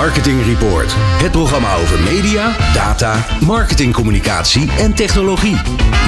Marketing 0.00 0.44
Report. 0.44 0.92
Het 0.96 1.30
programma 1.30 1.74
over 1.74 2.00
media, 2.00 2.56
data, 2.74 3.26
marketingcommunicatie 3.40 4.70
en 4.78 4.94
technologie. 4.94 5.56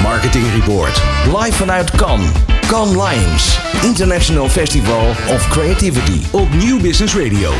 Marketing 0.01 0.45
Report. 0.53 1.01
Live 1.25 1.53
vanuit 1.53 1.91
Cannes. 1.91 2.29
Cannes 2.67 2.95
Lions. 2.95 3.59
International 3.83 4.49
Festival 4.49 5.09
of 5.29 5.47
Creativity. 5.47 6.21
Op 6.31 6.53
Nieuw 6.53 6.79
Business 6.79 7.15
Radio. 7.15 7.51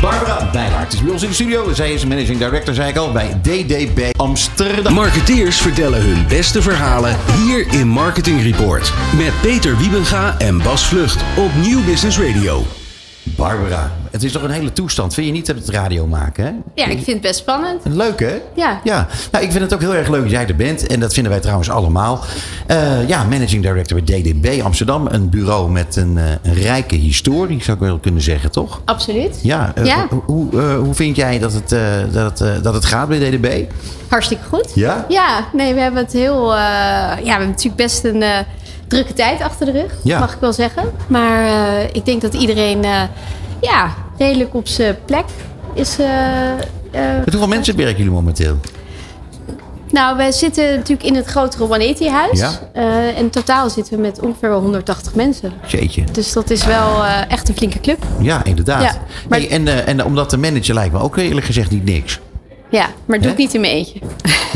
Barbara 0.00 0.50
Bijlaert 0.52 0.92
is 0.92 1.02
bij 1.02 1.12
ons 1.12 1.22
in 1.22 1.28
de 1.28 1.34
studio. 1.34 1.72
Zij 1.72 1.92
is 1.92 2.04
managing 2.06 2.38
director, 2.38 2.74
zei 2.74 2.88
ik 2.88 2.96
al, 2.96 3.12
bij 3.12 3.40
DDB 3.42 4.10
Amsterdam. 4.16 4.94
Marketeers 4.94 5.56
vertellen 5.56 6.02
hun 6.02 6.26
beste 6.28 6.62
verhalen 6.62 7.16
hier 7.36 7.66
in 7.72 7.88
Marketing 7.88 8.42
Report. 8.42 8.92
Met 9.16 9.32
Peter 9.40 9.76
Wiebenga 9.76 10.38
en 10.38 10.62
Bas 10.62 10.86
Vlucht 10.86 11.24
op 11.36 11.50
Nieuw 11.54 11.84
Business 11.84 12.18
Radio. 12.18 12.64
Barbara, 13.22 13.92
het 14.16 14.24
is 14.24 14.32
toch 14.32 14.42
een 14.42 14.50
hele 14.50 14.72
toestand. 14.72 15.14
Vind 15.14 15.26
je 15.26 15.32
niet 15.32 15.46
dat 15.46 15.56
het 15.56 15.68
radio 15.68 16.06
maken, 16.06 16.44
hè? 16.44 16.50
Ja, 16.74 16.84
ik 16.84 16.92
vind 16.92 17.06
het 17.06 17.20
best 17.20 17.38
spannend. 17.38 17.82
Leuk, 17.84 18.20
hè? 18.20 18.34
Ja. 18.54 18.80
ja. 18.84 19.06
Nou, 19.30 19.44
ik 19.44 19.50
vind 19.50 19.62
het 19.64 19.74
ook 19.74 19.80
heel 19.80 19.94
erg 19.94 20.08
leuk 20.08 20.22
dat 20.22 20.30
jij 20.30 20.46
er 20.46 20.56
bent. 20.56 20.86
En 20.86 21.00
dat 21.00 21.12
vinden 21.12 21.32
wij 21.32 21.40
trouwens 21.40 21.70
allemaal. 21.70 22.24
Eh, 22.66 23.08
ja, 23.08 23.24
managing 23.24 23.62
director 23.62 24.02
bij 24.02 24.20
DDB 24.20 24.60
Amsterdam. 24.62 25.06
Een 25.10 25.28
bureau 25.28 25.70
met 25.70 25.96
een, 25.96 26.18
eh, 26.18 26.24
een 26.42 26.54
rijke 26.54 26.94
historie, 26.94 27.62
zou 27.62 27.76
ik 27.76 27.82
wel 27.82 27.98
kunnen 27.98 28.22
zeggen, 28.22 28.50
toch? 28.50 28.80
Absoluut. 28.84 29.38
Ja. 29.42 29.72
eh, 29.74 29.84
Ja. 29.84 30.06
Hoe, 30.24 30.56
hoe 30.60 30.94
vind 30.94 31.16
jij 31.16 31.38
dat 31.38 31.52
het, 31.52 31.68
dat, 32.12 32.38
het, 32.38 32.64
dat 32.64 32.74
het 32.74 32.84
gaat 32.84 33.08
bij 33.08 33.18
DDB? 33.18 33.64
Hartstikke 34.08 34.44
goed. 34.48 34.70
Ja? 34.74 35.04
Ja, 35.08 35.44
nee, 35.52 35.74
we 35.74 35.80
hebben 35.80 36.02
het 36.02 36.12
heel... 36.12 36.54
ja, 36.54 37.16
we 37.22 37.28
hebben 37.30 37.48
natuurlijk 37.48 37.76
best 37.76 38.04
een 38.04 38.24
drukke 38.88 39.12
tijd 39.12 39.40
achter 39.42 39.66
de 39.66 39.72
rug, 39.72 39.92
Ja. 40.02 40.18
mag 40.18 40.32
ik 40.34 40.40
wel 40.40 40.52
zeggen. 40.52 40.82
Maar 41.08 41.48
ik 41.92 42.04
denk 42.04 42.20
dat 42.20 42.34
iedereen 42.34 42.84
ja, 43.60 43.94
redelijk 44.18 44.54
op 44.54 44.66
zijn 44.68 44.96
plek 45.04 45.24
is. 45.74 45.98
eh, 45.98 46.50
eh, 46.52 46.58
Met 47.24 47.30
hoeveel 47.30 47.48
mensen 47.48 47.76
werken 47.76 47.96
jullie 47.96 48.12
momenteel? 48.12 48.56
Nou, 49.90 50.16
wij 50.16 50.32
zitten 50.32 50.74
natuurlijk 50.74 51.08
in 51.08 51.14
het 51.14 51.26
grotere 51.26 51.64
180-huis. 51.66 52.38
Ja. 52.38 52.52
en 52.72 53.16
in 53.16 53.30
totaal 53.30 53.70
zitten 53.70 53.94
we 53.96 54.00
met 54.00 54.20
ongeveer 54.20 54.48
wel 54.48 54.60
180 54.60 55.14
mensen. 55.14 55.52
Jeetje. 55.66 56.04
Dus 56.12 56.32
dat 56.32 56.50
is 56.50 56.64
wel 56.66 57.04
eh, 57.04 57.30
echt 57.30 57.48
een 57.48 57.54
flinke 57.56 57.80
club. 57.80 58.04
Ja, 58.20 58.44
inderdaad. 58.44 58.82
Ja, 58.82 58.96
maar- 59.28 59.38
Hey, 59.38 59.50
en, 59.50 59.68
eh, 59.68 59.88
en 59.88 60.04
om 60.04 60.14
dat 60.14 60.28
te 60.28 60.36
managen 60.38 60.74
lijkt 60.74 60.92
me 60.92 60.98
ook 60.98 61.16
eerlijk 61.16 61.46
gezegd 61.46 61.70
niet 61.70 61.84
niks. 61.84 62.20
Ja, 62.70 62.86
maar 63.04 63.20
doe 63.20 63.30
ik 63.30 63.36
niet 63.36 63.54
in 63.54 63.60
mijn 63.60 63.72
eentje. 63.72 64.00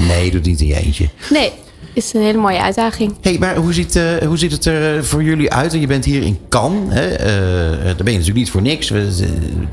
Nee, 0.09 0.31
doe 0.31 0.41
niet 0.41 0.61
in 0.61 0.67
je 0.67 0.77
eentje. 0.77 1.09
Nee, 1.31 1.53
is 1.93 2.13
een 2.13 2.21
hele 2.23 2.39
mooie 2.39 2.63
uitdaging. 2.63 3.17
hey, 3.21 3.37
maar 3.39 3.57
hoe 3.57 3.73
ziet, 3.73 3.97
eh, 3.97 4.17
hoe 4.27 4.37
ziet 4.37 4.53
het 4.53 4.65
er 4.65 4.97
eh, 4.97 5.03
voor 5.03 5.23
jullie 5.23 5.53
uit? 5.53 5.73
Je 5.73 5.87
bent 5.87 6.05
hier 6.05 6.23
in 6.23 6.39
Cannes. 6.49 6.95
Hè? 6.95 7.07
Eh, 7.07 7.85
daar 7.85 8.05
ben 8.05 8.13
je 8.13 8.19
natuurlijk 8.19 8.37
niet 8.37 8.51
voor 8.51 8.63
niks. 8.63 8.89
We, 8.89 9.01
is 9.01 9.23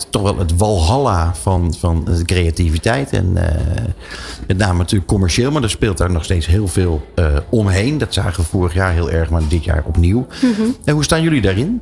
toch 0.09 0.21
wel 0.21 0.37
het 0.37 0.57
walhalla 0.57 1.35
van, 1.35 1.73
van 1.79 2.07
creativiteit. 2.25 3.09
En 3.09 3.33
met 4.47 4.57
name 4.57 4.77
natuurlijk 4.77 5.09
commercieel. 5.09 5.51
Maar 5.51 5.63
er 5.63 5.69
speelt 5.69 5.97
daar 5.97 6.11
nog 6.11 6.23
steeds 6.23 6.45
heel 6.45 6.67
veel 6.67 7.01
omheen. 7.49 7.97
Dat 7.97 8.13
zagen 8.13 8.43
we 8.43 8.49
vorig 8.49 8.73
jaar 8.73 8.93
heel 8.93 9.11
erg, 9.11 9.29
maar 9.29 9.41
dit 9.47 9.63
jaar 9.63 9.83
opnieuw. 9.85 10.27
En 10.83 10.93
hoe 10.93 11.03
staan 11.03 11.21
jullie 11.21 11.41
daarin? 11.41 11.81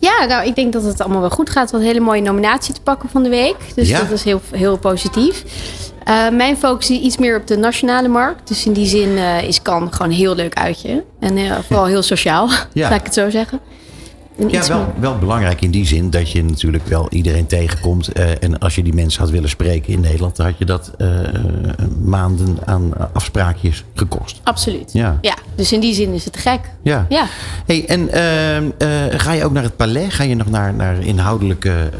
Ja, 0.00 0.24
nou, 0.24 0.46
ik 0.46 0.54
denk 0.54 0.72
dat 0.72 0.82
het 0.82 1.00
allemaal 1.00 1.20
wel 1.20 1.30
goed 1.30 1.50
gaat. 1.50 1.70
Wat 1.70 1.80
een 1.80 1.86
hele 1.86 2.00
mooie 2.00 2.20
nominatie 2.22 2.74
te 2.74 2.80
pakken 2.80 3.08
van 3.08 3.22
de 3.22 3.28
week. 3.28 3.56
Dus 3.74 3.88
Ja. 3.88 3.98
dat 4.00 4.10
is 4.10 4.24
heel, 4.24 4.40
heel 4.50 4.78
positief. 4.78 5.44
Eh, 6.04 6.28
mijn 6.28 6.56
focus 6.56 6.90
is 6.90 6.98
iets 6.98 7.16
meer 7.16 7.36
op 7.36 7.46
de 7.46 7.56
nationale 7.56 8.08
markt. 8.08 8.48
Dus 8.48 8.66
in 8.66 8.72
die 8.72 8.86
zin 8.86 9.16
eh, 9.18 9.42
is 9.42 9.62
Cannes 9.62 9.92
gewoon 9.92 10.10
een 10.10 10.16
heel 10.18 10.34
leuk 10.34 10.54
uitje. 10.54 11.04
En 11.20 11.36
eh, 11.36 11.58
vooral 11.66 11.86
heel 11.86 12.02
sociaal, 12.02 12.48
Ja. 12.72 12.88
laat 12.90 12.98
ik 12.98 13.04
het 13.04 13.14
zo 13.14 13.30
zeggen. 13.30 13.60
Ja, 14.48 14.66
wel, 14.66 14.92
wel 15.00 15.18
belangrijk 15.18 15.60
in 15.60 15.70
die 15.70 15.86
zin 15.86 16.10
dat 16.10 16.30
je 16.30 16.44
natuurlijk 16.44 16.86
wel 16.86 17.06
iedereen 17.10 17.46
tegenkomt. 17.46 18.08
Eh, 18.08 18.42
en 18.42 18.58
als 18.58 18.74
je 18.74 18.82
die 18.82 18.94
mensen 18.94 19.20
had 19.20 19.30
willen 19.30 19.48
spreken 19.48 19.92
in 19.92 20.00
Nederland, 20.00 20.36
dan 20.36 20.46
had 20.46 20.58
je 20.58 20.64
dat 20.64 20.90
eh, 20.98 21.08
maanden 22.04 22.58
aan 22.64 22.92
afspraakjes 23.12 23.84
gekost. 23.94 24.40
Absoluut. 24.42 24.92
Ja. 24.92 25.18
ja, 25.20 25.34
dus 25.54 25.72
in 25.72 25.80
die 25.80 25.94
zin 25.94 26.12
is 26.12 26.24
het 26.24 26.36
gek. 26.36 26.60
Ja. 26.82 27.06
Ja. 27.08 27.26
Hey, 27.66 27.84
en 27.86 28.08
ehm, 28.08 28.70
eh, 28.78 28.88
ga 29.20 29.32
je 29.32 29.44
ook 29.44 29.52
naar 29.52 29.62
het 29.62 29.76
Palais? 29.76 30.14
Ga 30.14 30.24
je 30.24 30.34
nog 30.34 30.50
naar, 30.50 30.74
naar 30.74 30.98
inhoudelijke 30.98 31.90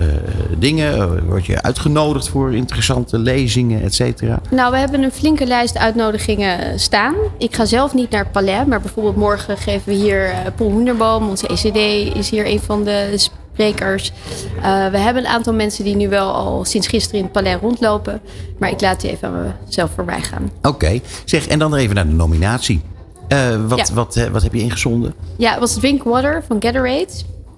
dingen? 0.59 1.27
Word 1.27 1.47
je 1.47 1.63
uitgenodigd 1.63 2.29
voor 2.29 2.55
interessante 2.55 3.19
lezingen, 3.19 3.83
et 3.83 3.95
cetera? 3.95 4.41
Nou, 4.51 4.71
we 4.71 4.79
hebben 4.79 5.03
een 5.03 5.13
flinke 5.13 5.47
lijst 5.47 5.79
uitnodigingen 5.79 6.81
staan. 6.81 7.15
Ik 7.39 7.55
ga 7.55 7.65
zelf 7.65 7.95
niet 7.95 8.11
naar 8.11 8.23
het 8.23 8.33
Palais, 8.33 8.67
maar 8.67 8.81
bijvoorbeeld 8.81 9.17
morgen 9.17 9.57
geven 9.57 9.93
we 9.93 9.99
hier 9.99 10.33
Paul 10.57 10.71
Hoenderboom, 10.71 11.29
onze 11.29 11.47
ECD, 11.47 12.15
is 12.31 12.39
hier 12.39 12.47
een 12.47 12.61
van 12.61 12.85
de 12.85 13.15
sprekers. 13.17 14.13
Uh, 14.57 14.63
we 14.89 14.99
hebben 14.99 15.23
een 15.23 15.31
aantal 15.31 15.53
mensen 15.53 15.85
die 15.85 15.97
nu 15.97 16.09
wel 16.09 16.33
al 16.33 16.65
sinds 16.65 16.87
gisteren 16.87 17.19
in 17.19 17.25
het 17.25 17.33
Palais 17.33 17.61
rondlopen, 17.61 18.21
maar 18.59 18.71
ik 18.71 18.81
laat 18.81 19.01
die 19.01 19.11
even 19.11 19.29
aan 19.29 19.57
mezelf 19.67 19.91
voorbij 19.95 20.21
gaan. 20.21 20.51
Oké, 20.59 20.69
okay. 20.69 21.03
zeg, 21.25 21.47
en 21.47 21.59
dan 21.59 21.75
even 21.75 21.95
naar 21.95 22.07
de 22.07 22.13
nominatie. 22.13 22.81
Uh, 23.29 23.69
wat, 23.69 23.89
Ja. 23.89 23.95
wat, 23.95 24.29
wat 24.33 24.43
heb 24.43 24.55
je 24.55 24.61
ingezonden? 24.61 25.15
Ja, 25.37 25.51
het 25.51 25.61
was 25.61 25.75
Drinkwater 25.75 26.43
van 26.47 26.57
Gatorade. 26.63 27.09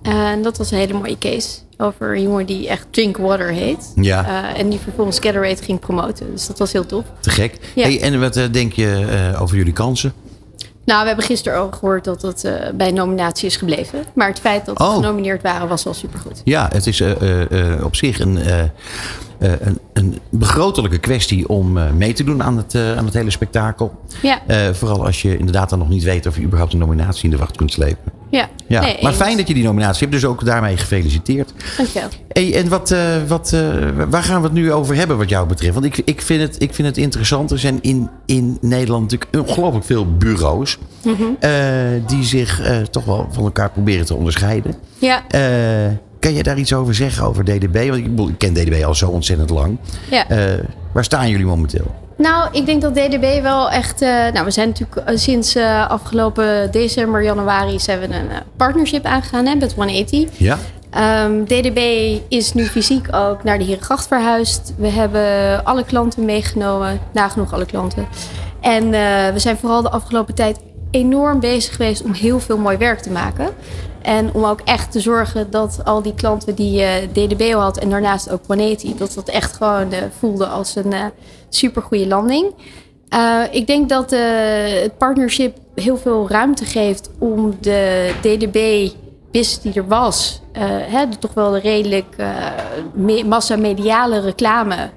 En 0.02 0.42
dat 0.42 0.58
was 0.58 0.70
een 0.70 0.78
hele 0.78 0.92
mooie 0.92 1.18
case 1.18 1.58
over 1.76 2.16
een 2.16 2.22
jongen 2.22 2.46
die 2.46 2.68
echt 2.68 2.86
Drinkwater 2.90 3.48
heet. 3.48 3.92
Ja. 3.94 4.26
Uh, 4.28 4.58
en 4.58 4.68
die 4.68 4.78
vervolgens 4.78 5.18
Gatorade 5.18 5.62
ging 5.62 5.80
promoten. 5.80 6.30
Dus 6.32 6.46
dat 6.46 6.58
was 6.58 6.72
heel 6.72 6.86
tof. 6.86 7.04
Te 7.20 7.30
gek. 7.30 7.58
Ja. 7.74 7.82
Hey, 7.82 8.00
en 8.00 8.20
wat 8.20 8.40
denk 8.50 8.72
je 8.72 9.06
over 9.40 9.56
jullie 9.56 9.72
kansen? 9.72 10.12
Nou, 10.84 11.00
we 11.00 11.06
hebben 11.06 11.24
gisteren 11.24 11.58
ook 11.58 11.74
gehoord 11.74 12.04
dat 12.04 12.22
het 12.22 12.44
uh, 12.44 12.52
bij 12.74 12.90
nominatie 12.90 13.46
is 13.46 13.56
gebleven. 13.56 14.04
Maar 14.14 14.28
het 14.28 14.40
feit 14.40 14.66
dat 14.66 14.78
we 14.78 14.84
Oh. 14.84 14.94
genomineerd 14.94 15.42
waren 15.42 15.68
was 15.68 15.84
wel 15.84 15.94
supergoed. 15.94 16.40
Ja, 16.44 16.68
het 16.72 16.86
is 16.86 17.00
uh, 17.00 17.10
op 17.84 17.96
zich 17.96 18.20
een, 18.20 18.38
een, 19.38 19.78
een 19.92 20.18
begrotelijke 20.30 20.98
kwestie 20.98 21.48
om 21.48 21.78
mee 21.96 22.12
te 22.12 22.24
doen 22.24 22.42
aan 22.42 22.56
het, 22.56 22.74
aan 22.74 23.04
het 23.04 23.14
hele 23.14 23.30
spektakel. 23.30 24.00
Ja. 24.22 24.40
vooral 24.74 25.04
als 25.04 25.22
je 25.22 25.36
inderdaad 25.38 25.70
dan 25.70 25.78
nog 25.78 25.88
niet 25.88 26.02
weet 26.02 26.26
of 26.26 26.36
je 26.36 26.42
überhaupt 26.42 26.72
een 26.72 26.78
nominatie 26.78 27.24
in 27.24 27.30
de 27.30 27.36
wacht 27.36 27.56
kunt 27.56 27.72
slepen. 27.72 28.11
Ja, 28.32 28.48
Ja, 28.68 28.80
Nee, 28.80 28.98
maar 29.02 29.12
fijn 29.12 29.36
dat 29.36 29.48
je 29.48 29.54
die 29.54 29.62
nominatie 29.64 29.98
hebt, 30.00 30.12
dus 30.12 30.24
ook 30.24 30.44
daarmee 30.44 30.76
gefeliciteerd. 30.76 31.52
Dankjewel. 31.76 32.08
Hey, 32.28 32.54
en 32.54 32.68
wat, 32.68 32.90
uh, 32.90 32.98
wat, 33.28 33.52
uh, 33.54 33.60
waar 34.10 34.22
gaan 34.22 34.40
we 34.40 34.46
het 34.46 34.56
nu 34.56 34.72
over 34.72 34.94
hebben 34.94 35.18
wat 35.18 35.28
jou 35.28 35.46
betreft? 35.46 35.74
Want 35.74 35.84
ik, 35.86 35.98
ik, 36.04 36.22
vind, 36.22 36.40
het, 36.40 36.62
ik 36.62 36.74
vind 36.74 36.88
het 36.88 36.96
interessant. 36.96 37.50
Er 37.50 37.58
zijn 37.58 37.78
in, 37.82 38.10
in 38.26 38.58
Nederland 38.60 39.02
natuurlijk 39.10 39.48
ongelooflijk 39.48 39.84
veel 39.84 40.16
bureaus... 40.16 40.78
Mhm. 41.04 41.22
uh, 41.40 41.50
die 42.06 42.24
zich 42.24 42.62
toch 42.90 43.04
wel 43.04 43.28
van 43.30 43.44
elkaar 43.44 43.70
proberen 43.70 44.06
te 44.06 44.14
onderscheiden. 44.14 44.74
Ja, 44.98 45.22
Eh, 45.28 45.40
kan 46.18 46.34
je 46.34 46.42
daar 46.42 46.58
iets 46.58 46.72
over 46.72 46.94
zeggen, 46.94 47.24
over 47.24 47.44
DDB? 47.44 47.88
Want 47.88 47.96
ik, 47.96 48.28
ik 48.28 48.38
ken 48.38 48.52
DDB 48.54 48.84
al 48.84 48.94
zo 48.94 49.08
ontzettend 49.08 49.50
lang. 49.50 49.78
ja. 50.10 50.26
Waar 50.92 51.04
staan 51.04 51.28
jullie 51.28 51.46
momenteel? 51.46 51.94
Nou, 52.22 52.48
ik 52.52 52.66
denk 52.66 52.82
dat 52.82 52.94
DDB 52.94 53.42
wel 53.42 53.70
echt. 53.70 54.02
Uh, 54.02 54.08
nou, 54.08 54.44
we 54.44 54.50
zijn 54.50 54.68
natuurlijk 54.68 55.10
uh, 55.10 55.16
sinds 55.16 55.56
uh, 55.56 55.88
afgelopen 55.88 56.70
december, 56.70 57.22
januari 57.22 57.80
zijn 57.80 58.00
we 58.00 58.06
een 58.06 58.28
partnership 58.56 59.04
aangegaan 59.04 59.46
hè, 59.46 59.54
met 59.54 59.74
180. 59.74 60.28
Ja? 60.38 60.58
Um, 61.24 61.44
DDB 61.44 61.80
is 62.28 62.52
nu 62.52 62.64
fysiek 62.64 63.14
ook 63.14 63.44
naar 63.44 63.58
de 63.58 63.64
Herengracht 63.64 64.06
verhuisd. 64.06 64.74
We 64.76 64.88
hebben 64.88 65.64
alle 65.64 65.84
klanten 65.84 66.24
meegenomen, 66.24 67.00
nagenoeg 67.12 67.52
alle 67.52 67.66
klanten. 67.66 68.06
En 68.60 68.90
we 69.32 69.38
zijn 69.38 69.56
vooral 69.56 69.82
de 69.82 69.90
afgelopen 69.90 70.34
tijd 70.34 70.58
enorm 70.90 71.40
bezig 71.40 71.76
geweest 71.76 72.02
om 72.02 72.12
heel 72.12 72.40
veel 72.40 72.58
mooi 72.58 72.76
werk 72.76 73.00
te 73.00 73.10
maken. 73.10 73.48
En 74.02 74.30
om 74.32 74.44
ook 74.44 74.60
echt 74.64 74.92
te 74.92 75.00
zorgen 75.00 75.50
dat 75.50 75.80
al 75.84 76.02
die 76.02 76.14
klanten 76.14 76.54
die 76.54 76.80
uh, 76.80 76.88
DDB 77.12 77.52
had 77.52 77.78
en 77.78 77.90
daarnaast 77.90 78.30
ook 78.30 78.40
180, 78.46 78.94
dat 78.94 79.12
dat 79.14 79.28
echt 79.28 79.56
gewoon 79.56 79.92
uh, 79.92 79.98
voelde 80.18 80.46
als 80.46 80.76
een 80.76 80.92
uh, 80.92 81.04
supergoeie 81.48 82.06
landing. 82.06 82.54
Ik 83.50 83.66
denk 83.66 83.88
dat 83.88 84.10
het 84.10 84.98
partnership 84.98 85.56
heel 85.74 85.96
veel 85.96 86.28
ruimte 86.28 86.64
geeft 86.64 87.10
om 87.18 87.56
de 87.60 88.12
DDB 88.20 88.90
business 89.30 89.60
die 89.60 89.72
er 89.74 89.86
was, 89.88 90.40
hè, 90.88 91.16
toch 91.18 91.34
wel 91.34 91.50
de 91.50 91.58
redelijk 91.58 92.16
me 92.94 93.24
massa-mediale 93.24 94.20
reclame, 94.20 94.90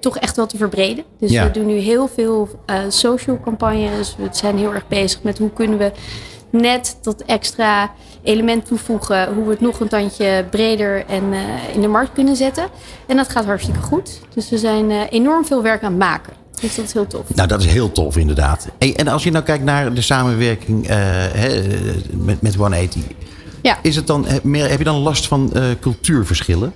toch 0.00 0.18
echt 0.18 0.36
wel 0.36 0.46
te 0.46 0.56
verbreden. 0.56 1.04
Dus 1.18 1.30
Ja. 1.30 1.44
we 1.44 1.50
doen 1.50 1.66
nu 1.66 1.76
heel 1.76 2.08
veel 2.08 2.48
social 2.88 3.38
campagnes. 3.44 4.16
We 4.18 4.28
zijn 4.30 4.58
heel 4.58 4.74
erg 4.74 4.88
bezig 4.88 5.22
met 5.22 5.38
hoe 5.38 5.50
kunnen 5.50 5.78
we 5.78 5.92
net 6.56 6.96
dat 7.02 7.22
extra 7.22 7.90
element 8.22 8.66
toevoegen, 8.66 9.34
hoe 9.34 9.44
we 9.44 9.50
het 9.50 9.60
nog 9.60 9.80
een 9.80 9.88
tandje 9.88 10.44
breder 10.50 11.04
en 11.06 11.22
in 11.74 11.80
de 11.80 11.88
markt 11.88 12.12
kunnen 12.12 12.36
zetten. 12.36 12.68
En 13.06 13.16
dat 13.16 13.28
gaat 13.28 13.44
hartstikke 13.44 13.80
goed. 13.80 14.20
Dus 14.34 14.50
we 14.50 14.58
zijn 14.58 14.90
enorm 14.90 15.44
veel 15.44 15.62
werk 15.62 15.82
aan 15.82 15.90
het 15.90 15.98
maken. 15.98 16.32
Dus 16.60 16.74
dat 16.74 16.84
is 16.84 16.92
heel 16.92 17.06
tof. 17.06 17.34
Nou, 17.34 17.48
dat 17.48 17.60
is 17.60 17.66
heel 17.66 17.92
tof 17.92 18.16
inderdaad. 18.16 18.68
Hey, 18.78 18.96
en 18.96 19.08
als 19.08 19.24
je 19.24 19.30
nou 19.30 19.44
kijkt 19.44 19.64
naar 19.64 19.94
de 19.94 20.00
samenwerking 20.00 20.86
hè, 20.86 21.62
met, 22.10 22.42
met 22.42 22.54
180. 22.54 23.02
Ja. 23.62 23.78
Is 23.82 23.96
het 23.96 24.06
dan, 24.06 24.26
heb, 24.26 24.44
meer, 24.44 24.68
heb 24.68 24.78
je 24.78 24.84
dan 24.84 24.96
last 24.96 25.26
van 25.26 25.52
cultuurverschillen? 25.80 26.72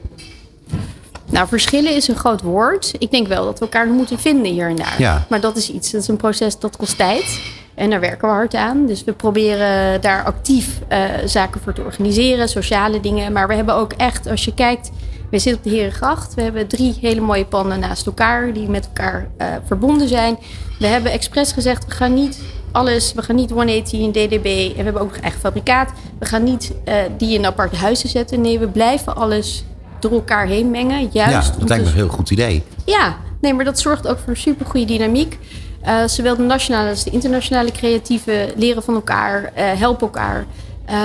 Nou, 1.30 1.48
verschillen 1.48 1.94
is 1.96 2.08
een 2.08 2.16
groot 2.16 2.42
woord. 2.42 2.92
Ik 2.98 3.10
denk 3.10 3.26
wel 3.28 3.44
dat 3.44 3.58
we 3.58 3.64
elkaar 3.64 3.86
moeten 3.86 4.18
vinden 4.18 4.52
hier 4.52 4.68
en 4.68 4.76
daar. 4.76 4.94
Ja. 4.98 5.26
Maar 5.28 5.40
dat 5.40 5.56
is 5.56 5.70
iets, 5.70 5.90
dat 5.90 6.00
is 6.00 6.08
een 6.08 6.16
proces 6.16 6.58
dat 6.58 6.76
kost 6.76 6.96
tijd. 6.96 7.40
En 7.80 7.90
daar 7.90 8.00
werken 8.00 8.28
we 8.28 8.34
hard 8.34 8.54
aan. 8.54 8.86
Dus 8.86 9.04
we 9.04 9.12
proberen 9.12 10.00
daar 10.00 10.24
actief 10.24 10.78
uh, 10.92 10.98
zaken 11.24 11.60
voor 11.60 11.72
te 11.72 11.82
organiseren, 11.82 12.48
sociale 12.48 13.00
dingen. 13.00 13.32
Maar 13.32 13.48
we 13.48 13.54
hebben 13.54 13.74
ook 13.74 13.92
echt, 13.92 14.26
als 14.26 14.44
je 14.44 14.54
kijkt 14.54 14.90
We 15.30 15.38
zitten 15.38 15.64
op 15.64 15.70
de 15.70 15.76
Herengracht. 15.76 16.34
We 16.34 16.42
hebben 16.42 16.66
drie 16.66 16.96
hele 17.00 17.20
mooie 17.20 17.44
panden 17.44 17.80
naast 17.80 18.06
elkaar 18.06 18.52
die 18.52 18.68
met 18.68 18.86
elkaar 18.86 19.28
uh, 19.38 19.46
verbonden 19.66 20.08
zijn. 20.08 20.38
We 20.78 20.86
hebben 20.86 21.12
expres 21.12 21.52
gezegd, 21.52 21.86
we 21.86 21.90
gaan 21.90 22.14
niet 22.14 22.40
alles, 22.72 23.12
we 23.12 23.22
gaan 23.22 23.36
niet 23.36 23.50
180 23.50 24.00
in 24.00 24.10
DDB 24.10 24.46
en 24.46 24.76
we 24.76 24.82
hebben 24.82 25.02
ook 25.02 25.10
nog 25.10 25.22
eigen 25.22 25.40
fabrikaat. 25.40 25.92
We 26.18 26.26
gaan 26.26 26.44
niet 26.44 26.72
uh, 26.88 26.94
die 27.16 27.34
in 27.34 27.46
aparte 27.46 27.76
huizen 27.76 28.08
zetten. 28.08 28.40
Nee, 28.40 28.58
we 28.58 28.68
blijven 28.68 29.16
alles 29.16 29.64
door 29.98 30.12
elkaar 30.12 30.46
heen 30.46 30.70
mengen. 30.70 31.08
Juist 31.12 31.52
ja, 31.52 31.58
dat 31.58 31.68
lijkt 31.68 31.84
me 31.84 31.90
een 31.90 31.96
heel 31.96 32.08
goed 32.08 32.30
idee. 32.30 32.62
Ja, 32.84 33.16
nee, 33.40 33.54
maar 33.54 33.64
dat 33.64 33.80
zorgt 33.80 34.08
ook 34.08 34.18
voor 34.18 34.28
een 34.28 34.36
supergoeie 34.36 34.86
dynamiek. 34.86 35.38
Uh, 35.86 36.06
zowel 36.06 36.36
de 36.36 36.42
nationale 36.42 36.88
als 36.88 37.04
de 37.04 37.10
internationale 37.10 37.72
creatieven 37.72 38.48
leren 38.56 38.82
van 38.82 38.94
elkaar, 38.94 39.42
uh, 39.42 39.48
helpen 39.56 40.06
elkaar. 40.06 40.44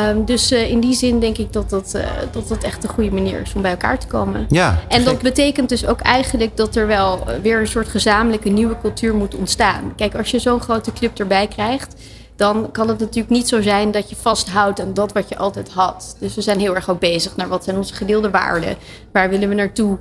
Um, 0.09 0.25
dus 0.25 0.51
uh, 0.51 0.69
in 0.69 0.79
die 0.79 0.93
zin 0.93 1.19
denk 1.19 1.37
ik 1.37 1.53
dat 1.53 1.69
dat, 1.69 1.97
dat 2.31 2.47
dat 2.47 2.63
echt 2.63 2.83
een 2.83 2.89
goede 2.89 3.11
manier 3.11 3.41
is 3.41 3.53
om 3.53 3.61
bij 3.61 3.71
elkaar 3.71 3.99
te 3.99 4.07
komen. 4.07 4.45
Ja, 4.49 4.79
en 4.87 5.03
dat 5.03 5.21
betekent 5.21 5.69
dus 5.69 5.85
ook 5.85 5.99
eigenlijk 5.99 6.57
dat 6.57 6.75
er 6.75 6.87
wel 6.87 7.23
weer 7.41 7.59
een 7.59 7.67
soort 7.67 7.87
gezamenlijke 7.87 8.49
nieuwe 8.49 8.77
cultuur 8.81 9.15
moet 9.15 9.35
ontstaan. 9.35 9.93
Kijk, 9.95 10.15
als 10.15 10.31
je 10.31 10.39
zo'n 10.39 10.61
grote 10.61 10.93
club 10.93 11.19
erbij 11.19 11.47
krijgt, 11.47 11.95
dan 12.35 12.71
kan 12.71 12.87
het 12.87 12.99
natuurlijk 12.99 13.29
niet 13.29 13.47
zo 13.47 13.61
zijn 13.61 13.91
dat 13.91 14.09
je 14.09 14.15
vasthoudt 14.15 14.79
aan 14.79 14.93
dat 14.93 15.13
wat 15.13 15.29
je 15.29 15.37
altijd 15.37 15.71
had. 15.71 16.15
Dus 16.19 16.35
we 16.35 16.41
zijn 16.41 16.59
heel 16.59 16.75
erg 16.75 16.89
ook 16.89 16.99
bezig 16.99 17.35
naar 17.35 17.47
wat 17.47 17.63
zijn 17.63 17.77
onze 17.77 17.93
gedeelde 17.93 18.29
waarden, 18.29 18.75
waar 19.11 19.29
willen 19.29 19.49
we 19.49 19.55
naartoe, 19.55 19.97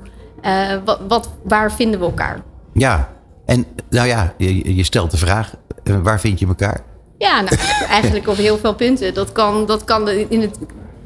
wat, 0.84 1.00
wat, 1.08 1.28
waar 1.42 1.72
vinden 1.72 2.00
we 2.00 2.06
elkaar. 2.06 2.40
Ja, 2.72 3.13
en 3.44 3.66
nou 3.90 4.06
ja, 4.08 4.34
je, 4.38 4.76
je 4.76 4.84
stelt 4.84 5.10
de 5.10 5.16
vraag, 5.16 5.54
waar 6.02 6.20
vind 6.20 6.38
je 6.38 6.46
elkaar? 6.46 6.80
Ja, 7.18 7.40
nou, 7.40 7.56
eigenlijk 7.88 8.28
op 8.28 8.36
heel 8.36 8.58
veel 8.58 8.74
punten. 8.74 9.14
Dat 9.14 9.32
kan, 9.32 9.66
dat 9.66 9.84
kan 9.84 10.08
in 10.08 10.40
het, 10.40 10.58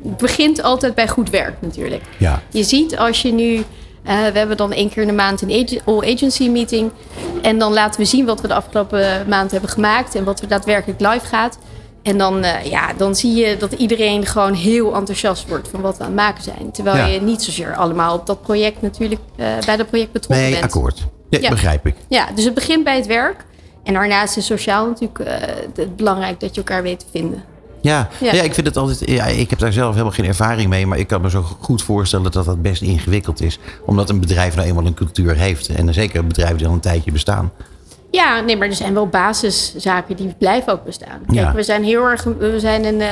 het 0.02 0.16
begint 0.16 0.62
altijd 0.62 0.94
bij 0.94 1.08
goed 1.08 1.30
werk 1.30 1.54
natuurlijk. 1.60 2.02
Ja. 2.18 2.42
Je 2.50 2.62
ziet 2.62 2.96
als 2.98 3.22
je 3.22 3.32
nu, 3.32 3.54
uh, 3.54 3.62
we 4.04 4.38
hebben 4.38 4.56
dan 4.56 4.72
één 4.72 4.88
keer 4.90 5.02
in 5.02 5.08
de 5.08 5.14
maand 5.14 5.42
een 5.42 5.80
all-agency 5.84 6.48
meeting. 6.48 6.90
En 7.42 7.58
dan 7.58 7.72
laten 7.72 8.00
we 8.00 8.06
zien 8.06 8.26
wat 8.26 8.40
we 8.40 8.48
de 8.48 8.54
afgelopen 8.54 9.28
maand 9.28 9.50
hebben 9.50 9.70
gemaakt 9.70 10.14
en 10.14 10.24
wat 10.24 10.40
er 10.40 10.48
daadwerkelijk 10.48 11.00
live 11.00 11.26
gaat. 11.26 11.58
En 12.02 12.18
dan, 12.18 12.44
uh, 12.44 12.64
ja, 12.64 12.92
dan 12.96 13.14
zie 13.16 13.34
je 13.34 13.56
dat 13.56 13.72
iedereen 13.72 14.26
gewoon 14.26 14.54
heel 14.54 14.94
enthousiast 14.94 15.48
wordt 15.48 15.68
van 15.68 15.80
wat 15.80 15.96
we 15.96 16.02
aan 16.02 16.08
het 16.08 16.16
maken 16.16 16.42
zijn. 16.42 16.70
Terwijl 16.72 16.96
Ja. 16.96 17.06
je 17.06 17.20
niet 17.20 17.42
zozeer 17.42 17.76
allemaal 17.76 18.14
op 18.14 18.26
dat 18.26 18.42
project 18.42 18.82
natuurlijk 18.82 19.20
uh, 19.36 19.46
bij 19.66 19.76
dat 19.76 19.88
project 19.88 20.12
betrokken 20.12 20.44
Nee, 20.44 20.52
bent. 20.52 20.64
akkoord. 20.64 21.06
Ja, 21.30 21.38
Ja. 21.40 21.48
begrijp 21.50 21.86
ik. 21.86 21.94
Ja, 22.08 22.28
dus 22.34 22.44
het 22.44 22.54
begint 22.54 22.84
bij 22.84 22.96
het 22.96 23.06
werk. 23.06 23.44
En 23.84 23.92
daarnaast 23.94 24.36
is 24.36 24.46
sociaal 24.46 24.86
natuurlijk 24.86 25.18
eh, 25.18 25.34
het 25.74 25.96
belangrijk 25.96 26.40
dat 26.40 26.54
je 26.54 26.60
elkaar 26.60 26.82
weet 26.82 26.98
te 27.00 27.06
vinden. 27.10 27.44
Ja, 27.82 28.08
ja. 28.20 28.32
Ja. 28.32 28.42
ik 28.42 28.54
vind 28.54 28.66
het 28.66 28.76
altijd. 28.76 29.10
Ja, 29.10 29.24
ik 29.26 29.50
heb 29.50 29.58
daar 29.58 29.72
zelf 29.72 29.90
helemaal 29.92 30.12
geen 30.12 30.24
ervaring 30.24 30.68
mee, 30.68 30.86
maar 30.86 30.98
ik 30.98 31.06
kan 31.06 31.20
me 31.20 31.30
zo 31.30 31.42
goed 31.42 31.82
voorstellen 31.82 32.30
dat 32.32 32.44
dat 32.44 32.62
best 32.62 32.82
ingewikkeld 32.82 33.40
is. 33.40 33.58
Omdat 33.86 34.10
een 34.10 34.20
bedrijf 34.20 34.54
nou 34.56 34.68
eenmaal 34.68 34.86
een 34.86 34.94
cultuur 34.94 35.36
heeft. 35.36 35.68
En 35.68 35.94
zeker 35.94 36.26
bedrijven 36.26 36.56
die 36.58 36.66
al 36.66 36.72
een 36.72 36.80
tijdje 36.80 37.12
bestaan. 37.12 37.52
Ja, 38.10 38.40
nee, 38.40 38.56
maar 38.56 38.68
er 38.68 38.74
zijn 38.74 38.94
wel 38.94 39.06
basiszaken 39.06 40.16
die 40.16 40.34
blijven 40.38 40.72
ook 40.72 40.84
bestaan. 40.84 41.20
Kijk, 41.32 41.52
we 41.52 41.62
zijn 41.62 41.84
heel 41.84 42.04
erg, 42.04 42.24
we 42.38 42.60
zijn 42.60 42.84
een, 42.84 43.00
eh, 43.00 43.08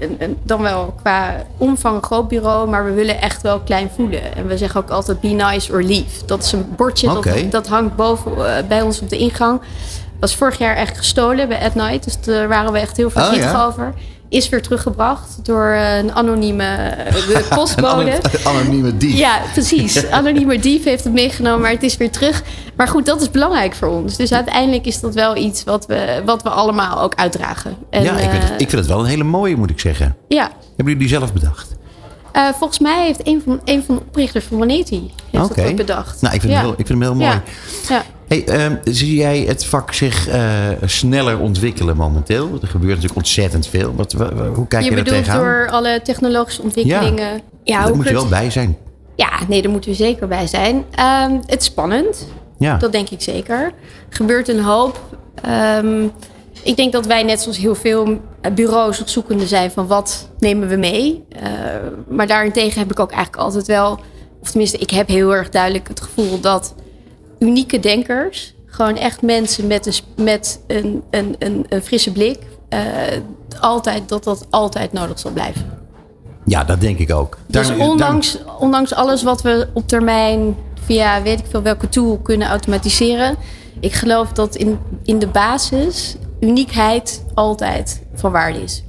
een, 0.00 0.16
een- 0.18 0.38
dan 0.42 0.62
wel 0.62 0.94
qua 1.02 1.34
omvang 1.58 1.96
een 1.96 2.02
groot 2.02 2.28
bureau, 2.28 2.68
maar 2.68 2.84
we 2.84 2.92
willen 2.92 3.20
echt 3.20 3.42
wel 3.42 3.60
klein 3.60 3.90
voelen. 3.94 4.36
En 4.36 4.46
we 4.46 4.56
zeggen 4.58 4.80
ook 4.80 4.90
altijd 4.90 5.20
be 5.20 5.28
nice 5.28 5.72
or 5.72 5.82
leave. 5.82 6.26
Dat 6.26 6.42
is 6.44 6.52
een 6.52 6.72
bordje, 6.76 7.06
dat, 7.42 7.52
dat 7.52 7.66
hangt 7.66 7.96
boven 7.96 8.56
eh, 8.56 8.64
bij 8.68 8.82
ons 8.82 9.00
op 9.00 9.08
de 9.08 9.16
ingang. 9.18 9.60
Was 10.20 10.36
vorig 10.36 10.58
jaar 10.58 10.76
echt 10.76 10.98
gestolen 10.98 11.48
bij 11.48 11.60
At 11.64 11.74
Night, 11.74 12.04
dus 12.04 12.20
daar 12.20 12.48
waren 12.48 12.72
we 12.72 12.78
echt 12.78 12.96
heel 12.96 13.10
verdrietig 13.10 13.46
Oh, 13.48 13.52
ja? 13.56 13.64
over. 13.66 13.94
Is 14.34 14.48
weer 14.48 14.62
teruggebracht 14.62 15.38
door 15.42 15.66
eh, 15.66 15.96
een 15.96 16.12
anonieme 16.12 16.64
eh, 16.64 17.14
de 17.14 17.46
postbode. 17.54 18.20
anonieme 18.44 18.96
dief. 18.96 19.18
Ja, 19.18 19.40
precies. 19.52 20.06
Anonieme 20.10 20.58
dief 20.58 20.84
heeft 20.84 21.04
het 21.04 21.12
meegenomen, 21.12 21.60
maar 21.60 21.70
het 21.70 21.82
is 21.82 21.96
weer 21.96 22.10
terug. 22.10 22.42
Maar 22.76 22.88
goed, 22.88 23.06
dat 23.06 23.20
is 23.20 23.30
belangrijk 23.30 23.74
voor 23.74 23.88
ons. 23.88 24.16
Dus 24.16 24.32
uiteindelijk 24.32 24.86
is 24.86 25.00
dat 25.00 25.14
wel 25.14 25.36
iets 25.36 25.64
wat 25.64 25.86
we, 25.86 26.22
wat 26.24 26.42
we 26.42 26.48
allemaal 26.48 27.00
ook 27.00 27.14
uitdragen. 27.14 27.76
En, 27.90 28.02
ja, 28.02 28.12
ik 28.18 28.30
vind, 28.30 28.42
het, 28.42 28.52
eh, 28.52 28.58
ik 28.58 28.70
vind 28.70 28.72
het 28.82 28.86
wel 28.86 29.00
een 29.00 29.06
hele 29.06 29.24
mooie, 29.24 29.56
moet 29.56 29.70
ik 29.70 29.80
zeggen. 29.80 30.16
ja. 30.28 30.42
Hebben 30.76 30.94
jullie 30.94 31.08
die 31.08 31.18
zelf 31.18 31.32
bedacht? 31.32 31.74
Eh, 32.34 32.48
volgens 32.58 32.78
mij 32.78 33.04
heeft 33.06 33.20
een 33.26 33.42
van, 33.44 33.60
een 33.64 33.82
van 33.84 33.94
de 33.94 34.00
oprichters 34.00 34.44
van 34.44 34.56
Moneti 34.58 35.12
heeft 35.30 35.44
Oké. 35.50 35.62
dat 35.64 35.76
bedacht. 35.76 36.20
Nou, 36.22 36.34
ik 36.34 36.40
vind, 36.40 36.52
ja. 36.52 36.58
hem, 36.58 36.68
heel, 36.68 36.78
ik 36.78 36.86
vind 36.86 36.98
hem 36.98 37.02
heel 37.02 37.14
mooi. 37.14 37.30
Ja. 37.30 37.42
Ja. 37.88 38.02
Hey, 38.28 38.44
ehm, 38.46 38.76
zie 38.84 39.14
jij 39.16 39.38
het 39.40 39.64
vak 39.66 39.92
zich 39.92 40.28
eh, 40.28 40.42
sneller 40.84 41.38
ontwikkelen 41.38 41.96
momenteel? 41.96 42.58
Er 42.62 42.68
gebeurt 42.68 42.88
natuurlijk 42.90 43.16
ontzettend 43.16 43.66
veel. 43.66 43.94
Wat, 43.94 44.12
wa- 44.12 44.34
wa- 44.34 44.46
hoe 44.48 44.66
kijk 44.66 44.82
je, 44.84 44.88
Je 44.90 44.94
daar 44.94 45.04
bedoelt 45.04 45.24
tegenaan? 45.24 45.44
door 45.44 45.68
alle 45.70 46.00
technologische 46.02 46.62
ontwikkelingen. 46.62 47.40
Ja, 47.64 47.78
Daar 47.78 47.86
hoe 47.88 47.96
moet 47.96 48.04
je 48.08 48.10
het- 48.12 48.20
wel 48.20 48.30
bij 48.30 48.50
zijn. 48.50 48.76
Ja, 49.16 49.30
nee, 49.48 49.62
daar 49.62 49.70
moeten 49.70 49.90
we 49.90 49.96
zeker 49.96 50.28
bij 50.28 50.46
zijn. 50.46 50.84
Ehm, 50.90 51.32
het 51.46 51.60
is 51.60 51.64
spannend. 51.66 52.26
Ja. 52.58 52.76
Dat 52.76 52.92
denk 52.92 53.08
ik 53.10 53.20
zeker. 53.22 53.60
Er 54.08 54.16
gebeurt 54.16 54.48
een 54.48 54.60
hoop. 54.62 55.00
Ehm, 55.42 56.06
ik 56.64 56.76
denk 56.76 56.92
dat 56.92 57.06
wij 57.06 57.22
net 57.22 57.40
zoals 57.40 57.58
heel 57.58 57.74
veel 57.74 58.20
bureaus 58.54 58.98
nog 58.98 59.08
zoekende 59.08 59.46
zijn 59.46 59.70
van 59.70 59.86
wat 59.86 60.28
nemen 60.38 60.68
we 60.68 60.76
mee. 60.76 61.24
Eh, 61.28 61.42
maar 62.08 62.26
daarentegen 62.26 62.78
heb 62.80 62.90
ik 62.90 63.00
ook 63.00 63.10
eigenlijk 63.12 63.42
altijd 63.42 63.66
wel, 63.66 63.98
of 64.40 64.48
tenminste 64.50 64.78
ik 64.78 64.90
heb 64.90 65.08
heel 65.08 65.34
erg 65.34 65.48
duidelijk 65.48 65.88
het 65.88 66.00
gevoel 66.00 66.40
dat 66.40 66.74
unieke 67.38 67.80
denkers, 67.80 68.54
gewoon 68.66 68.96
echt 68.96 69.22
mensen 69.22 69.66
met 69.66 69.86
een, 69.86 70.24
met 70.24 70.60
een, 70.66 71.02
een, 71.10 71.36
een, 71.38 71.66
een 71.68 71.82
frisse 71.82 72.12
blik, 72.12 72.38
eh, 72.68 72.80
altijd, 73.60 74.08
dat 74.08 74.24
dat 74.24 74.46
altijd 74.50 74.92
nodig 74.92 75.18
zal 75.18 75.30
blijven. 75.30 75.72
Ja, 76.46 76.64
dat 76.64 76.80
denk 76.80 76.98
ik 76.98 77.12
ook. 77.12 77.38
Dus 77.46 77.68
Daar- 77.68 77.78
ondanks, 77.78 78.38
ondanks 78.58 78.94
alles 78.94 79.22
wat 79.22 79.42
we 79.42 79.68
op 79.72 79.88
termijn 79.88 80.56
via 80.84 81.22
weet 81.22 81.38
ik 81.38 81.44
veel 81.48 81.62
welke 81.62 81.88
tool 81.88 82.18
kunnen 82.18 82.48
automatiseren. 82.48 83.36
Ik 83.80 83.92
geloof 83.92 84.32
dat 84.32 84.54
in, 84.54 84.78
in 85.04 85.18
de 85.18 85.26
basis 85.26 86.16
uniekheid 86.40 87.24
altijd 87.34 88.02
van 88.14 88.32
waarde 88.32 88.62
is. 88.62 88.84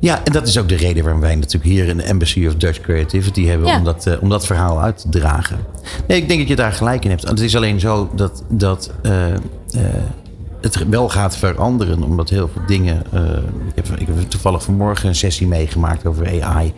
Ja, 0.00 0.24
en 0.24 0.32
dat 0.32 0.46
is 0.46 0.58
ook 0.58 0.68
de 0.68 0.76
reden 0.76 1.02
waarom 1.02 1.20
wij 1.20 1.34
natuurlijk 1.34 1.64
hier 1.64 1.88
een 1.88 2.00
Embassy 2.00 2.46
of 2.46 2.54
Dutch 2.54 2.80
Creativity 2.80 3.46
hebben 3.46 3.66
Ja. 3.68 3.78
om, 3.78 3.84
dat, 3.84 4.06
eh, 4.06 4.22
om 4.22 4.28
dat 4.28 4.46
verhaal 4.46 4.80
uit 4.82 4.98
te 4.98 5.08
dragen. 5.08 5.58
Nee, 6.06 6.20
ik 6.20 6.28
denk 6.28 6.40
dat 6.40 6.48
je 6.48 6.56
daar 6.56 6.72
gelijk 6.72 7.04
in 7.04 7.10
hebt. 7.10 7.28
Het 7.28 7.40
is 7.40 7.56
alleen 7.56 7.80
zo 7.80 8.10
dat, 8.14 8.42
dat 8.48 8.90
eh, 9.02 9.34
eh, 9.34 9.40
het 10.74 10.88
wel 10.88 11.08
gaat 11.08 11.36
veranderen, 11.36 12.02
omdat 12.02 12.28
heel 12.28 12.48
veel 12.52 12.62
dingen. 12.66 13.02
eh, 13.12 13.22
ik, 13.74 13.74
heb, 13.74 13.86
ik 14.00 14.06
heb 14.06 14.30
toevallig 14.30 14.62
vanmorgen 14.62 15.08
een 15.08 15.14
sessie 15.14 15.46
meegemaakt 15.46 16.06
over 16.06 16.42
AI. 16.42 16.72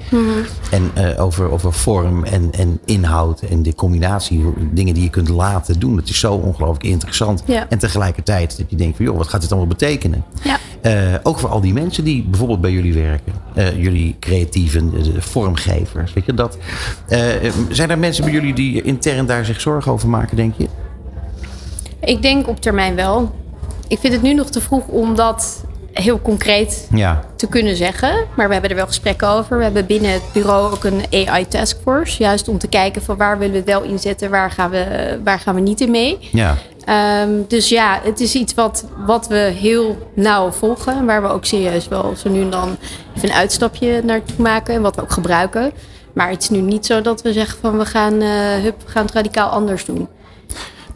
En 0.71 0.91
eh, 0.95 1.25
over, 1.25 1.51
over 1.51 1.73
vorm 1.73 2.25
en, 2.25 2.53
en 2.53 2.81
inhoud 2.85 3.41
en 3.41 3.63
de 3.63 3.75
combinatie, 3.75 4.45
dingen 4.73 4.95
die 4.95 5.03
je 5.03 5.11
kunt 5.11 5.29
laten 5.29 5.79
doen. 5.79 5.97
Het 5.97 6.09
is 6.09 6.19
zo 6.19 6.33
ongelooflijk 6.35 6.85
interessant. 6.85 7.43
Ja. 7.47 7.67
En 7.69 7.79
tegelijkertijd 7.79 8.57
dat 8.59 8.71
je 8.71 8.77
denkt 8.77 8.97
van 8.97 9.05
joh, 9.05 9.17
wat 9.17 9.29
gaat 9.29 9.41
dit 9.41 9.51
allemaal 9.51 9.69
betekenen? 9.69 10.25
Ja. 10.43 10.59
Eh, 10.81 11.15
ook 11.23 11.39
voor 11.39 11.49
al 11.49 11.61
die 11.61 11.73
mensen 11.73 12.05
die 12.05 12.25
bijvoorbeeld 12.25 12.61
bij 12.61 12.73
jullie 12.73 12.95
werken. 12.95 13.33
Jullie 13.77 14.17
creatieven, 14.21 14.93
vormgevers. 15.19 16.13
Weet 16.13 16.25
je 16.25 16.35
dat? 16.35 16.59
Zijn 17.71 17.91
er 17.91 17.99
mensen 17.99 18.25
bij 18.25 18.33
jullie 18.33 18.55
die 18.55 18.83
intern 18.83 19.27
daar 19.27 19.45
zich 19.45 19.61
zorgen 19.61 19.93
over 19.93 20.09
maken, 20.09 20.37
denk 20.37 20.55
je? 20.57 20.69
Ik 22.01 22.23
denk 22.23 22.49
op 22.49 22.61
termijn 22.61 22.95
wel. 22.95 23.35
Ik 23.89 23.99
vind 23.99 24.13
het 24.13 24.23
nu 24.23 24.35
nog 24.35 24.51
te 24.51 24.61
vroeg 24.61 24.87
om 24.87 25.15
dat 25.15 25.65
heel 25.93 26.21
concreet 26.21 26.89
Ja. 26.95 27.21
te 27.37 27.47
kunnen 27.47 27.77
zeggen. 27.77 28.27
Maar 28.37 28.47
we 28.47 28.53
hebben 28.53 28.71
er 28.71 28.77
wel 28.77 28.87
gesprekken 28.87 29.29
over. 29.29 29.57
We 29.59 29.63
hebben 29.65 29.87
binnen 29.87 30.13
het 30.13 30.23
bureau 30.33 30.73
ook 30.73 30.85
een 30.85 31.03
AI 31.29 31.49
taskforce. 31.49 32.23
Juist 32.23 32.49
om 32.49 32.59
te 32.59 32.67
kijken 32.69 33.03
van 33.03 33.17
waar 33.17 33.39
willen 33.39 33.53
we 33.53 33.59
het 33.59 33.69
wel 33.69 33.83
inzetten, 33.83 34.31
waar 34.31 34.51
gaan 34.51 34.71
we, 34.71 35.19
waar 35.25 35.41
gaan 35.41 35.55
we 35.55 35.61
niet 35.61 35.81
in 35.81 35.91
mee. 35.91 36.19
Ja. 36.33 36.57
Ehm, 36.85 37.31
dus 37.49 37.69
ja, 37.69 38.01
het 38.03 38.21
is 38.21 38.35
iets 38.35 38.55
wat, 38.55 38.85
wat 39.07 39.27
we 39.29 39.37
heel 39.37 40.11
nauw 40.15 40.51
volgen. 40.51 41.07
Waar 41.07 41.23
we 41.23 41.29
ook 41.29 41.45
serieus 41.45 41.89
wel 41.89 42.13
zo 42.17 42.29
nu 42.29 42.41
en 42.41 42.51
dan 42.51 42.77
even 43.17 43.29
een 43.29 43.35
uitstapje 43.35 44.03
naartoe 44.05 44.43
maken. 44.43 44.75
En 44.75 44.83
wat 44.83 44.97
we 44.97 45.03
ook 45.03 45.13
gebruiken. 45.13 45.73
Maar 46.13 46.31
het 46.31 46.43
is 46.43 46.51
nu 46.51 46.61
niet 46.61 46.87
zo 46.87 47.01
dat 47.01 47.23
we 47.23 47.33
zeggen 47.33 47.59
van 47.61 47.79
we 47.79 47.85
gaan, 47.87 48.21
eh, 48.21 48.29
hup, 48.63 48.83
we 48.85 48.91
gaan 48.91 49.05
het 49.05 49.15
radicaal 49.15 49.49
anders 49.51 49.85
doen. 49.85 50.09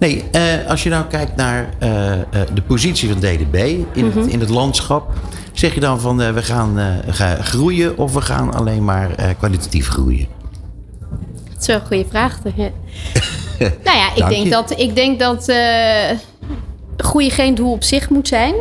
Nee, 0.03 0.25
eh, 0.33 0.69
als 0.69 0.83
je 0.83 0.89
nou 0.89 1.05
kijkt 1.05 1.37
naar 1.37 1.69
eh, 1.79 2.13
eh, 2.13 2.21
de 2.55 2.63
positie 2.63 3.09
van 3.09 3.19
DDB 3.19 3.55
in, 3.93 4.05
het, 4.05 4.27
in 4.27 4.41
het 4.41 4.49
landschap. 4.49 5.13
Zeg 5.53 5.75
je 5.75 5.81
dan 5.81 6.01
van 6.01 6.17
we 6.35 6.43
gaan, 6.43 7.03
gaan 7.09 7.45
groeien 7.45 7.99
of 7.99 8.13
we 8.13 8.21
gaan 8.21 8.55
alleen 8.55 8.85
maar 8.85 9.35
kwalitatief 9.39 9.89
groeien? 9.89 10.27
Dat 11.53 11.61
is 11.61 11.67
wel 11.67 11.77
een 11.77 11.87
goede 11.87 12.05
vraag. 12.09 12.39
Nou 13.85 13.97
ja, 13.97 14.15
ik 14.15 14.29
denk 14.29 14.51
dat, 14.51 14.79
ik 14.79 14.95
denk 14.95 15.19
dat 15.19 15.53
groeien 16.97 17.31
geen 17.31 17.55
doel 17.55 17.73
op 17.73 17.83
zich 17.83 18.11
moet 18.11 18.29
zijn. 18.29 18.55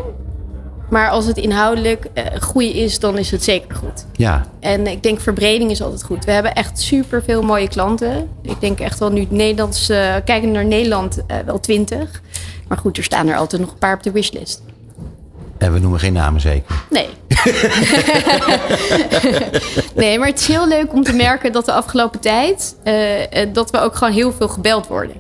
Maar 0.91 1.09
als 1.09 1.25
het 1.25 1.37
inhoudelijk 1.37 2.05
eh 2.13 2.25
groei 2.39 2.73
is, 2.73 2.99
dan 2.99 3.17
is 3.17 3.31
het 3.31 3.43
zeker 3.43 3.75
goed. 3.75 4.05
Ja, 4.13 4.45
En 4.59 4.87
ik 4.87 5.03
denk 5.03 5.19
verbreding 5.19 5.71
is 5.71 5.81
altijd 5.81 6.03
goed. 6.03 6.25
We 6.25 6.31
hebben 6.31 6.53
echt 6.53 6.79
super 6.79 7.23
veel 7.23 7.41
mooie 7.41 7.67
klanten. 7.67 8.29
Ik 8.41 8.59
denk 8.59 8.79
echt 8.79 8.99
wel 8.99 9.11
nu 9.11 9.27
Nederlands, 9.29 9.89
eh 9.89 10.15
kijken 10.25 10.51
naar 10.51 10.65
Nederland, 10.65 11.25
eh, 11.27 11.37
wel 11.45 11.59
twintig. 11.59 12.21
Maar 12.67 12.77
goed, 12.77 12.97
er 12.97 13.03
staan 13.03 13.27
er 13.27 13.37
altijd 13.37 13.61
nog 13.61 13.71
een 13.71 13.77
paar 13.77 13.95
op 13.95 14.03
de 14.03 14.11
wishlist. 14.11 14.61
En 15.57 15.73
we 15.73 15.79
noemen 15.79 15.99
geen 15.99 16.13
namen 16.13 16.41
zeker. 16.41 16.75
Nee. 16.89 17.07
nee, 19.95 20.19
maar 20.19 20.27
het 20.27 20.39
is 20.39 20.47
heel 20.47 20.67
leuk 20.67 20.93
om 20.93 21.03
te 21.03 21.13
merken 21.13 21.51
dat 21.51 21.65
de 21.65 21.71
afgelopen 21.73 22.19
tijd... 22.19 22.75
dat 23.53 23.71
we 23.71 23.79
ook 23.79 23.95
gewoon 23.95 24.13
heel 24.13 24.31
veel 24.33 24.47
gebeld 24.47 24.87
worden. 24.87 25.15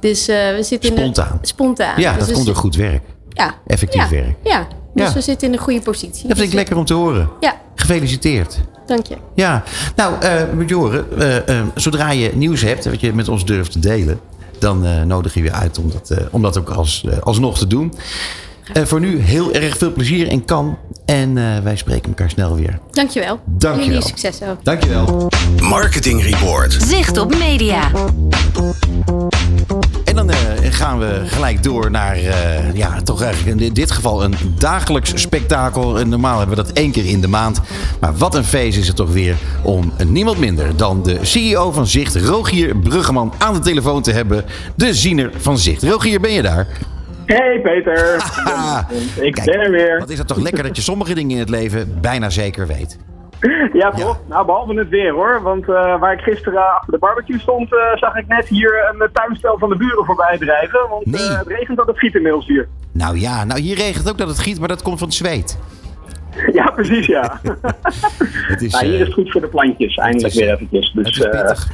Dus 0.00 0.26
we 0.26 0.58
zitten 0.60 0.90
in 0.90 0.96
Spontaan. 0.96 1.38
een... 1.40 1.46
Spontaan. 1.46 2.00
Ja, 2.00 2.12
Dus 2.12 2.24
dat 2.26 2.34
komt 2.34 2.46
door 2.46 2.56
goed 2.56 2.76
werk. 2.76 3.02
Ja. 3.28 3.54
Effectief 3.66 4.10
ja. 4.10 4.16
werk. 4.16 4.34
Ja, 4.44 4.66
dus 4.98 5.08
Ja. 5.08 5.14
we 5.14 5.20
zitten 5.20 5.48
in 5.48 5.54
een 5.54 5.60
goede 5.60 5.80
positie. 5.80 6.10
Dat 6.10 6.20
vind 6.22 6.38
ik 6.38 6.44
Dus, 6.44 6.54
lekker 6.54 6.76
om 6.76 6.84
te 6.84 6.94
horen. 6.94 7.28
Ja, 7.40 7.56
Gefeliciteerd. 7.74 8.58
dank 8.86 9.06
je. 9.06 9.16
Ja, 9.34 9.62
nou, 9.96 10.14
eh 10.20 10.42
Joren, 10.66 11.18
eh, 11.18 11.58
eh, 11.58 11.64
zodra 11.74 12.10
je 12.10 12.30
nieuws 12.34 12.60
hebt 12.60 12.84
wat 12.84 13.00
je 13.00 13.12
met 13.12 13.28
ons 13.28 13.44
durft 13.44 13.72
te 13.72 13.78
delen, 13.78 14.20
dan 14.58 14.84
eh, 14.86 15.02
nodig 15.02 15.34
je 15.34 15.42
je 15.42 15.52
uit 15.52 15.78
om 15.78 15.90
dat, 15.92 16.10
eh, 16.10 16.24
om 16.30 16.42
dat 16.42 16.58
ook 16.58 16.70
als, 16.70 17.04
alsnog 17.20 17.58
te 17.58 17.66
doen. 17.66 17.92
Voor 18.84 19.00
nu 19.00 19.18
heel 19.20 19.52
erg 19.52 19.76
veel 19.76 19.92
plezier 19.92 20.26
in 20.26 20.44
kan. 20.44 20.78
En 21.04 21.38
eh, 21.38 21.58
wij 21.62 21.76
spreken 21.76 22.08
elkaar 22.08 22.30
snel 22.30 22.54
weer. 22.54 22.78
Dankjewel. 22.90 23.40
Dankjewel. 23.44 23.86
Jullie 23.88 24.02
succes 24.06 24.42
ook. 24.42 24.64
Dankjewel. 24.64 25.28
Marketing 25.60 26.22
Report. 26.22 26.72
Zicht 26.80 27.18
op 27.18 27.38
media. 27.38 27.90
Gaan 30.70 30.98
we 30.98 31.22
gelijk 31.24 31.62
door 31.62 31.90
naar, 31.90 32.16
eh, 32.16 32.74
ja, 32.74 33.00
toch 33.02 33.22
eigenlijk 33.22 33.60
in 33.60 33.72
dit 33.72 33.90
geval 33.90 34.24
een 34.24 34.34
dagelijks 34.58 35.20
spektakel. 35.20 36.06
Normaal 36.06 36.38
hebben 36.38 36.56
we 36.56 36.62
dat 36.62 36.72
één 36.72 36.90
keer 36.90 37.06
in 37.06 37.20
de 37.20 37.28
maand. 37.28 37.60
Maar 38.00 38.16
wat 38.16 38.34
een 38.34 38.44
feest 38.44 38.78
is 38.78 38.86
het 38.86 38.96
toch 38.96 39.12
weer 39.12 39.36
om 39.62 39.92
niemand 40.06 40.38
minder 40.38 40.76
dan 40.76 41.02
de 41.02 41.18
CEO 41.22 41.72
van 41.72 41.86
Zicht, 41.86 42.16
Rogier 42.16 42.76
Bruggeman, 42.76 43.32
aan 43.38 43.54
de 43.54 43.60
telefoon 43.60 44.02
te 44.02 44.12
hebben. 44.12 44.44
De 44.74 44.94
ziener 44.94 45.30
van 45.36 45.58
Zicht. 45.58 45.82
Rogier, 45.82 46.20
ben 46.20 46.32
je 46.32 46.42
daar? 46.42 46.66
Hey 47.26 47.60
Peter, 47.62 48.14
ik 49.28 49.42
ben 49.44 49.60
er 49.60 49.70
weer. 49.70 49.98
Wat 49.98 50.10
is 50.10 50.16
dat 50.16 50.28
toch 50.28 50.38
lekker 50.38 50.62
dat 50.62 50.76
je 50.76 50.82
sommige 50.82 51.14
dingen 51.14 51.30
in 51.30 51.38
het 51.38 51.48
leven 51.48 51.98
bijna 52.00 52.30
zeker 52.30 52.66
weet. 52.66 52.98
Ja 53.72 53.90
toch? 53.90 54.20
Nou, 54.28 54.46
behalve 54.46 54.74
het 54.74 54.88
weer 54.88 55.12
hoor. 55.12 55.42
Want 55.42 55.68
eh, 55.68 56.00
waar 56.00 56.12
ik 56.12 56.20
gisteren 56.20 56.74
achter 56.74 56.92
de 56.92 56.98
barbecue 56.98 57.38
stond, 57.38 57.72
eh, 57.74 57.96
zag 57.96 58.16
ik 58.16 58.26
net 58.26 58.48
hier 58.48 58.94
een 58.98 59.08
tuinstel 59.12 59.58
van 59.58 59.68
de 59.68 59.76
buren 59.76 60.04
voorbij 60.04 60.38
drijven. 60.38 60.88
Want 60.88 61.06
Nee. 61.06 61.20
eh, 61.28 61.38
het 61.38 61.46
regent 61.46 61.76
dat 61.76 61.86
het 61.86 61.98
giet 61.98 62.14
inmiddels 62.14 62.46
hier. 62.46 62.68
Nou 62.92 63.18
ja, 63.18 63.44
nou 63.44 63.60
hier 63.60 63.76
regent 63.76 64.08
ook 64.10 64.18
dat 64.18 64.28
het 64.28 64.38
giet, 64.38 64.58
maar 64.58 64.68
dat 64.68 64.82
komt 64.82 64.98
van 64.98 65.08
het 65.08 65.16
zweet. 65.16 65.58
Ja, 66.52 66.64
precies 66.70 67.06
ja. 67.06 67.40
Het 68.52 68.62
is, 68.62 68.72
nou, 68.72 68.84
hier 68.84 68.94
eh, 68.94 69.00
is 69.00 69.06
het 69.06 69.12
goed 69.14 69.30
voor 69.30 69.40
de 69.40 69.46
plantjes, 69.48 69.96
eindelijk 69.96 70.34
is- 70.34 70.40
weer 70.40 70.52
eventjes. 70.52 70.92
het 70.94 71.04
Dus, 71.04 71.18
is 71.18 71.24
eh, 71.24 71.30
pittig. 71.30 71.68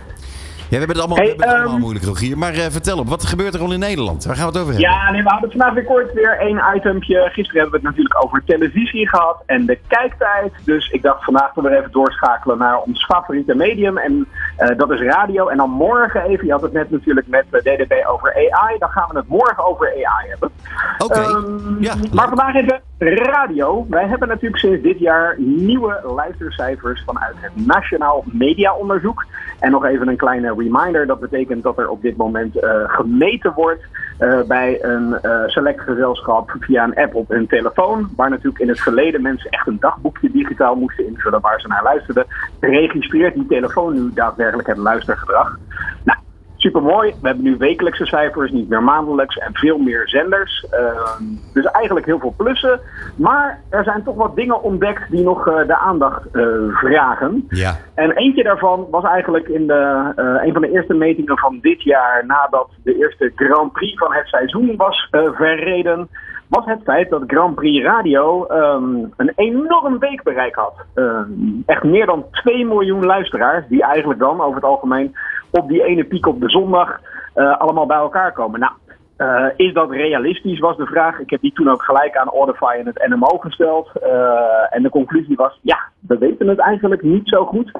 Ja, 0.64 0.70
we 0.70 0.76
hebben 0.76 0.96
het 0.96 0.98
allemaal, 0.98 1.16
Hey, 1.16 1.26
we 1.26 1.30
hebben 1.30 1.46
het 1.46 1.56
allemaal 1.56 1.72
ehm, 1.72 1.80
moeilijk, 1.80 2.04
Rogier. 2.04 2.38
Maar 2.38 2.54
eh, 2.54 2.66
vertel 2.70 2.98
op, 2.98 3.08
wat 3.08 3.24
gebeurt 3.26 3.54
er 3.54 3.60
al 3.60 3.72
in 3.72 3.78
Nederland? 3.78 4.24
Waar 4.24 4.36
gaan 4.36 4.46
we 4.46 4.52
het 4.52 4.60
over 4.60 4.72
hebben? 4.72 4.90
Ja, 4.90 5.10
nee, 5.10 5.22
we 5.22 5.28
hadden 5.28 5.50
vandaag 5.50 5.74
weer 5.74 5.84
kort 5.84 6.12
weer 6.12 6.38
één 6.38 6.62
itempje. 6.76 7.28
Gisteren 7.32 7.60
hebben 7.60 7.80
we 7.80 7.86
het 7.86 7.96
natuurlijk 7.96 8.24
over 8.24 8.42
televisie 8.44 9.08
gehad 9.08 9.42
en 9.46 9.66
de 9.66 9.78
kijktijd. 9.86 10.52
Dus 10.64 10.90
ik 10.90 11.02
dacht 11.02 11.24
vandaag 11.24 11.52
dat 11.52 11.64
we 11.64 11.78
even 11.78 11.90
doorschakelen 11.92 12.58
naar 12.58 12.78
ons 12.80 13.04
favoriete 13.04 13.54
medium. 13.54 13.98
En 13.98 14.26
eh, 14.56 14.76
dat 14.76 14.90
is 14.90 15.00
radio. 15.00 15.48
En 15.48 15.56
dan 15.56 15.70
morgen 15.70 16.22
even, 16.22 16.46
je 16.46 16.52
had 16.52 16.62
het 16.62 16.72
net 16.72 16.90
natuurlijk 16.90 17.26
met 17.26 17.44
eh, 17.50 17.60
DDB 17.60 17.92
over 18.06 18.34
AI. 18.34 18.78
Dan 18.78 18.88
gaan 18.88 19.08
we 19.10 19.16
het 19.16 19.28
morgen 19.28 19.66
over 19.66 19.86
AI 19.88 20.28
hebben. 20.28 20.50
Oké. 20.98 21.20
Ehm, 21.20 21.82
Ja, 21.82 21.94
maar 22.12 22.28
vandaag 22.28 22.54
even 22.54 22.80
radio. 22.98 23.86
Wij 23.88 24.06
hebben 24.06 24.28
natuurlijk 24.28 24.60
sinds 24.60 24.82
dit 24.82 24.98
jaar 24.98 25.36
nieuwe 25.38 26.00
luistercijfers 26.16 27.02
vanuit 27.06 27.34
het 27.40 27.66
Nationaal 27.66 28.24
Mediaonderzoek. 28.26 29.24
En 29.60 29.70
nog 29.70 29.84
even 29.84 30.08
een 30.08 30.16
kleine 30.16 30.53
reminder. 30.58 31.06
Dat 31.06 31.20
betekent 31.20 31.62
dat 31.62 31.78
er 31.78 31.88
op 31.88 32.02
dit 32.02 32.16
moment 32.16 32.58
eh, 32.58 32.70
gemeten 32.86 33.52
wordt 33.56 33.84
eh, 34.18 34.42
bij 34.42 34.84
een 34.84 35.18
eh, 35.20 35.46
select 35.46 35.80
gezelschap 35.80 36.56
via 36.60 36.84
een 36.84 36.94
app 36.94 37.14
op 37.14 37.28
hun 37.28 37.46
telefoon. 37.46 38.08
Waar 38.16 38.30
natuurlijk 38.30 38.58
in 38.58 38.68
het 38.68 38.80
verleden 38.80 39.22
mensen 39.22 39.50
echt 39.50 39.66
een 39.66 39.80
dagboekje 39.80 40.30
digitaal 40.30 40.74
moesten 40.74 41.06
invullen 41.06 41.40
waar 41.40 41.60
ze 41.60 41.68
naar 41.68 41.82
luisterden. 41.82 42.26
Registreert 42.60 43.34
die 43.34 43.46
telefoon 43.46 43.94
nu 43.94 44.10
daadwerkelijk 44.14 44.68
het 44.68 44.76
luistergedrag. 44.76 45.58
Nou, 46.04 46.18
Super 46.64 46.82
mooi. 46.82 47.14
We 47.20 47.26
hebben 47.26 47.44
nu 47.44 47.56
wekelijkse 47.56 48.06
cijfers, 48.06 48.50
niet 48.50 48.68
meer 48.68 48.82
maandelijks 48.82 49.36
en 49.36 49.50
veel 49.52 49.78
meer 49.78 50.08
zenders. 50.08 50.66
Ehm, 50.70 51.22
dus 51.52 51.64
eigenlijk 51.64 52.06
heel 52.06 52.18
veel 52.18 52.34
plussen. 52.36 52.80
Maar 53.16 53.60
er 53.70 53.84
zijn 53.84 54.02
toch 54.02 54.14
wat 54.14 54.36
dingen 54.36 54.62
ontdekt 54.62 55.10
die 55.10 55.22
nog 55.22 55.48
eh, 55.48 55.66
de 55.66 55.76
aandacht 55.76 56.26
eh, 56.32 56.42
vragen. 56.68 57.44
Ja. 57.48 57.76
En 57.94 58.12
eentje 58.12 58.42
daarvan 58.42 58.86
was 58.90 59.04
eigenlijk 59.04 59.48
in 59.48 59.66
de, 59.66 60.12
eh, 60.16 60.46
een 60.46 60.52
van 60.52 60.62
de 60.62 60.70
eerste 60.70 60.94
metingen 60.94 61.38
van 61.38 61.58
dit 61.60 61.82
jaar, 61.82 62.24
nadat 62.26 62.68
de 62.82 62.96
eerste 62.96 63.32
Grand 63.34 63.72
Prix 63.72 63.98
van 63.98 64.14
het 64.14 64.26
seizoen 64.26 64.76
was 64.76 65.08
verreden, 65.10 66.08
was 66.54 66.64
het 66.64 66.82
feit 66.84 67.10
dat 67.10 67.22
Grand 67.26 67.54
Prix 67.54 67.84
Radio 67.84 68.46
ehm, 68.46 69.04
een 69.16 69.32
enorm 69.36 69.98
weekbereik 69.98 70.54
had. 70.54 70.74
Ehm, 70.94 71.28
echt 71.66 71.82
meer 71.82 72.06
dan 72.06 72.24
2 72.30 72.66
miljoen 72.66 73.04
luisteraars, 73.04 73.64
die 73.68 73.82
eigenlijk 73.82 74.20
dan 74.20 74.40
over 74.40 74.54
het 74.54 74.64
algemeen 74.64 75.16
op 75.50 75.68
die 75.68 75.84
ene 75.84 76.04
piek 76.04 76.26
op 76.26 76.40
de 76.40 76.48
zondag 76.48 77.00
eh, 77.34 77.58
allemaal 77.58 77.86
bij 77.86 77.96
elkaar 77.96 78.32
komen. 78.32 78.60
Nou, 78.60 78.72
eh, 79.16 79.46
is 79.56 79.72
dat 79.72 79.90
realistisch, 79.90 80.58
was 80.58 80.76
de 80.76 80.86
vraag. 80.86 81.18
Ik 81.18 81.30
heb 81.30 81.40
die 81.40 81.52
toen 81.52 81.68
ook 81.68 81.82
gelijk 81.82 82.16
aan 82.16 82.28
Audify 82.28 82.74
en 82.78 82.86
het 82.86 83.06
NMO 83.08 83.38
gesteld. 83.38 83.90
Eh, 84.02 84.74
en 84.74 84.82
de 84.82 84.88
conclusie 84.88 85.36
was, 85.36 85.58
ja, 85.62 85.78
we 86.00 86.18
weten 86.18 86.48
het 86.48 86.58
eigenlijk 86.58 87.02
niet 87.02 87.28
zo 87.28 87.44
goed. 87.44 87.70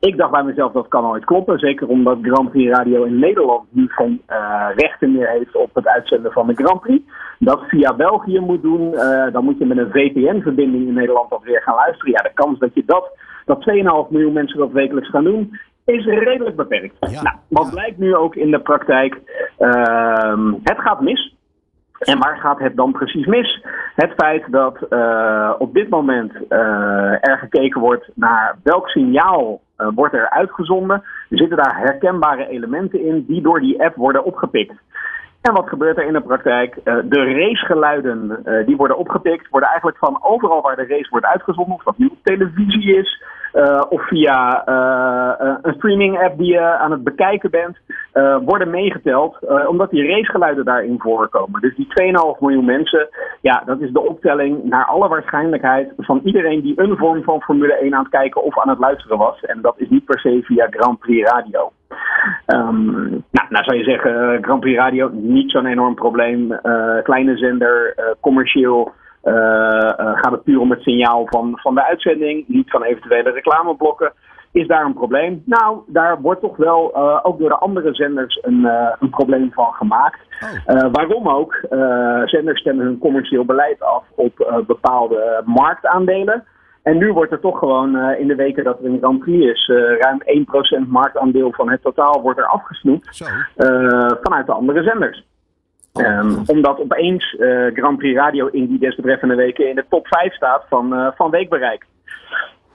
Ik 0.00 0.16
dacht 0.16 0.30
bij 0.30 0.42
mezelf, 0.42 0.72
dat 0.72 0.88
kan 0.88 1.02
nooit 1.02 1.24
kloppen. 1.24 1.58
Zeker 1.58 1.88
omdat 1.88 2.18
Grand 2.22 2.50
Prix 2.50 2.76
Radio 2.76 3.04
in 3.04 3.18
Nederland 3.18 3.64
niet 3.70 3.92
geen 3.92 4.22
eh, 4.26 4.66
rechten 4.76 5.12
meer 5.12 5.28
heeft 5.28 5.56
op 5.56 5.74
het 5.74 5.86
uitzenden 5.86 6.32
van 6.32 6.46
de 6.46 6.54
Grand 6.54 6.80
Prix. 6.80 7.04
Dat 7.38 7.60
via 7.68 7.94
België 7.94 8.38
moet 8.38 8.62
doen. 8.62 8.90
dan 9.32 9.44
moet 9.44 9.58
je 9.58 9.66
met 9.66 9.78
een 9.78 9.90
VPN-verbinding 9.90 10.86
in 10.86 10.94
Nederland 10.94 11.30
dat 11.30 11.42
weer 11.42 11.62
gaan 11.62 11.74
luisteren. 11.74 12.12
Ja, 12.12 12.22
de 12.22 12.34
kans 12.34 12.58
dat 12.58 12.74
je 12.74 12.82
dat, 12.86 13.10
dat 13.44 13.64
2,5 14.06 14.10
miljoen 14.10 14.32
mensen 14.32 14.58
dat 14.58 14.72
wekelijks 14.72 15.10
gaan 15.10 15.24
doen, 15.24 15.58
is 15.84 16.04
redelijk 16.04 16.56
beperkt. 16.56 16.96
Ja. 17.00 17.22
Nou, 17.22 17.36
wat 17.48 17.70
blijkt 17.70 17.98
nu 17.98 18.14
ook 18.14 18.34
in 18.34 18.50
de 18.50 18.60
praktijk? 18.60 19.20
Ehm, 19.58 20.52
het 20.62 20.80
gaat 20.80 21.00
mis. 21.00 21.34
En 21.98 22.18
waar 22.18 22.36
gaat 22.36 22.58
het 22.58 22.76
dan 22.76 22.92
precies 22.92 23.26
mis? 23.26 23.64
Het 23.94 24.12
feit 24.16 24.44
dat 24.50 24.76
eh, 24.88 25.52
op 25.58 25.74
dit 25.74 25.88
moment 25.88 26.32
eh, 26.48 27.28
er 27.28 27.38
gekeken 27.38 27.80
wordt 27.80 28.10
naar 28.14 28.56
welk 28.62 28.88
signaal 28.88 29.60
eh, 29.76 29.88
wordt 29.94 30.14
er 30.14 30.30
uitgezonden. 30.30 31.02
Er 31.30 31.38
zitten 31.38 31.56
daar 31.56 31.78
herkenbare 31.78 32.48
elementen 32.48 33.04
in 33.04 33.24
die 33.28 33.42
door 33.42 33.60
die 33.60 33.82
app 33.82 33.96
worden 33.96 34.24
opgepikt. 34.24 34.74
En 35.40 35.54
wat 35.54 35.68
gebeurt 35.68 35.96
er 35.96 36.06
in 36.06 36.12
de 36.12 36.20
praktijk? 36.20 36.74
De 36.84 37.34
racegeluiden 37.34 38.42
die 38.66 38.76
worden 38.76 38.96
opgepikt, 38.96 39.48
worden 39.48 39.68
eigenlijk 39.68 39.98
van 39.98 40.18
overal 40.22 40.62
waar 40.62 40.76
de 40.76 40.86
race 40.86 41.10
wordt 41.10 41.26
uitgezonden, 41.26 41.74
of 41.74 41.82
dat 41.82 41.98
nu 41.98 42.06
op 42.06 42.18
televisie 42.22 42.96
is, 42.96 43.22
of 43.88 44.06
via 44.08 44.64
eh, 44.64 45.48
eh, 45.48 45.56
een 45.62 45.74
streaming 45.74 46.22
app 46.22 46.38
die 46.38 46.52
je 46.52 46.60
aan 46.60 46.90
het 46.90 47.04
bekijken 47.04 47.50
bent, 47.50 47.76
eh, 48.12 48.36
worden 48.44 48.70
meegeteld, 48.70 49.36
eh, 49.48 49.68
omdat 49.68 49.90
die 49.90 50.06
racegeluiden 50.06 50.64
daarin 50.64 50.98
voorkomen. 50.98 51.60
Dus 51.60 51.76
die 51.76 51.86
2,5 51.86 52.40
miljoen 52.40 52.64
mensen, 52.64 53.08
ja, 53.40 53.62
dat 53.66 53.80
is 53.80 53.92
de 53.92 54.00
optelling 54.00 54.64
naar 54.64 54.84
alle 54.84 55.08
waarschijnlijkheid 55.08 55.92
van 55.96 56.20
iedereen 56.24 56.60
die 56.60 56.80
een 56.80 56.96
vorm 56.96 57.22
van 57.22 57.42
Formule 57.42 57.80
1 57.80 57.94
aan 57.94 58.02
het 58.02 58.10
kijken 58.12 58.42
of 58.42 58.58
aan 58.58 58.68
het 58.68 58.78
luisteren 58.78 59.18
was. 59.18 59.40
En 59.40 59.60
dat 59.60 59.74
is 59.76 59.88
niet 59.88 60.04
per 60.04 60.18
se 60.18 60.40
via 60.42 60.66
Grand 60.70 60.98
Prix 60.98 61.30
Radio. 61.30 61.72
Ehm, 62.46 63.10
nou, 63.10 63.46
nou 63.48 63.64
zou 63.64 63.76
je 63.76 63.84
zeggen, 63.84 64.34
eh, 64.34 64.42
Grand 64.42 64.60
Prix 64.60 64.78
Radio, 64.78 65.10
niet 65.12 65.50
zo'n 65.50 65.66
enorm 65.66 65.94
probleem. 65.94 66.52
Eh, 66.52 67.02
kleine 67.02 67.36
zender, 67.36 67.92
eh, 67.96 68.04
commercieel. 68.20 68.92
Eh, 69.22 69.98
eh, 69.98 70.18
gaat 70.18 70.32
het 70.32 70.42
puur 70.42 70.60
om 70.60 70.70
het 70.70 70.82
signaal 70.82 71.26
van, 71.26 71.52
van 71.54 71.74
de 71.74 71.84
uitzending, 71.84 72.44
niet 72.48 72.70
van 72.70 72.82
eventuele 72.82 73.30
reclameblokken. 73.30 74.12
Is 74.52 74.66
daar 74.66 74.84
een 74.84 74.94
probleem? 74.94 75.42
Nou, 75.44 75.80
daar 75.86 76.20
wordt 76.20 76.40
toch 76.40 76.56
wel 76.56 76.92
eh, 76.94 77.18
ook 77.22 77.38
door 77.38 77.48
de 77.48 77.58
andere 77.58 77.94
zenders 77.94 78.38
een, 78.42 78.64
een 78.98 79.10
probleem 79.10 79.52
van 79.52 79.72
gemaakt. 79.72 80.20
Eh, 80.66 80.88
waarom 80.92 81.28
ook? 81.28 81.54
Zenders 82.24 82.60
stemmen 82.60 82.84
hun 82.84 82.98
commercieel 82.98 83.44
beleid 83.44 83.82
af 83.82 84.04
op 84.14 84.62
bepaalde 84.66 85.42
marktaandelen. 85.44 86.44
En 86.82 86.98
nu 86.98 87.12
wordt 87.12 87.32
er 87.32 87.40
toch 87.40 87.58
gewoon 87.58 87.98
in 87.98 88.26
de 88.26 88.34
weken 88.34 88.64
dat 88.64 88.78
er 88.78 88.84
een 88.84 88.98
Grand 88.98 89.18
Prix 89.18 89.46
is, 89.46 89.66
ruim 90.00 90.22
1% 90.84 90.88
marktaandeel 90.88 91.52
van 91.52 91.70
het 91.70 91.82
totaal 91.82 92.22
wordt 92.22 92.38
er 92.38 92.46
afgesnoept 92.46 93.24
vanuit 94.22 94.46
de 94.46 94.52
andere 94.52 94.82
zenders. 94.82 95.24
Ehm, 95.92 96.42
omdat 96.46 96.80
opeens 96.80 97.36
eh, 97.36 97.66
Grand 97.74 97.98
Prix 97.98 98.18
Radio 98.18 98.46
in 98.46 98.66
die 98.66 98.78
desbetreffende 98.78 99.34
weken 99.34 99.68
in 99.68 99.74
de 99.74 99.84
top 99.88 100.06
5 100.06 100.34
staat 100.34 100.64
van, 100.68 100.94
eh, 100.94 101.08
van 101.14 101.30
weekbereik. 101.30 101.86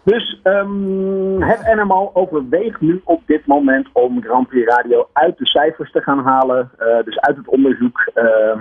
Dus 0.04 0.40
ehm, 0.44 1.42
het 1.42 1.76
NMO 1.76 2.12
overweegt 2.14 2.82
nu 2.82 3.02
op 3.04 3.22
dit 3.26 3.46
moment 3.46 3.88
om 3.94 4.24
Grand 4.24 4.48
Prix 4.48 4.76
Radio 4.76 5.08
uit 5.14 5.38
de 5.38 5.46
cijfers 5.46 5.92
te 5.92 6.02
gaan 6.02 6.24
halen. 6.24 6.72
eh, 6.78 7.04
dus 7.04 7.20
uit 7.20 7.38
het 7.38 7.48
onderzoek. 7.48 8.12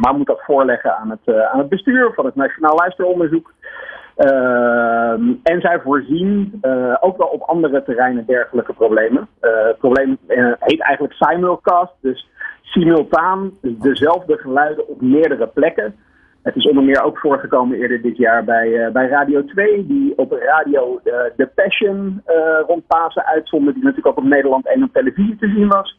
maar 0.00 0.14
moet 0.14 0.26
dat 0.26 0.42
voorleggen 0.44 0.96
aan 0.96 1.10
het, 1.10 1.36
aan 1.52 1.58
het 1.58 1.68
bestuur 1.68 2.12
van 2.14 2.24
het 2.24 2.34
Nationaal 2.34 2.76
Luisteronderzoek. 2.76 3.52
Ehm, 4.16 5.32
en 5.42 5.60
zij 5.60 5.80
voorzien 5.80 6.60
ook 7.00 7.16
wel 7.16 7.26
op 7.26 7.42
andere 7.42 7.82
terreinen 7.82 8.26
dergelijke 8.26 8.72
problemen. 8.72 9.28
Het 9.40 9.78
probleem 9.78 10.18
heet 10.58 10.80
eigenlijk 10.80 11.14
simulcast. 11.14 11.92
Dus 12.00 12.28
simultaan 12.80 13.50
dezelfde 13.60 14.36
geluiden 14.36 14.88
op 14.88 15.00
meerdere 15.00 15.46
plekken. 15.46 15.94
Het 16.42 16.56
is 16.56 16.68
onder 16.68 16.84
meer 16.84 17.02
ook 17.02 17.18
voorgekomen 17.18 17.78
eerder 17.78 18.02
dit 18.02 18.16
jaar 18.16 18.44
bij, 18.44 18.90
bij 18.92 19.08
Radio 19.08 19.44
2, 19.44 19.86
die 19.86 20.12
op 20.16 20.32
radio 20.32 21.00
The 21.36 21.50
Passion 21.54 22.22
rond 22.66 22.86
Pasen 22.86 23.24
uitzonden, 23.24 23.74
die 23.74 23.82
natuurlijk 23.82 24.18
ook 24.18 24.24
op 24.24 24.30
Nederland 24.30 24.66
1 24.66 24.82
op 24.82 24.92
televisie 24.92 25.36
te 25.36 25.48
zien 25.48 25.68
was. 25.68 25.96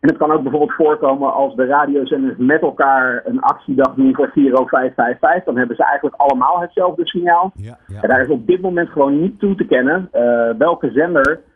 En 0.00 0.08
het 0.08 0.18
kan 0.18 0.30
ook 0.30 0.42
bijvoorbeeld 0.42 0.72
voorkomen 0.72 1.32
als 1.32 1.54
de 1.54 1.66
radiozenders 1.66 2.36
met 2.38 2.62
elkaar 2.62 3.22
een 3.24 3.40
actiedag 3.40 3.94
doen 3.94 4.14
voor 4.14 4.30
40555. 4.32 5.44
Dan 5.44 5.56
hebben 5.56 5.76
ze 5.76 5.84
eigenlijk 5.84 6.16
allemaal 6.16 6.60
hetzelfde 6.60 7.06
signaal. 7.06 7.50
Ja, 7.54 7.78
ja. 7.86 8.00
En 8.00 8.08
daar 8.08 8.20
is 8.20 8.28
op 8.28 8.46
dit 8.46 8.60
moment 8.60 8.88
gewoon 8.88 9.20
niet 9.20 9.38
toe 9.38 9.54
te 9.54 9.64
kennen 9.64 10.08
uh, 10.14 10.50
welke 10.58 10.90
zender 10.90 11.30
uh, 11.30 11.49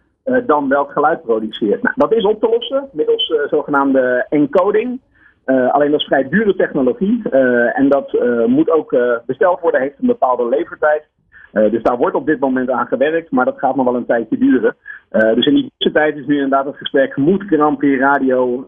dan 0.47 0.69
welk 0.69 0.93
geluid 0.93 1.23
produceert. 1.23 1.83
Nou, 1.83 1.95
dat 1.97 2.13
is 2.13 2.25
op 2.25 2.41
te 2.41 2.49
lossen 2.49 2.89
middels 2.93 3.29
uh, 3.29 3.39
zogenaamde 3.49 4.27
encoding. 4.29 5.01
alleen 5.45 5.91
dat 5.91 6.01
is 6.01 6.07
vrij 6.07 6.29
dure 6.29 6.55
technologie. 6.55 7.29
en 7.73 7.89
dat 7.89 8.13
moet 8.47 8.71
ook 8.71 8.97
besteld 9.27 9.61
worden, 9.61 9.81
heeft 9.81 9.99
een 10.01 10.07
bepaalde 10.07 10.49
levertijd. 10.49 11.09
Dus 11.53 11.83
daar 11.83 11.97
wordt 11.97 12.17
op 12.17 12.27
dit 12.27 12.41
moment 12.41 12.71
aan 12.71 12.87
gewerkt, 12.87 13.31
maar 13.31 13.45
dat 13.45 13.59
gaat 13.59 13.77
nog 13.77 13.85
wel 13.85 13.97
een 13.97 14.07
tijdje 14.07 14.39
duren. 14.39 14.77
Dus 15.11 15.47
in 15.47 15.55
die 15.55 15.73
tussentijd 15.77 16.17
is 16.17 16.27
nu 16.27 16.35
inderdaad 16.35 16.65
het 16.65 16.77
gesprek: 16.77 17.17
moet 17.17 17.43
Grand 17.47 17.79
Prix 17.79 18.01
Radio 18.01 18.67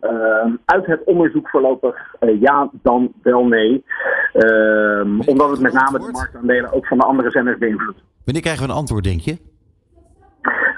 uit 0.64 0.86
het 0.86 1.04
onderzoek 1.04 1.48
voorlopig 1.48 2.14
ja, 2.40 2.70
dan 2.82 3.12
wel 3.22 3.46
nee? 3.46 3.84
Ehm, 4.32 5.20
omdat 5.26 5.50
het 5.50 5.60
met 5.60 5.72
name 5.72 5.98
de 5.98 6.08
marktaandelen 6.12 6.72
ook 6.72 6.86
van 6.86 6.98
de 6.98 7.04
andere 7.04 7.30
zenders 7.30 7.58
beïnvloedt. 7.58 8.02
Wanneer 8.24 8.42
krijgen 8.42 8.66
we 8.66 8.70
een 8.70 8.78
antwoord, 8.78 9.04
denk 9.04 9.20
je? 9.20 9.36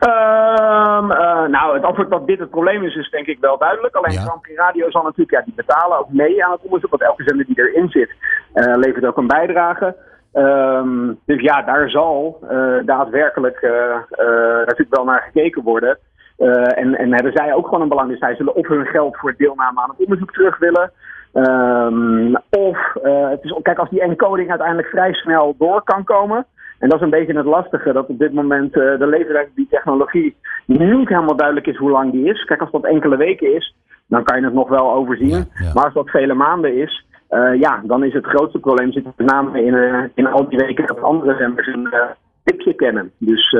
Um, 0.01 1.07
nou, 1.51 1.75
het 1.75 1.85
antwoord 1.85 2.11
dat 2.11 2.27
dit 2.27 2.39
het 2.39 2.51
probleem 2.51 2.85
is, 2.85 2.97
is 2.97 3.11
denk 3.11 3.27
ik 3.27 3.39
wel 3.41 3.59
duidelijk. 3.59 3.95
Alleen 3.95 4.13
ja. 4.13 4.41
Radio 4.57 4.91
zal 4.91 5.03
natuurlijk, 5.03 5.31
ja, 5.31 5.43
die 5.45 5.55
betalen 5.55 5.99
ook 5.99 6.13
mee 6.13 6.45
aan 6.45 6.53
het 6.53 6.63
onderzoek. 6.63 6.91
Want 6.91 7.03
elke 7.03 7.23
zender 7.23 7.47
die 7.47 7.59
erin 7.59 7.89
zit, 7.89 8.15
levert 8.53 9.07
ook 9.07 9.17
een 9.17 9.27
bijdrage. 9.27 9.97
Um, 10.35 11.19
dus 11.27 11.41
ja, 11.41 11.63
daar 11.63 11.91
zal 11.91 12.39
uh, 12.43 12.77
daadwerkelijk 12.85 13.61
natuurlijk 14.67 14.95
wel 14.95 15.05
naar 15.05 15.31
gekeken 15.33 15.63
worden. 15.63 15.99
en, 16.75 16.95
en 16.99 17.15
hebben 17.15 17.33
zij 17.33 17.55
ook 17.55 17.65
gewoon 17.65 17.81
een 17.81 17.89
belang. 17.89 18.09
Dus 18.09 18.19
zij 18.19 18.35
zullen 18.35 18.55
of 18.55 18.67
hun 18.67 18.87
geld 18.87 19.17
voor 19.17 19.35
deelname 19.37 19.81
aan 19.81 19.91
het 19.91 19.99
onderzoek 19.99 20.33
terug 20.33 20.59
willen. 20.59 20.93
Um, 21.35 22.37
of, 22.51 22.79
het 23.31 23.45
is, 23.45 23.59
kijk, 23.63 23.79
als 23.79 23.91
die 23.91 24.01
encoding 24.01 24.49
uiteindelijk 24.51 24.89
vrij 24.89 25.13
snel 25.13 25.55
door 25.59 25.83
kan 25.83 26.05
komen. 26.05 26.47
En 26.79 26.89
dat 26.89 26.99
is 26.99 27.05
een 27.05 27.11
beetje 27.11 27.37
het 27.37 27.47
lastige, 27.47 27.93
dat 27.93 28.09
op 28.09 28.19
dit 28.19 28.33
moment 28.33 28.73
de 28.73 29.07
leeftijd 29.07 29.47
van 29.47 29.55
die 29.55 29.67
technologie 29.71 30.37
niet 30.67 31.09
helemaal 31.09 31.37
duidelijk 31.37 31.67
is 31.67 31.77
hoe 31.77 31.91
lang 31.91 32.13
die 32.13 32.29
is. 32.29 32.45
Kijk, 32.45 32.61
als 32.61 32.71
dat 32.71 32.85
enkele 32.85 33.17
weken 33.17 33.55
is, 33.55 33.75
dan 34.07 34.25
kan 34.25 34.39
je 34.39 34.45
het 34.45 34.55
nog 34.55 34.69
wel 34.69 34.93
overzien. 34.93 35.49
Maar 35.75 35.85
als 35.85 35.95
dat 35.95 36.11
vele 36.11 36.35
maanden 36.35 36.77
is, 36.77 37.07
uh, 37.31 37.61
ja, 37.61 37.81
dan 37.85 38.05
is 38.05 38.13
het 38.13 38.27
grootste 38.27 38.59
probleem 38.59 38.93
zit 38.93 39.05
met 39.05 39.27
name 39.27 39.65
in, 39.65 39.75
uh, 39.75 40.05
in 40.15 40.27
al 40.27 40.49
die 40.49 40.59
weken 40.59 40.87
dat 40.87 41.03
andere 41.03 41.37
zenders 41.37 41.67
een 41.67 41.89
uh, 41.93 42.01
tipje 42.45 42.75
kennen. 42.75 43.13
Dus, 43.19 43.51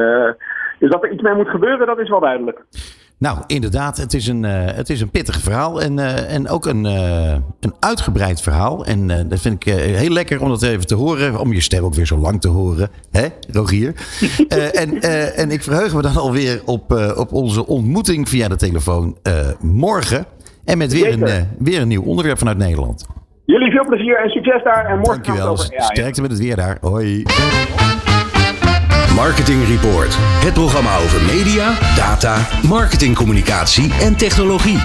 dus 0.79 0.91
dat 0.91 1.05
er 1.05 1.13
iets 1.13 1.23
mee 1.23 1.35
moet 1.35 1.49
gebeuren, 1.49 1.87
dat 1.87 1.99
is 1.99 2.09
wel 2.09 2.21
duidelijk. 2.21 2.65
Nou, 3.19 3.39
inderdaad, 3.47 3.97
het 3.97 4.15
is 4.15 4.27
een, 4.27 4.43
het 4.43 4.91
is 4.91 5.01
een 5.01 5.11
pittig 5.11 5.41
verhaal 5.41 5.83
en, 5.83 5.99
en 6.29 6.49
ook 6.49 6.67
een, 6.67 6.85
een 6.85 7.75
uitgebreid 7.81 8.41
verhaal. 8.41 8.85
En 8.85 9.29
dat 9.29 9.41
vind 9.41 9.67
ik 9.67 9.75
heel 9.75 10.11
lekker 10.11 10.43
om 10.43 10.49
dat 10.49 10.63
even 10.63 10.87
te 10.87 10.95
horen, 10.95 11.41
om 11.41 11.53
je 11.53 11.61
stem 11.61 11.85
ook 11.85 11.95
weer 11.95 12.07
zo 12.07 12.17
lang 12.17 12.41
te 12.41 12.49
horen, 12.49 12.91
hè, 13.11 13.27
Rogier? 13.53 13.95
en, 14.73 15.03
en 15.35 15.51
ik 15.51 15.63
verheug 15.63 15.95
me 15.95 16.03
dan 16.03 16.17
alweer 16.17 16.63
op, 16.65 16.93
op 17.17 17.33
onze 17.33 17.67
ontmoeting 17.67 18.29
via 18.29 18.49
de 18.49 18.57
telefoon 18.57 19.19
morgen. 19.61 20.27
En 20.65 20.79
met 20.79 20.93
weer 20.93 21.23
een, 21.23 21.49
weer 21.59 21.81
een 21.81 21.89
nieuw 21.89 22.03
onderwerp 22.03 22.39
vanuit 22.39 22.59
Nederland. 22.59 23.07
Jullie 23.45 23.71
veel 23.71 23.87
plezier 23.87 24.23
en 24.23 24.31
succes 24.31 24.63
daar. 24.65 24.87
En 24.87 24.99
morgen 24.99 25.23
Dankjewel. 25.23 25.49
over 25.49 25.65
Sterkte 25.77 26.21
met 26.21 26.31
het 26.31 26.41
weer 26.41 26.57
daar. 26.57 26.79
Hoi. 26.81 27.23
Marketing 29.15 29.67
Report. 29.67 30.17
Het 30.19 30.53
programma 30.53 30.97
over 30.97 31.23
media, 31.23 31.79
data, 31.97 32.49
marketingcommunicatie 32.63 33.93
en 34.01 34.17
technologie. 34.17 34.79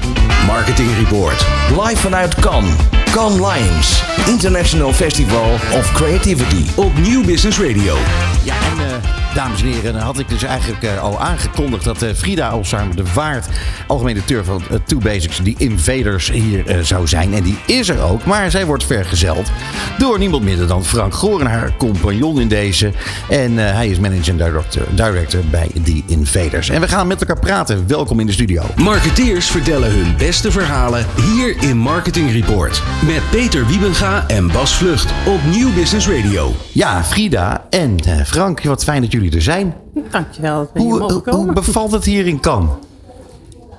Marketing 0.45 0.89
Report. 0.97 1.45
Live 1.81 1.97
vanuit 2.01 2.35
Cannes. 2.35 2.73
Cannes 3.11 3.39
Lions. 3.39 4.03
International 4.27 4.93
Festival 4.93 5.51
of 5.53 5.91
Creativity. 5.91 6.65
Op 6.75 6.97
Nieuw 6.97 7.25
Business 7.25 7.59
Radio. 7.59 7.95
Ja, 8.43 8.55
en 8.55 8.79
uh, 8.79 9.22
dames 9.33 9.61
en 9.61 9.67
heren, 9.67 9.95
had 9.95 10.19
ik 10.19 10.29
dus 10.29 10.43
eigenlijk 10.43 10.83
uh, 10.83 11.01
al 11.01 11.19
aangekondigd 11.19 11.83
dat 11.83 12.03
uh, 12.03 12.09
Frida 12.13 12.49
Alzheimer 12.49 12.95
de 12.95 13.03
Waard, 13.13 13.47
algemene 13.87 14.13
directeur 14.25 14.43
van 14.43 14.81
Two 14.85 14.97
Basics, 14.97 15.37
die 15.37 15.55
Invaders 15.57 16.31
hier 16.31 16.63
zou 16.81 17.07
zijn. 17.07 17.33
En 17.33 17.43
die 17.43 17.57
is 17.65 17.89
er 17.89 18.01
ook, 18.01 18.25
maar 18.25 18.51
zij 18.51 18.65
wordt 18.65 18.83
vergezeld 18.83 19.51
door 19.97 20.19
niemand 20.19 20.43
minder 20.43 20.67
dan 20.67 20.85
Frank 20.85 21.13
Goren, 21.13 21.47
haar 21.47 21.75
compagnon 21.77 22.39
in 22.39 22.47
deze. 22.47 22.91
En 23.29 23.57
hij 23.57 23.87
is 23.87 23.99
managing 23.99 24.37
director, 24.37 24.83
director 24.91 25.41
bij 25.51 25.67
die 25.81 26.03
Invaders. 26.07 26.69
En 26.69 26.81
we 26.81 26.87
gaan 26.87 27.07
met 27.07 27.19
elkaar 27.19 27.39
praten. 27.39 27.87
Welkom 27.87 28.19
in 28.19 28.25
de 28.25 28.31
studio. 28.31 28.63
Marketeers 28.75 29.47
vertellen 29.47 29.91
hun 29.91 30.15
beste 30.17 30.51
verhalen 30.51 31.05
hier 31.21 31.55
in 31.61 31.77
Marketing 31.77 32.31
Report. 32.31 32.81
Met 33.05 33.29
Peter 33.31 33.67
Wiebenga 33.67 34.27
en 34.27 34.51
Bas 34.51 34.75
Vlucht 34.75 35.13
op 35.25 35.39
Nieuw 35.51 35.73
Business 35.73 36.07
Radio. 36.07 36.55
Ja, 36.71 37.03
Frida 37.03 37.65
en 37.69 37.99
Frank, 38.25 38.63
wat 38.63 38.83
fijn 38.83 39.01
dat 39.01 39.11
jullie 39.11 39.22
er 39.31 39.41
zijn. 39.41 39.73
Dankjewel. 40.11 40.69
Dat 40.73 40.83
hoe, 40.83 41.21
hoe 41.29 41.53
bevalt 41.53 41.91
het 41.91 42.05
hier 42.05 42.27
in 42.27 42.39
Cannes? 42.39 42.71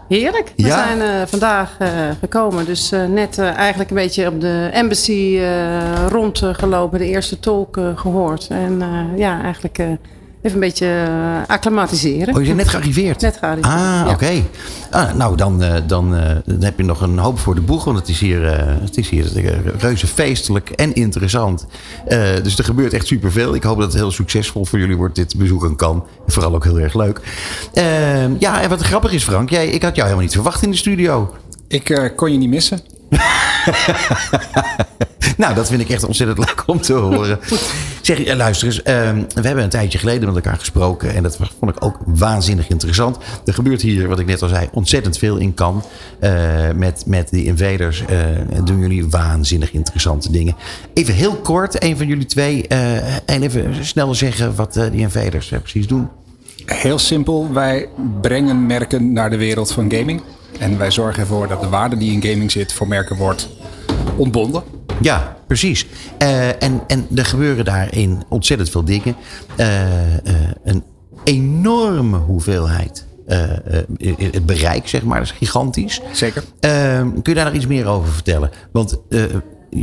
Heerlijk. 0.09 0.52
We 0.57 0.62
ja? 0.62 0.85
zijn 0.85 0.98
uh, 0.98 1.26
vandaag 1.26 1.76
uh, 1.83 1.88
gekomen. 2.20 2.64
Dus 2.64 2.92
uh, 2.92 3.04
net 3.04 3.38
eigenlijk 3.38 3.90
een 3.90 3.96
beetje 3.96 4.26
op 4.26 4.40
de 4.40 4.70
embassy 4.72 5.40
rondgelopen. 6.09 6.98
De 6.98 7.07
eerste 7.07 7.40
tolk 7.40 7.78
gehoord. 7.94 8.46
En 8.50 8.83
ja, 9.16 9.42
eigenlijk 9.42 9.78
Even 10.44 10.57
een 10.57 10.64
beetje 10.68 10.87
uh, 10.87 11.37
acclimatiseren. 11.46 12.35
Oh, 12.35 12.40
je 12.40 12.46
bent 12.46 12.57
net 12.57 12.68
gearriveerd? 12.68 13.20
Net 13.20 13.37
gearriveerd. 13.37 13.74
Ah, 13.74 14.09
oké. 14.11 14.42
Ah, 14.90 15.14
nou, 15.14 15.37
dan, 15.37 15.62
uh, 15.62 15.74
dan, 15.87 16.14
uh, 16.14 16.30
dan 16.44 16.62
heb 16.62 16.76
je 16.76 16.85
nog 16.85 17.00
een 17.00 17.18
hoop 17.18 17.38
voor 17.38 17.54
de 17.54 17.61
boeg. 17.61 17.85
Want 17.85 17.98
het 17.98 18.09
is 18.09 18.20
hier, 18.20 18.42
het 18.80 18.96
is 18.96 19.09
hier 19.09 19.26
reuze 19.78 20.07
feestelijk 20.07 20.70
en 20.70 20.94
interessant. 20.94 21.66
dus 22.42 22.59
er 22.59 22.64
gebeurt 22.64 22.92
echt 22.92 23.07
superveel. 23.07 23.54
Ik 23.54 23.62
hoop 23.62 23.78
dat 23.78 23.87
het 23.87 24.00
heel 24.00 24.11
succesvol 24.11 24.64
voor 24.64 24.78
jullie 24.78 24.96
wordt, 24.96 25.14
dit 25.14 25.37
bezoeken 25.37 25.76
kan. 25.76 26.04
En 26.26 26.33
vooral 26.33 26.54
ook 26.54 26.64
heel 26.64 26.80
erg 26.80 26.94
leuk. 26.94 27.20
Ehm, 27.72 28.33
ja, 28.38 28.62
en 28.62 28.68
wat 28.68 28.80
grappig 28.80 29.12
is, 29.12 29.24
Frank. 29.24 29.50
Jij, 29.50 29.68
ik 29.68 29.83
had 29.83 29.94
jou 29.94 30.02
helemaal 30.02 30.26
niet 30.26 30.35
verwacht 30.35 30.62
in 30.62 30.70
de 30.70 30.76
studio. 30.76 31.35
Ik 31.68 32.12
kon 32.16 32.33
je 32.33 32.38
niet 32.38 32.50
missen. 32.50 32.93
nou, 35.37 35.55
dat 35.55 35.68
vind 35.68 35.81
ik 35.81 35.88
echt 35.88 36.05
ontzettend 36.05 36.38
leuk 36.38 36.62
om 36.66 36.81
te 36.81 36.92
horen. 36.92 37.38
zeg, 38.03 38.24
eh, 38.24 38.37
luister 38.37 38.66
eens. 38.66 38.83
Ehm, 38.83 39.22
we 39.35 39.46
hebben 39.46 39.64
een 39.64 39.70
tijdje 39.70 39.98
geleden 39.98 40.27
met 40.27 40.44
elkaar 40.44 40.59
gesproken. 40.59 41.14
En 41.14 41.22
dat 41.22 41.37
vond 41.37 41.77
ik 41.77 41.85
ook 41.85 41.98
waanzinnig 42.05 42.68
interessant. 42.68 43.18
Er 43.44 43.55
gebeurt 43.55 43.83
hier, 43.83 44.09
wat 44.09 44.18
ik 44.18 44.27
net 44.27 44.42
al 44.42 44.48
zei, 44.48 44.68
ontzettend 44.72 45.18
veel 45.18 45.37
in 45.37 45.55
kan. 45.55 45.85
Uh, 46.20 46.70
met, 46.74 47.03
met 47.07 47.31
die 47.31 47.44
invaders 47.44 48.03
uh, 48.11 48.18
doen 48.64 48.79
jullie 48.79 49.09
waanzinnig 49.09 49.72
interessante 49.72 50.33
dingen. 50.33 50.57
Even 50.94 51.14
heel 51.14 51.35
kort, 51.35 51.83
een 51.83 51.96
van 51.96 52.07
jullie 52.07 52.27
twee. 52.27 52.66
en 53.27 53.42
even 53.42 53.85
snel 53.85 54.14
zeggen 54.14 54.55
wat 54.55 54.72
die 54.72 55.00
invaders 55.00 55.53
precies 55.62 55.87
doen. 55.87 56.09
Heel 56.64 56.98
simpel. 56.98 57.53
Wij 57.53 57.88
brengen 58.20 58.66
merken 58.66 59.12
naar 59.12 59.31
de 59.31 59.37
wereld 59.37 59.72
van 59.72 59.92
gaming. 59.92 60.22
En 60.59 60.79
wij 60.79 60.90
zorgen 60.90 61.21
ervoor 61.21 61.49
dat 61.49 61.61
de 61.61 61.69
waarde 61.69 61.97
die 61.97 62.12
in 62.12 62.31
gaming 62.31 62.51
zit 62.51 62.73
voor 62.73 62.88
merken 62.88 63.17
wordt 63.17 63.49
ontbonden. 64.17 64.62
Ja, 65.01 65.37
precies. 65.47 65.87
Uh, 66.23 66.62
en, 66.62 66.83
en 66.87 67.07
er 67.14 67.25
gebeuren 67.25 67.64
daarin 67.64 68.23
ontzettend 68.29 68.71
veel 68.71 68.85
dingen. 68.85 69.17
Uh, 69.57 70.14
uh, 70.14 70.33
een 70.64 70.83
enorme 71.25 72.17
hoeveelheid. 72.17 73.07
het 73.27 74.47
bereik, 74.47 74.88
zeg 74.88 75.03
maar, 75.03 75.19
dat 75.19 75.27
is 75.27 75.33
gigantisch. 75.33 76.01
Zeker. 76.12 76.45
kun 76.61 77.23
je 77.23 77.35
daar 77.35 77.45
nog 77.45 77.55
iets 77.55 77.67
meer 77.67 77.87
over 77.87 78.12
vertellen? 78.12 78.51
Want 78.73 78.99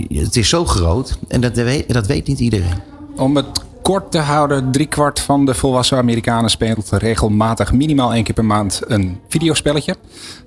het 0.08 0.36
is 0.36 0.50
zo 0.50 0.66
groot 0.66 1.18
en 1.28 1.42
dat 1.42 1.56
weet, 1.56 1.94
dat 1.94 2.08
weet 2.08 2.28
niet 2.28 2.40
iedereen. 2.40 2.80
Om 3.16 3.36
het 3.36 3.62
kort 3.82 4.12
te 4.12 4.18
houden, 4.18 4.72
driekwart 4.72 5.20
van 5.20 5.46
de 5.46 5.54
volwassen 5.54 5.98
Amerikanen 5.98 6.50
speelt 6.50 6.90
regelmatig 6.90 7.74
minimaal 7.74 8.14
één 8.14 8.24
keer 8.24 8.34
per 8.34 8.46
maand 8.46 8.82
een 8.88 9.20
videospelletje. 9.28 9.96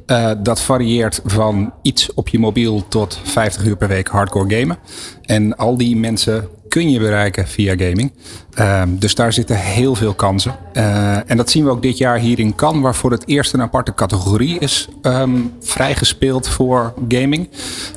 Uh, 0.06 0.30
dat 0.38 0.60
varieert 0.60 1.20
van 1.24 1.72
iets 1.82 2.14
op 2.14 2.28
je 2.28 2.38
mobiel 2.38 2.88
tot 2.88 3.20
50 3.22 3.64
uur 3.64 3.76
per 3.76 3.88
week 3.88 4.08
hardcore 4.08 4.58
gamen. 4.58 4.78
En 5.22 5.56
al 5.56 5.76
die 5.76 5.96
mensen 5.96 6.48
kun 6.74 6.90
je 6.90 6.98
bereiken 6.98 7.48
via 7.48 7.74
gaming. 7.76 8.12
Uh, 8.58 8.82
dus 8.88 9.14
daar 9.14 9.32
zitten 9.32 9.56
heel 9.56 9.94
veel 9.94 10.14
kansen. 10.14 10.56
Uh, 10.72 11.30
en 11.30 11.36
dat 11.36 11.50
zien 11.50 11.64
we 11.64 11.70
ook 11.70 11.82
dit 11.82 11.98
jaar 11.98 12.18
hier 12.18 12.38
in 12.38 12.54
Cannes, 12.54 12.82
waar 12.82 12.94
voor 12.94 13.10
het 13.10 13.22
eerst 13.26 13.52
een 13.52 13.62
aparte 13.62 13.94
categorie 13.94 14.58
is 14.58 14.88
um, 15.02 15.52
vrijgespeeld 15.60 16.48
voor 16.48 16.94
gaming. 17.08 17.48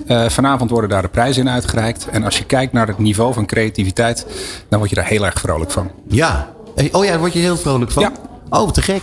Uh, 0.07 0.29
vanavond 0.29 0.69
worden 0.69 0.89
daar 0.89 1.01
de 1.01 1.07
prijzen 1.07 1.41
in 1.41 1.49
uitgereikt. 1.49 2.07
En 2.07 2.23
als 2.23 2.37
je 2.37 2.45
kijkt 2.45 2.73
naar 2.73 2.87
het 2.87 2.97
niveau 2.97 3.33
van 3.33 3.45
creativiteit, 3.45 4.25
dan 4.69 4.79
word 4.79 4.89
je 4.89 4.95
daar 4.95 5.07
heel 5.07 5.25
erg 5.25 5.39
vrolijk 5.39 5.71
van. 5.71 5.91
Ja, 6.07 6.49
oh 6.91 7.03
ja, 7.03 7.09
daar 7.09 7.19
word 7.19 7.33
je 7.33 7.39
heel 7.39 7.57
vrolijk 7.57 7.91
van. 7.91 8.03
Ja. 8.03 8.11
Oh, 8.49 8.69
te 8.69 8.81
gek. 8.81 9.01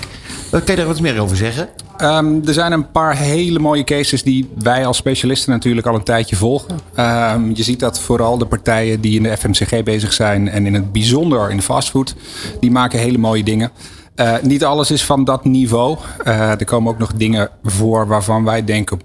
Kan 0.50 0.62
je 0.66 0.76
daar 0.76 0.86
wat 0.86 1.00
meer 1.00 1.20
over 1.20 1.36
zeggen? 1.36 1.68
Ehm, 1.96 2.46
er 2.46 2.52
zijn 2.52 2.72
een 2.72 2.90
paar 2.90 3.16
hele 3.16 3.58
mooie 3.58 3.84
cases 3.84 4.22
die 4.22 4.50
wij 4.58 4.86
als 4.86 4.96
specialisten 4.96 5.52
natuurlijk 5.52 5.86
al 5.86 5.94
een 5.94 6.02
tijdje 6.02 6.36
volgen. 6.36 6.78
Ehm, 6.94 7.50
je 7.54 7.62
ziet 7.62 7.80
dat 7.80 8.00
vooral 8.00 8.38
de 8.38 8.46
partijen 8.46 9.00
die 9.00 9.16
in 9.16 9.22
de 9.22 9.36
FMCG 9.36 9.82
bezig 9.82 10.12
zijn 10.12 10.48
en 10.48 10.66
in 10.66 10.74
het 10.74 10.92
bijzonder 10.92 11.50
in 11.50 11.56
de 11.56 11.62
fastfood, 11.62 12.14
die 12.60 12.70
maken 12.70 12.98
hele 12.98 13.18
mooie 13.18 13.44
dingen. 13.44 13.70
Uh, 14.16 14.34
niet 14.42 14.64
alles 14.64 14.90
is 14.90 15.04
van 15.04 15.24
dat 15.24 15.44
niveau. 15.44 15.98
Uh, 16.24 16.50
er 16.50 16.64
komen 16.64 16.92
ook 16.92 16.98
nog 16.98 17.12
dingen 17.12 17.50
voor 17.62 18.06
waarvan 18.06 18.44
wij 18.44 18.64
denken, 18.64 18.98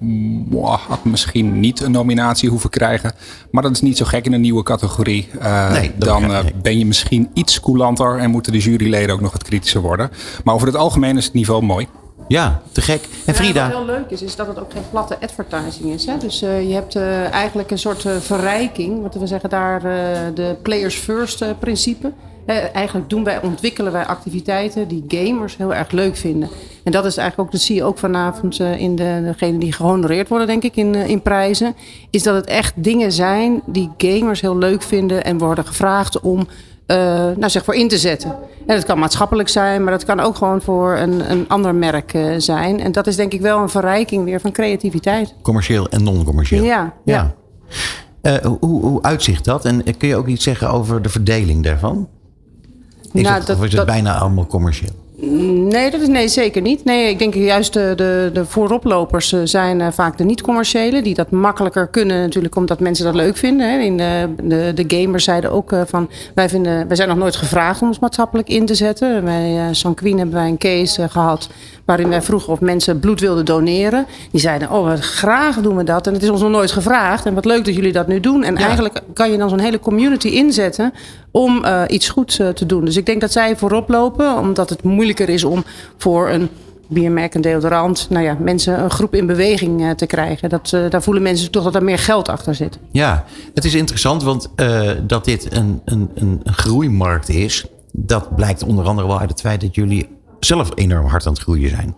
wow, 0.49 0.79
had 0.87 1.05
misschien 1.05 1.59
niet 1.59 1.81
een 1.81 1.91
nominatie 1.91 2.49
hoeven 2.49 2.69
krijgen. 2.69 3.13
Maar 3.51 3.63
dat 3.63 3.71
is 3.71 3.81
niet 3.81 3.97
zo 3.97 4.05
gek 4.05 4.25
in 4.25 4.33
een 4.33 4.41
nieuwe 4.41 4.63
categorie. 4.63 5.29
Uh, 5.41 5.71
nee, 5.71 5.91
dan 5.95 6.31
ben 6.61 6.77
je 6.77 6.85
misschien 6.85 7.29
iets 7.33 7.59
coulanter 7.59 8.17
en 8.17 8.29
moeten 8.29 8.51
de 8.51 8.59
juryleden 8.59 9.15
ook 9.15 9.21
nog 9.21 9.31
wat 9.31 9.43
kritischer 9.43 9.81
worden. 9.81 10.11
Maar 10.43 10.53
over 10.53 10.67
het 10.67 10.75
algemeen 10.75 11.17
is 11.17 11.25
het 11.25 11.33
niveau 11.33 11.63
mooi. 11.63 11.87
Ja, 12.29 12.61
te 12.71 12.81
gek. 12.81 13.07
En 13.25 13.35
Frida? 13.35 13.67
wat 13.67 13.77
heel 13.77 13.85
leuk 13.85 14.09
is, 14.09 14.21
is 14.21 14.35
dat 14.35 14.47
het 14.47 14.59
ook 14.59 14.71
geen 14.71 14.89
platte 14.89 15.17
advertising 15.21 15.93
is. 15.93 16.05
Hè? 16.05 16.17
Dus 16.17 16.43
uh, 16.43 16.67
je 16.67 16.73
hebt 16.73 16.95
uh, 16.95 17.31
eigenlijk 17.31 17.71
een 17.71 17.79
soort 17.79 18.03
uh, 18.03 18.15
verrijking. 18.15 19.01
Wat 19.01 19.15
we 19.15 19.27
zeggen 19.27 19.49
daar, 19.49 19.81
de 20.33 20.55
players 20.61 20.95
first 20.95 21.59
principe. 21.59 22.11
eigenlijk 22.73 23.09
doen 23.09 23.23
wij, 23.23 23.41
ontwikkelen 23.41 23.91
wij 23.91 24.05
activiteiten 24.05 24.87
die 24.87 25.03
gamers 25.07 25.57
heel 25.57 25.73
erg 25.73 25.91
leuk 25.91 26.15
vinden. 26.15 26.49
En 26.83 26.91
dat 26.91 27.05
is 27.05 27.17
eigenlijk 27.17 27.47
ook, 27.47 27.53
dat 27.53 27.65
zie 27.65 27.75
je 27.75 27.83
ook 27.83 27.97
vanavond 27.97 28.59
in 28.59 28.95
de, 28.95 29.21
degene 29.23 29.57
die 29.57 29.73
gehonoreerd 29.73 30.27
worden, 30.27 30.47
denk 30.47 30.63
ik, 30.63 30.75
in, 30.75 30.95
in 30.95 31.21
prijzen. 31.21 31.75
Is 32.09 32.23
dat 32.23 32.35
het 32.35 32.45
echt 32.45 32.73
dingen 32.75 33.11
zijn 33.11 33.61
die 33.65 33.89
gamers 33.97 34.41
heel 34.41 34.57
leuk 34.57 34.81
vinden 34.81 35.23
en 35.23 35.37
worden 35.37 35.65
gevraagd 35.65 36.19
om 36.19 36.47
uh, 36.91 36.97
nou 37.37 37.49
zeg 37.49 37.63
voor 37.63 37.75
in 37.75 37.87
te 37.87 37.97
zetten. 37.97 38.29
En 38.67 38.75
dat 38.75 38.85
kan 38.85 38.99
maatschappelijk 38.99 39.49
zijn, 39.49 39.83
maar 39.83 39.91
dat 39.91 40.05
kan 40.05 40.19
ook 40.19 40.35
gewoon 40.35 40.61
voor 40.61 40.97
een, 40.97 41.31
een 41.31 41.47
ander 41.47 41.75
merk 41.75 42.13
uh, 42.13 42.33
zijn. 42.37 42.79
En 42.79 42.91
dat 42.91 43.07
is 43.07 43.15
denk 43.15 43.33
ik 43.33 43.41
wel 43.41 43.59
een 43.59 43.69
verrijking 43.69 44.23
weer 44.23 44.41
van 44.41 44.51
creativiteit. 44.51 45.35
Commercieel 45.41 45.89
en 45.89 46.03
non-commercieel. 46.03 46.63
Ja. 46.63 46.93
ja. 47.05 47.13
ja. 47.13 48.41
Uh, 48.43 48.51
hoe, 48.59 48.81
hoe 48.81 49.01
uitzicht 49.01 49.45
dat? 49.45 49.65
En 49.65 49.97
kun 49.97 50.07
je 50.07 50.15
ook 50.15 50.27
iets 50.27 50.43
zeggen 50.43 50.69
over 50.69 51.01
de 51.01 51.09
verdeling 51.09 51.63
daarvan? 51.63 52.07
Is 53.11 53.21
nou, 53.21 53.35
het, 53.35 53.47
dat, 53.47 53.57
of 53.57 53.63
is 53.63 53.69
het 53.69 53.77
dat, 53.77 53.85
bijna 53.85 54.17
allemaal 54.17 54.45
commercieel? 54.45 54.91
Nee, 55.21 55.91
dat 55.91 56.01
is, 56.01 56.07
nee, 56.07 56.27
zeker 56.27 56.61
niet. 56.61 56.83
Nee, 56.83 57.09
ik 57.09 57.19
denk 57.19 57.33
juist 57.33 57.73
de, 57.73 57.93
de, 57.95 58.29
de 58.33 58.45
vooroplopers 58.45 59.31
eh, 59.33 59.39
zijn 59.43 59.79
uh, 59.79 59.87
vaak 59.91 60.17
de 60.17 60.23
niet-commerciële. 60.23 61.01
Die 61.01 61.13
dat 61.13 61.31
makkelijker 61.31 61.87
kunnen 61.87 62.21
natuurlijk 62.21 62.55
omdat 62.55 62.79
mensen 62.79 63.05
dat 63.05 63.15
leuk 63.15 63.37
vinden. 63.37 63.71
Hè. 63.71 63.79
In 63.79 63.97
de, 63.97 64.29
de, 64.43 64.71
de 64.75 64.97
gamers 64.97 65.23
zeiden 65.23 65.51
ook 65.51 65.71
uh, 65.71 65.81
van... 65.85 66.09
Wij, 66.35 66.49
vinden, 66.49 66.87
wij 66.87 66.95
zijn 66.95 67.09
nog 67.09 67.17
nooit 67.17 67.35
gevraagd 67.35 67.81
om 67.81 67.87
ons 67.87 67.99
maatschappelijk 67.99 68.49
in 68.49 68.65
te 68.65 68.75
zetten. 68.75 69.23
Bij 69.23 69.55
uh, 69.55 69.63
Sanquin 69.71 70.17
hebben 70.17 70.35
wij 70.35 70.47
een 70.47 70.57
case 70.57 71.09
gehad... 71.09 71.49
waarin 71.89 72.09
wij 72.09 72.21
vroegen 72.21 72.53
of 72.53 72.59
mensen 72.59 72.99
bloed 72.99 73.19
wilden 73.19 73.45
doneren. 73.45 74.05
Die 74.31 74.41
zeiden, 74.41 74.71
oh, 74.71 74.93
graag 74.93 75.55
doen 75.55 75.75
we 75.75 75.83
dat. 75.83 76.07
En 76.07 76.13
het 76.13 76.23
is 76.23 76.29
ons 76.29 76.41
nog 76.41 76.49
nooit 76.49 76.71
gevraagd. 76.71 77.25
En 77.25 77.33
wat 77.33 77.45
leuk 77.45 77.65
dat 77.65 77.75
jullie 77.75 77.91
dat 77.91 78.07
nu 78.07 78.19
doen. 78.19 78.43
En 78.43 78.55
ja. 78.55 78.59
eigenlijk 78.65 79.01
kan 79.13 79.31
je 79.31 79.37
dan 79.37 79.49
zo'n 79.49 79.59
hele 79.59 79.79
community 79.79 80.27
inzetten... 80.27 80.93
om 81.31 81.65
iets 81.87 82.09
goeds 82.09 82.35
te 82.35 82.65
doen. 82.65 82.85
Dus 82.85 82.97
ik 82.97 83.05
denk 83.05 83.21
dat 83.21 83.31
zij 83.31 83.55
voorop 83.55 83.89
lopen, 83.89 84.37
omdat 84.37 84.69
het 84.69 84.83
moeilijk 84.83 85.19
is 85.19 85.43
om 85.43 85.63
voor 85.97 86.29
een 86.29 86.49
biermerk, 86.87 87.33
een 87.33 87.41
deodorant, 87.41 88.07
nou 88.09 88.23
ja, 88.25 88.37
mensen 88.39 88.83
een 88.83 88.89
groep 88.89 89.15
in 89.15 89.25
beweging 89.25 89.81
uh, 89.81 89.91
te 89.91 90.05
krijgen. 90.05 90.49
Dat, 90.49 90.69
daar 90.89 91.03
voelen 91.03 91.23
mensen 91.23 91.51
toch 91.51 91.63
dat 91.63 91.75
er 91.75 91.83
meer 91.83 91.99
geld 91.99 92.29
achter 92.29 92.55
zit. 92.55 92.79
Ja, 92.91 93.25
het 93.53 93.65
is 93.65 93.73
interessant, 93.73 94.23
want 94.23 94.49
dat 95.07 95.25
dit 95.25 95.53
een, 95.55 95.81
een, 95.85 96.09
een 96.15 96.41
groeimarkt 96.45 97.29
is, 97.29 97.65
dat 97.91 98.35
blijkt 98.35 98.63
onder 98.63 98.85
andere 98.85 99.07
wel 99.07 99.19
uit 99.19 99.29
het 99.29 99.41
feit 99.41 99.61
dat 99.61 99.75
jullie 99.75 100.17
zelf 100.39 100.71
enorm 100.75 101.05
hard 101.05 101.25
aan 101.25 101.33
het 101.33 101.41
groeien 101.41 101.69
zijn. 101.69 101.95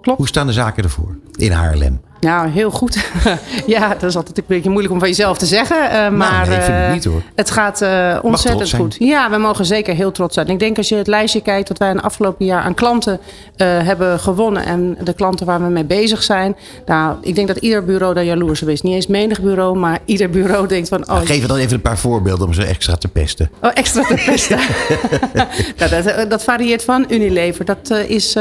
Klopt. 0.00 0.18
Hoe 0.18 0.28
staan 0.28 0.46
de 0.46 0.52
zaken 0.52 0.82
ervoor 0.82 1.18
in 1.36 1.52
Haarlem? 1.52 2.00
Nou, 2.24 2.48
heel 2.48 2.70
goed. 2.70 3.10
ja, 3.66 3.88
dat 3.88 4.02
is 4.02 4.16
altijd 4.16 4.38
een 4.38 4.44
beetje 4.46 4.68
moeilijk 4.68 4.94
om 4.94 4.98
van 4.98 5.08
jezelf 5.08 5.38
te 5.38 5.46
zeggen. 5.46 5.84
Uh, 5.84 5.92
nou, 5.92 6.12
maar 6.12 6.48
nee, 6.48 6.60
vind 6.60 6.78
ik 6.78 6.92
niet, 6.92 7.04
hoor. 7.04 7.22
Het 7.34 7.50
gaat 7.50 7.82
uh, 7.82 8.18
ontzettend 8.22 8.74
goed. 8.74 8.96
Ja, 8.98 9.30
we 9.30 9.36
mogen 9.36 9.64
zeker 9.64 9.94
heel 9.94 10.12
trots 10.12 10.34
zijn. 10.34 10.48
Ik 10.48 10.58
denk 10.58 10.76
als 10.76 10.88
je 10.88 10.96
het 10.96 11.06
lijstje 11.06 11.40
kijkt 11.40 11.68
dat 11.68 11.78
wij 11.78 11.90
in 11.90 12.00
afgelopen 12.00 12.44
jaar 12.44 12.62
aan 12.62 12.74
klanten 12.74 13.20
hebben 13.56 14.20
gewonnen. 14.20 14.64
En 14.64 14.96
de 15.00 15.12
klanten 15.12 15.46
waar 15.46 15.62
we 15.62 15.68
mee 15.68 15.84
bezig 15.84 16.22
zijn. 16.22 16.56
Nou, 16.86 17.16
ik 17.20 17.34
denk 17.34 17.48
dat 17.48 17.56
ieder 17.56 17.84
bureau 17.84 18.14
daar 18.14 18.24
jaloers 18.24 18.62
op 18.62 18.68
is. 18.68 18.82
Niet 18.82 18.94
eens 18.94 19.06
menig 19.06 19.40
bureau, 19.40 19.78
maar 19.78 19.98
ieder 20.04 20.30
bureau 20.30 20.68
denkt 20.68 20.88
van... 20.88 21.02
Oh, 21.02 21.08
nou, 21.08 21.26
geef 21.26 21.46
dan 21.46 21.56
even 21.56 21.74
een 21.74 21.80
paar 21.80 21.98
voorbeelden 21.98 22.46
om 22.46 22.52
ze 22.52 22.64
extra 22.64 22.96
te 22.96 23.08
pesten. 23.08 23.50
Oh, 23.62 23.70
extra 23.74 24.02
te 24.02 24.22
pesten. 24.26 24.58
nou, 25.78 26.02
dat, 26.02 26.30
dat, 26.30 26.44
varieert 26.44 26.84
van 26.84 27.06
Unilever. 27.08 27.64
Dat 27.64 27.90
is 28.06 28.36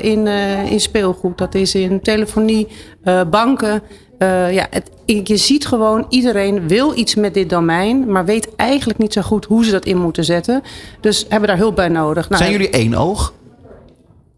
in, 0.00 0.26
in 0.66 0.80
speelgoed. 0.80 1.38
Dat 1.38 1.54
is 1.54 1.74
in 1.74 2.00
telefonie. 2.00 2.68
Uh, 3.04 3.20
banken. 3.30 3.82
Uh, 4.18 4.52
ja, 4.52 4.66
het, 4.70 4.90
je 5.04 5.36
ziet 5.36 5.66
gewoon, 5.66 6.06
iedereen 6.08 6.68
wil 6.68 6.98
iets 6.98 7.14
met 7.14 7.34
dit 7.34 7.50
domein, 7.50 8.10
maar 8.10 8.24
weet 8.24 8.56
eigenlijk 8.56 8.98
niet 8.98 9.12
zo 9.12 9.22
goed 9.22 9.44
hoe 9.44 9.64
ze 9.64 9.70
dat 9.70 9.84
in 9.84 9.98
moeten 9.98 10.24
zetten. 10.24 10.62
Dus 11.00 11.26
hebben 11.28 11.48
daar 11.48 11.58
hulp 11.58 11.76
bij 11.76 11.88
nodig. 11.88 12.28
Nou, 12.28 12.42
Zijn 12.42 12.52
jullie 12.52 12.70
één 12.70 12.94
oog? 12.94 13.32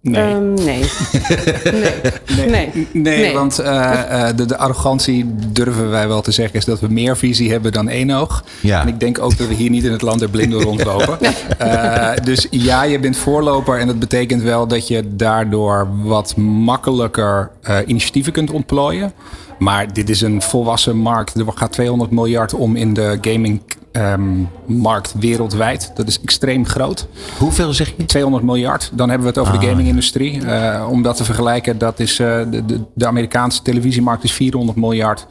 Nee. 0.09 0.35
Um, 0.35 0.55
nee. 0.65 0.83
nee. 1.73 2.47
nee. 2.47 2.47
nee. 2.49 2.89
Nee, 2.93 3.35
want 3.35 3.61
uh, 3.61 3.67
uh, 3.67 4.29
de, 4.37 4.47
de, 4.47 4.57
arrogantie, 4.57 5.35
durven 5.53 5.91
wij 5.91 6.09
wel 6.09 6.21
te 6.21 6.31
zeggen, 6.31 6.59
is 6.59 6.65
dat 6.65 6.81
we 6.81 6.89
meer 6.89 7.17
visie 7.17 7.51
hebben 7.51 7.73
dan 7.73 7.89
één 7.89 8.11
oog. 8.11 8.45
Ja. 8.61 8.81
En 8.81 8.89
ik 8.89 9.01
denk 9.01 9.19
ook 9.19 9.39
dat 9.39 9.49
we 9.49 9.55
hier 9.55 9.71
niet 9.71 9.85
in 9.85 9.93
het 9.93 10.03
land 10.03 10.19
der 10.19 10.29
blinden 10.29 10.63
rondlopen. 10.63 11.19
uh, 11.63 12.11
dus 12.23 12.47
ja, 12.51 12.83
je 12.83 12.99
bent 12.99 13.17
voorloper 13.17 13.79
en 13.79 13.87
dat 13.87 13.99
betekent 13.99 14.43
wel 14.43 14.67
dat 14.67 14.89
je 14.89 15.17
daardoor 15.17 15.89
wat 16.03 16.37
makkelijker 16.37 17.51
initiatieven 17.87 18.33
kunt 18.33 18.51
ontplooien. 18.51 19.13
Maar 19.59 19.93
dit 19.93 20.09
is 20.09 20.21
een 20.21 20.43
volwassen 20.43 20.97
markt. 20.97 21.35
Er 21.35 21.45
gaat 21.55 21.73
200 21.73 22.11
miljard 22.11 22.55
om 22.55 22.77
in 22.77 22.95
de 22.95 23.19
gaming 23.21 23.61
um, 23.97 24.49
markt 24.67 25.15
wereldwijd. 25.19 25.91
Dat 25.95 26.09
is 26.09 26.21
extreem 26.21 26.67
groot. 26.67 27.07
Hoeveel 27.39 27.73
zeg 27.73 27.93
je? 27.97 28.05
200 28.05 28.45
miljard. 28.45 28.91
Dan 28.93 29.09
hebben 29.09 29.27
we 29.27 29.33
het 29.33 29.43
over 29.43 29.55
ah, 29.55 29.61
de 29.61 29.67
gamingindustrie. 29.67 30.41
Uh, 30.41 30.87
om 30.91 31.03
dat 31.03 31.17
te 31.17 31.25
vergelijken, 31.25 31.79
dat 31.79 32.01
is, 32.01 32.21
uh, 32.21 32.39
de, 32.51 32.65
de, 32.67 32.81
de, 32.95 33.07
Amerikaanse 33.07 33.63
televisiemarkt 33.63 34.25
is 34.25 34.33
400 34.33 34.79
miljard. 34.79 35.27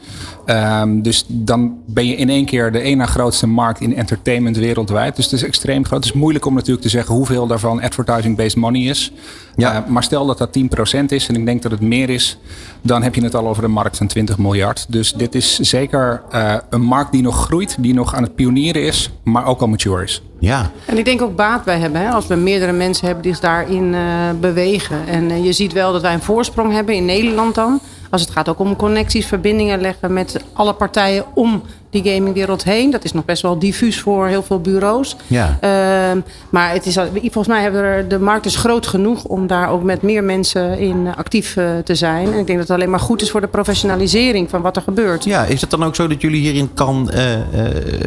Um, 0.45 1.01
dus 1.01 1.25
dan 1.27 1.77
ben 1.85 2.07
je 2.07 2.15
in 2.15 2.29
één 2.29 2.45
keer 2.45 2.71
de 2.71 2.81
ene 2.81 3.05
grootste 3.05 3.47
markt 3.47 3.81
in 3.81 3.95
entertainment 3.95 4.57
wereldwijd. 4.57 5.15
Dus 5.15 5.25
het 5.25 5.33
is 5.33 5.43
extreem 5.43 5.85
groot. 5.85 6.03
Het 6.03 6.13
is 6.13 6.19
moeilijk 6.19 6.45
om 6.45 6.53
natuurlijk 6.53 6.81
te 6.81 6.89
zeggen 6.89 7.15
hoeveel 7.15 7.47
daarvan 7.47 7.81
advertising-based 7.81 8.55
money 8.55 8.81
is. 8.81 9.11
Ja. 9.55 9.81
Uh, 9.81 9.87
maar 9.87 10.03
stel 10.03 10.25
dat 10.25 10.37
dat 10.37 10.57
10% 10.57 11.05
is 11.05 11.27
en 11.27 11.35
ik 11.35 11.45
denk 11.45 11.61
dat 11.61 11.71
het 11.71 11.81
meer 11.81 12.09
is, 12.09 12.37
dan 12.81 13.03
heb 13.03 13.15
je 13.15 13.23
het 13.23 13.35
al 13.35 13.47
over 13.47 13.63
een 13.63 13.71
markt 13.71 13.97
van 13.97 14.07
20 14.07 14.37
miljard. 14.37 14.85
Dus 14.89 15.13
dit 15.13 15.35
is 15.35 15.59
zeker 15.59 16.21
een 16.69 16.81
markt 16.81 17.11
die 17.11 17.21
nog 17.21 17.45
groeit, 17.45 17.75
die 17.79 17.93
nog 17.93 18.15
aan 18.15 18.23
het 18.23 18.35
pionieren 18.35 18.54
is, 18.63 19.09
maar 19.23 19.45
ook 19.45 19.61
al 19.61 19.67
mature 19.67 20.03
is. 20.03 20.21
Ja. 20.39 20.71
En 20.85 20.97
ik 20.97 21.05
denk 21.05 21.21
ook 21.21 21.35
baat 21.35 21.63
bij 21.63 21.79
hebben. 21.79 22.01
Hè? 22.01 22.09
Als 22.09 22.27
we 22.27 22.35
meerdere 22.35 22.71
mensen 22.71 23.05
hebben 23.05 23.23
die 23.23 23.31
zich 23.31 23.41
daarin 23.41 23.93
uh, 23.93 24.29
bewegen. 24.39 25.07
En 25.07 25.29
uh, 25.29 25.45
je 25.45 25.53
ziet 25.53 25.73
wel 25.73 25.91
dat 25.91 26.01
wij 26.01 26.13
een 26.13 26.21
voorsprong 26.21 26.73
hebben 26.73 26.95
in 26.95 27.05
Nederland 27.05 27.55
dan. 27.55 27.79
Als 28.15 28.23
het 28.23 28.33
gaat 28.33 28.49
ook 28.49 28.59
om 28.59 28.75
connecties, 28.75 29.25
verbindingen 29.25 29.81
leggen 29.81 30.13
met 30.13 30.39
alle 30.53 30.73
partijen 30.73 31.25
om 31.33 31.61
die 31.89 32.03
gamingwereld 32.03 32.63
heen. 32.63 32.91
Dat 32.91 33.03
is 33.03 33.13
nog 33.13 33.25
best 33.25 33.41
wel 33.41 33.59
diffuus 33.59 33.99
voor 33.99 34.27
heel 34.27 34.43
veel 34.43 34.59
bureaus. 34.59 35.15
Ja. 35.27 35.57
Uh, 35.61 36.21
maar 36.49 36.71
het 36.71 36.85
is, 36.85 36.97
volgens 37.21 37.47
mij 37.47 37.61
hebben 37.61 37.95
we 37.95 38.07
de 38.07 38.19
markt 38.19 38.45
is 38.45 38.55
groot 38.55 38.87
genoeg 38.87 39.23
om 39.23 39.47
daar 39.47 39.69
ook 39.69 39.83
met 39.83 40.01
meer 40.01 40.23
mensen 40.23 40.79
in 40.79 41.07
actief 41.15 41.55
uh, 41.55 41.77
te 41.83 41.95
zijn. 41.95 42.33
En 42.33 42.39
ik 42.39 42.47
denk 42.47 42.59
dat 42.59 42.67
het 42.67 42.77
alleen 42.77 42.89
maar 42.89 42.99
goed 42.99 43.21
is 43.21 43.31
voor 43.31 43.41
de 43.41 43.47
professionalisering 43.47 44.49
van 44.49 44.61
wat 44.61 44.75
er 44.75 44.81
gebeurt. 44.81 45.23
Ja, 45.23 45.43
is 45.43 45.61
het 45.61 45.69
dan 45.69 45.83
ook 45.83 45.95
zo 45.95 46.07
dat 46.07 46.21
jullie 46.21 46.41
hierin 46.41 46.73
kan 46.73 47.11
uh, 47.13 47.21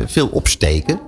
veel 0.07 0.29
opsteken? 0.33 1.01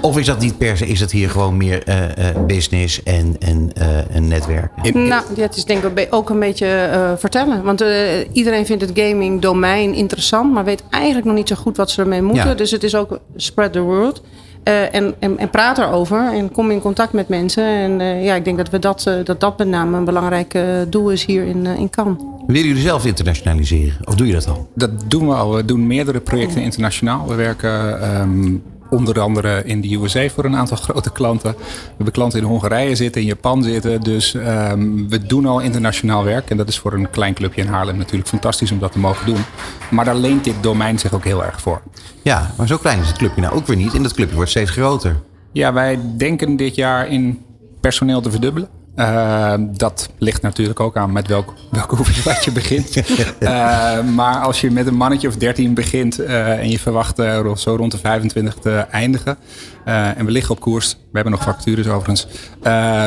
Of 0.00 0.18
is 0.18 0.26
dat 0.26 0.40
niet 0.40 0.58
per 0.58 0.76
se, 0.76 0.86
is 0.86 1.00
het 1.00 1.10
hier 1.10 1.30
gewoon 1.30 1.56
meer 1.56 1.88
uh, 1.88 1.96
uh, 1.96 2.44
business 2.46 3.02
en, 3.02 3.36
en, 3.38 3.70
uh, 3.78 4.14
en 4.16 4.28
netwerken? 4.28 5.08
Nou, 5.08 5.22
het 5.36 5.56
is 5.56 5.64
denk 5.64 5.84
ik 5.84 6.06
ook 6.10 6.30
een 6.30 6.38
beetje 6.38 6.88
vertellen. 7.18 7.62
Want 7.62 7.84
iedereen 8.32 8.66
vindt 8.66 8.82
het 8.82 8.90
gaming 8.94 9.40
domein 9.40 9.94
interessant, 9.94 10.52
maar 10.52 10.64
weet 10.64 10.82
eigenlijk 10.90 11.26
nog 11.26 11.34
niet 11.34 11.48
zo 11.48 11.56
goed 11.56 11.76
wat 11.76 11.90
ze 11.90 12.00
ermee 12.00 12.22
moeten. 12.22 12.48
Ja. 12.48 12.54
Dus 12.54 12.70
het 12.70 12.82
is 12.82 12.94
ook 12.94 13.18
spread 13.36 13.72
the 13.72 13.80
word. 13.80 14.22
en, 14.62 15.14
en, 15.18 15.38
en 15.38 15.50
praat 15.50 15.78
erover 15.78 16.32
en 16.32 16.52
kom 16.52 16.70
in 16.70 16.80
contact 16.80 17.12
met 17.12 17.28
mensen. 17.28 17.64
En 17.64 18.22
ja, 18.22 18.34
ik 18.34 18.44
denk 18.44 18.56
dat 18.56 18.70
we 18.70 18.78
dat, 18.78 19.10
dat, 19.24 19.40
dat 19.40 19.58
met 19.58 19.68
name 19.68 19.96
een 19.96 20.04
belangrijk 20.04 20.58
doel 20.88 21.10
is 21.10 21.24
hier 21.24 21.44
in, 21.44 21.66
in 21.66 21.90
Cannes. 21.90 22.22
Willen 22.46 22.66
jullie 22.66 22.82
zelf 22.82 23.06
internationaliseren? 23.06 23.98
Of 24.04 24.14
doe 24.14 24.26
je 24.26 24.32
dat 24.32 24.48
al? 24.48 24.68
Dat 24.74 24.90
doen 25.06 25.28
we 25.28 25.34
al. 25.34 25.54
We 25.54 25.64
doen 25.64 25.86
meerdere 25.86 26.20
projecten 26.20 26.62
internationaal. 26.62 27.26
We 27.26 27.34
werken 27.34 28.04
um, 28.20 28.62
onder 28.90 29.20
andere 29.20 29.62
in 29.64 29.80
de 29.80 29.94
USA 29.94 30.28
voor 30.28 30.44
een 30.44 30.56
aantal 30.56 30.76
grote 30.76 31.12
klanten. 31.12 31.54
We 31.56 31.94
hebben 31.96 32.12
klanten 32.12 32.38
in 32.38 32.44
Hongarije 32.44 32.94
zitten, 32.94 33.20
in 33.20 33.26
Japan 33.26 33.62
zitten. 33.62 34.00
Dus 34.00 34.34
um, 34.34 35.08
we 35.08 35.26
doen 35.26 35.46
al 35.46 35.60
internationaal 35.60 36.24
werk. 36.24 36.50
En 36.50 36.56
dat 36.56 36.68
is 36.68 36.78
voor 36.78 36.92
een 36.92 37.10
klein 37.10 37.34
clubje 37.34 37.62
in 37.62 37.68
Haarlem 37.68 37.96
natuurlijk 37.96 38.28
fantastisch 38.28 38.72
om 38.72 38.78
dat 38.78 38.92
te 38.92 38.98
mogen 38.98 39.26
doen. 39.26 39.44
Maar 39.90 40.04
daar 40.04 40.16
leent 40.16 40.44
dit 40.44 40.62
domein 40.62 40.98
zich 40.98 41.12
ook 41.12 41.24
heel 41.24 41.44
erg 41.44 41.60
voor. 41.60 41.82
Ja, 42.22 42.50
maar 42.56 42.66
zo 42.66 42.76
klein 42.76 43.00
is 43.00 43.08
het 43.08 43.16
clubje 43.16 43.40
nou 43.40 43.54
ook 43.54 43.66
weer 43.66 43.76
niet. 43.76 43.94
En 43.94 44.02
dat 44.02 44.14
clubje 44.14 44.34
wordt 44.34 44.50
steeds 44.50 44.70
groter. 44.70 45.16
Ja, 45.52 45.72
wij 45.72 45.98
denken 46.16 46.56
dit 46.56 46.74
jaar 46.74 47.08
in 47.08 47.44
personeel 47.80 48.20
te 48.20 48.30
verdubbelen. 48.30 48.68
Uh, 49.00 49.54
dat 49.58 50.08
ligt 50.18 50.42
natuurlijk 50.42 50.80
ook 50.80 50.96
aan 50.96 51.12
met 51.12 51.26
welk, 51.26 51.54
welke 51.70 51.96
hoeveelheid 52.00 52.44
je 52.44 52.52
begint. 52.52 52.96
uh, 52.96 54.02
maar 54.14 54.38
als 54.38 54.60
je 54.60 54.70
met 54.70 54.86
een 54.86 54.94
mannetje 54.94 55.28
of 55.28 55.36
13 55.36 55.74
begint 55.74 56.20
uh, 56.20 56.58
en 56.58 56.70
je 56.70 56.78
verwacht 56.78 57.16
zo 57.56 57.74
rond 57.76 57.92
de 57.92 57.98
25 57.98 58.54
te 58.54 58.70
eindigen. 58.70 59.36
en 59.84 60.24
we 60.24 60.30
liggen 60.30 60.54
op 60.54 60.60
koers. 60.60 60.92
We 60.92 60.98
hebben 61.12 61.32
nog 61.32 61.42
vacatures 61.42 61.86
overigens. 61.86 62.26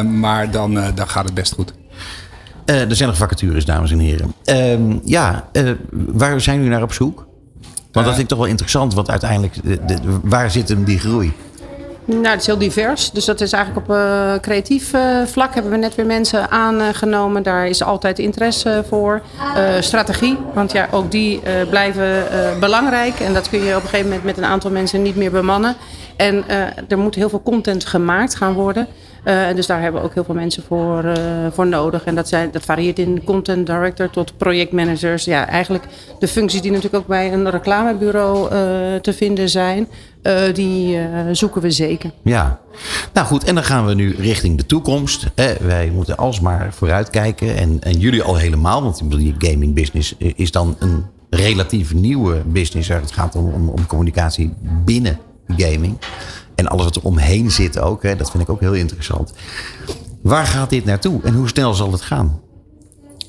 maar 0.06 0.52
dan, 0.52 0.74
dan 0.74 1.08
gaat 1.08 1.26
het 1.26 1.34
best 1.34 1.54
goed. 1.54 1.74
er 2.66 2.96
zijn 2.96 3.10
nog 3.10 3.18
vacatures, 3.18 3.66
dames 3.66 3.92
en 3.92 4.00
heren. 4.00 4.34
Ehm, 4.44 4.98
ja, 5.04 5.50
waar 5.92 6.42
zijn 6.42 6.58
jullie 6.58 6.72
naar 6.72 6.84
op 6.84 6.94
zoek? 6.94 7.28
Want 7.92 8.06
dat 8.06 8.16
vind 8.16 8.20
ik 8.20 8.28
toch 8.28 8.38
wel 8.38 8.48
interessant, 8.48 8.94
want 8.94 9.10
uiteindelijk, 9.10 9.64
de, 9.64 9.86
de, 9.86 10.00
waar 10.24 10.52
zit 10.52 10.70
hem 10.70 10.84
die 10.84 11.00
groei? 11.00 11.34
Nou, 12.06 12.28
het 12.28 12.40
is 12.40 12.46
heel 12.46 12.58
divers. 12.58 13.12
Dus 13.12 13.26
dat 13.26 13.42
is 13.42 13.52
eigenlijk 13.52 13.90
op 13.90 13.96
uh, 13.96 14.34
creatief 14.42 14.94
uh, 14.94 15.26
vlak 15.26 15.54
hebben 15.54 15.72
we 15.72 15.78
net 15.78 15.96
weer 15.96 16.06
mensen 16.06 16.50
aangenomen. 16.50 17.44
Daar 17.44 17.68
is 17.68 17.84
altijd 17.84 18.20
interesse 18.20 18.84
voor. 18.88 19.22
Uh, 19.58 19.64
strategie, 19.80 20.38
want 20.54 20.72
ja, 20.72 20.88
ook 20.92 21.12
die 21.12 21.42
blijven 21.70 22.24
belangrijk. 22.60 23.20
En 23.20 23.34
dat 23.34 23.50
kun 23.50 23.64
je 23.64 23.76
op 23.76 23.84
een 23.84 23.90
gegeven 23.90 24.08
moment 24.08 24.24
met 24.24 24.38
een 24.38 24.46
aantal 24.46 24.72
mensen 24.72 25.02
niet 25.02 25.16
meer 25.16 25.32
bemannen. 25.32 25.76
En 26.16 26.44
er 26.88 26.98
moet 26.98 27.16
heel 27.16 27.30
veel 27.30 27.42
content 27.44 27.86
gemaakt 27.86 28.36
gaan 28.36 28.54
worden. 28.54 28.88
Uh, 29.26 29.56
dus 29.56 29.68
daar 29.68 29.82
hebben 29.82 30.02
we 30.02 30.08
ook 30.08 30.14
heel 30.14 30.24
veel 30.24 30.36
mensen 30.36 30.64
voor, 30.64 31.04
uh, 31.04 31.14
voor 31.52 31.68
nodig. 31.68 32.04
En 32.04 32.16
dat, 32.16 32.28
zijn, 32.28 32.52
dat 32.52 32.64
varieert 32.64 33.00
in 33.00 33.24
content 33.24 33.68
director 33.68 34.10
tot 34.10 34.38
projectmanagers. 34.38 35.26
Ja, 35.26 35.48
eigenlijk 35.48 35.84
de 36.20 36.28
functies 36.28 36.62
die 36.62 36.72
natuurlijk 36.72 37.04
ook 37.04 37.08
bij 37.08 37.34
een 37.34 37.50
reclamebureau 37.50 38.44
uh, 38.44 38.50
te 38.96 39.14
vinden 39.14 39.50
zijn. 39.50 39.88
die 40.54 41.00
zoeken 41.32 41.62
we 41.62 41.72
zeker. 41.72 42.12
Ja, 42.24 42.60
nou 43.14 43.28
goed, 43.28 43.44
en 43.44 43.56
dan 43.56 43.64
gaan 43.64 43.86
we 43.86 43.94
nu 43.94 44.16
richting 44.16 44.58
de 44.58 44.66
toekomst. 44.66 45.28
wij 45.62 45.92
moeten 45.94 46.18
alsmaar 46.18 46.74
vooruitkijken. 46.74 47.56
En, 47.56 47.78
en 47.82 48.00
jullie 48.00 48.24
al 48.24 48.36
helemaal, 48.36 48.84
want 48.84 49.10
die 49.10 49.36
gaming 49.38 49.74
business 49.74 50.16
is 50.18 50.52
dan 50.52 50.76
een 50.80 51.06
relatief 51.30 51.94
nieuwe 51.94 52.42
business. 52.46 52.88
Het 52.88 53.12
gaat 53.12 53.36
om, 53.36 53.54
om, 53.54 53.70
om 53.70 53.86
communicatie 53.86 54.54
binnen 54.86 55.20
gaming. 55.58 55.98
En 56.56 56.68
alles 56.68 56.84
wat 56.84 56.96
er 56.96 57.04
omheen 57.04 57.52
zit 57.52 57.80
ook. 57.80 58.04
Hè, 58.04 58.16
dat 58.16 58.32
vind 58.32 58.44
ik 58.44 58.50
ook 58.50 58.60
heel 58.60 58.74
interessant. 58.74 59.34
Waar 60.22 60.46
gaat 60.46 60.70
dit 60.70 60.86
naartoe 60.86 61.20
en 61.24 61.34
hoe 61.34 61.48
snel 61.48 61.74
zal 61.74 61.92
het 61.92 62.02
gaan? 62.02 62.42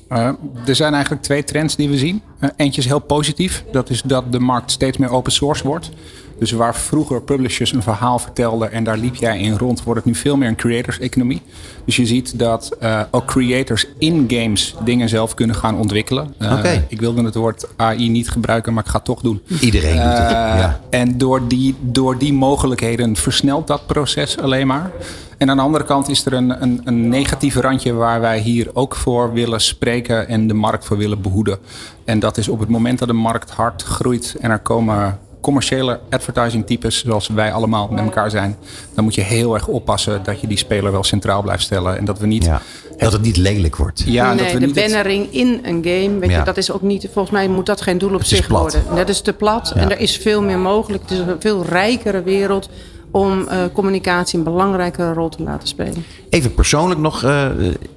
Uh, 0.09 0.31
er 0.65 0.75
zijn 0.75 0.93
eigenlijk 0.93 1.23
twee 1.23 1.43
trends 1.43 1.75
die 1.75 1.89
we 1.89 1.97
zien. 1.97 2.21
Uh, 2.39 2.49
eentje 2.55 2.81
is 2.81 2.87
heel 2.87 2.99
positief. 2.99 3.63
Dat 3.71 3.89
is 3.89 4.01
dat 4.01 4.31
de 4.31 4.39
markt 4.39 4.71
steeds 4.71 4.97
meer 4.97 5.09
open 5.09 5.31
source 5.31 5.63
wordt. 5.63 5.91
Dus 6.39 6.51
waar 6.51 6.75
vroeger 6.75 7.21
publishers 7.21 7.73
een 7.73 7.81
verhaal 7.81 8.19
vertelden 8.19 8.71
en 8.71 8.83
daar 8.83 8.97
liep 8.97 9.15
jij 9.15 9.39
in 9.39 9.57
rond, 9.57 9.83
wordt 9.83 9.99
het 9.99 10.13
nu 10.13 10.15
veel 10.15 10.37
meer 10.37 10.47
een 10.47 10.55
creators-economie. 10.55 11.41
Dus 11.85 11.95
je 11.95 12.05
ziet 12.05 12.39
dat 12.39 12.71
uh, 12.81 13.01
ook 13.11 13.25
creators 13.25 13.85
in 13.97 14.25
games 14.27 14.75
dingen 14.83 15.09
zelf 15.09 15.33
kunnen 15.33 15.55
gaan 15.55 15.77
ontwikkelen. 15.77 16.33
Uh, 16.39 16.73
Ik 16.87 16.99
wilde 16.99 17.23
het 17.23 17.35
woord 17.35 17.67
AI 17.75 18.09
niet 18.09 18.29
gebruiken, 18.29 18.73
maar 18.73 18.83
ik 18.83 18.89
ga 18.89 18.95
het 18.95 19.05
toch 19.05 19.21
doen. 19.21 19.41
Iedereen 19.59 19.95
doet 19.95 20.03
het. 20.03 20.29
Ja. 20.29 20.79
En 20.89 21.17
door 21.17 21.47
die, 21.47 21.75
door 21.81 22.17
die 22.17 22.33
mogelijkheden 22.33 23.15
versnelt 23.15 23.67
dat 23.67 23.85
proces 23.85 24.37
alleen 24.37 24.67
maar. 24.67 24.91
En 25.37 25.49
aan 25.49 25.57
de 25.57 25.63
andere 25.63 25.83
kant 25.83 26.09
is 26.09 26.25
er 26.25 26.33
een, 26.33 26.61
een, 26.61 26.81
een 26.83 27.09
negatieve 27.09 27.61
randje 27.61 27.93
waar 27.93 28.21
wij 28.21 28.39
hier 28.39 28.69
ook 28.73 28.95
voor 28.95 29.33
willen 29.33 29.61
spreken 29.61 30.27
en 30.27 30.47
de 30.47 30.53
markt 30.53 30.85
voor 30.85 30.97
willen 30.97 31.21
behoeden. 31.21 31.57
En 32.05 32.19
dat 32.19 32.37
is 32.37 32.47
op 32.47 32.59
het 32.59 32.69
moment 32.69 32.99
dat 32.99 33.07
de 33.07 33.13
markt 33.13 33.49
hard 33.49 33.83
groeit 33.83 34.35
en 34.39 34.51
er 34.51 34.59
komen 34.59 35.19
commerciële 35.45 35.99
advertising 36.09 36.65
types 36.65 37.03
zoals 37.05 37.27
wij 37.27 37.51
allemaal 37.51 37.87
met 37.91 38.03
elkaar 38.03 38.29
zijn, 38.29 38.57
dan 38.93 39.03
moet 39.03 39.15
je 39.15 39.21
heel 39.21 39.53
erg 39.53 39.67
oppassen 39.67 40.23
dat 40.23 40.41
je 40.41 40.47
die 40.47 40.57
speler 40.57 40.91
wel 40.91 41.03
centraal 41.03 41.41
blijft 41.41 41.63
stellen 41.63 41.97
en 41.97 42.05
dat 42.05 42.19
we 42.19 42.25
niet. 42.25 42.45
Ja, 42.45 42.61
dat 42.97 43.11
het 43.11 43.21
niet 43.21 43.37
lelijk 43.37 43.75
wordt. 43.75 44.03
Ja, 44.05 44.33
nee, 44.33 44.43
dat 44.43 44.53
we 44.53 44.67
de 44.67 44.81
bannering 44.81 45.33
in 45.33 45.59
een 45.63 45.83
game, 45.83 46.19
weet 46.19 46.31
je, 46.31 46.41
dat 46.43 46.57
is 46.57 46.71
ook 46.71 46.81
niet, 46.81 47.07
volgens 47.13 47.33
mij 47.33 47.47
moet 47.47 47.65
dat 47.65 47.81
geen 47.81 47.97
doel 47.97 48.13
op 48.13 48.23
zich 48.23 48.47
worden. 48.47 48.83
Dat 48.95 49.09
is 49.09 49.21
te 49.21 49.33
plat 49.33 49.71
en 49.75 49.91
er 49.91 49.99
is 49.99 50.17
veel 50.17 50.41
meer 50.41 50.59
mogelijk. 50.59 51.01
Het 51.03 51.11
is 51.11 51.19
een 51.19 51.35
veel 51.39 51.65
rijkere 51.65 52.23
wereld 52.23 52.69
om 53.15 53.39
uh, 53.39 53.63
communicatie 53.73 54.37
een 54.37 54.43
belangrijke 54.43 55.13
rol 55.13 55.29
te 55.29 55.43
laten 55.43 55.67
spelen. 55.67 56.05
Even 56.29 56.53
persoonlijk 56.53 56.99
nog, 56.99 57.23
uh, 57.23 57.47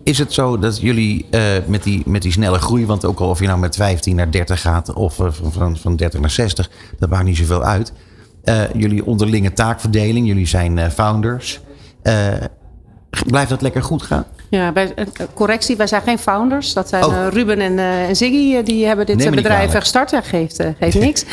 is 0.03 0.19
het 0.19 0.33
zo 0.33 0.59
dat 0.59 0.81
jullie 0.81 1.27
uh, 1.31 1.41
met, 1.67 1.83
die, 1.83 2.03
met 2.07 2.23
die 2.23 2.33
snelle 2.33 2.59
groei, 2.59 2.87
want 2.87 3.05
ook 3.05 3.21
al 3.21 3.29
of 3.29 3.41
je 3.41 3.47
nou 3.47 3.59
met 3.59 3.77
15 3.77 4.17
naar 4.17 4.31
30 4.31 4.61
gaat 4.61 4.93
of 4.93 5.21
van, 5.31 5.77
van 5.77 5.97
30 5.97 6.21
naar 6.21 6.31
60, 6.31 6.71
dat 6.99 7.11
maakt 7.11 7.25
niet 7.25 7.37
zoveel 7.37 7.63
uit. 7.63 7.93
jullie 8.75 9.07
onderlinge 9.07 9.53
taakverdeling, 9.53 10.27
jullie 10.27 10.47
zijn 10.47 10.91
founders. 10.91 11.61
blijft 13.27 13.51
dat 13.51 13.63
lekker 13.63 13.83
goed 13.83 14.03
gaan? 14.03 14.25
Ja, 14.51 14.73
bij, 14.73 14.93
eh, 14.95 15.07
correctie, 15.35 15.77
wij 15.77 15.87
zijn 15.87 16.03
geen 16.03 16.19
founders. 16.19 16.73
Dat 16.73 16.89
zijn 16.89 17.05
oh. 17.05 17.17
Eh, 17.17 17.33
Ruben 17.33 17.61
en, 17.61 17.73
uh, 17.73 18.09
en 18.09 18.17
Ziggy. 18.17 18.63
die 18.63 18.87
hebben 18.87 19.07
dit 19.07 19.31
bedrijf 19.31 19.73
gestart. 19.73 20.11
Dat 20.11 20.25
geeft, 20.25 20.63
geeft 20.79 20.99
niks. 21.09 21.25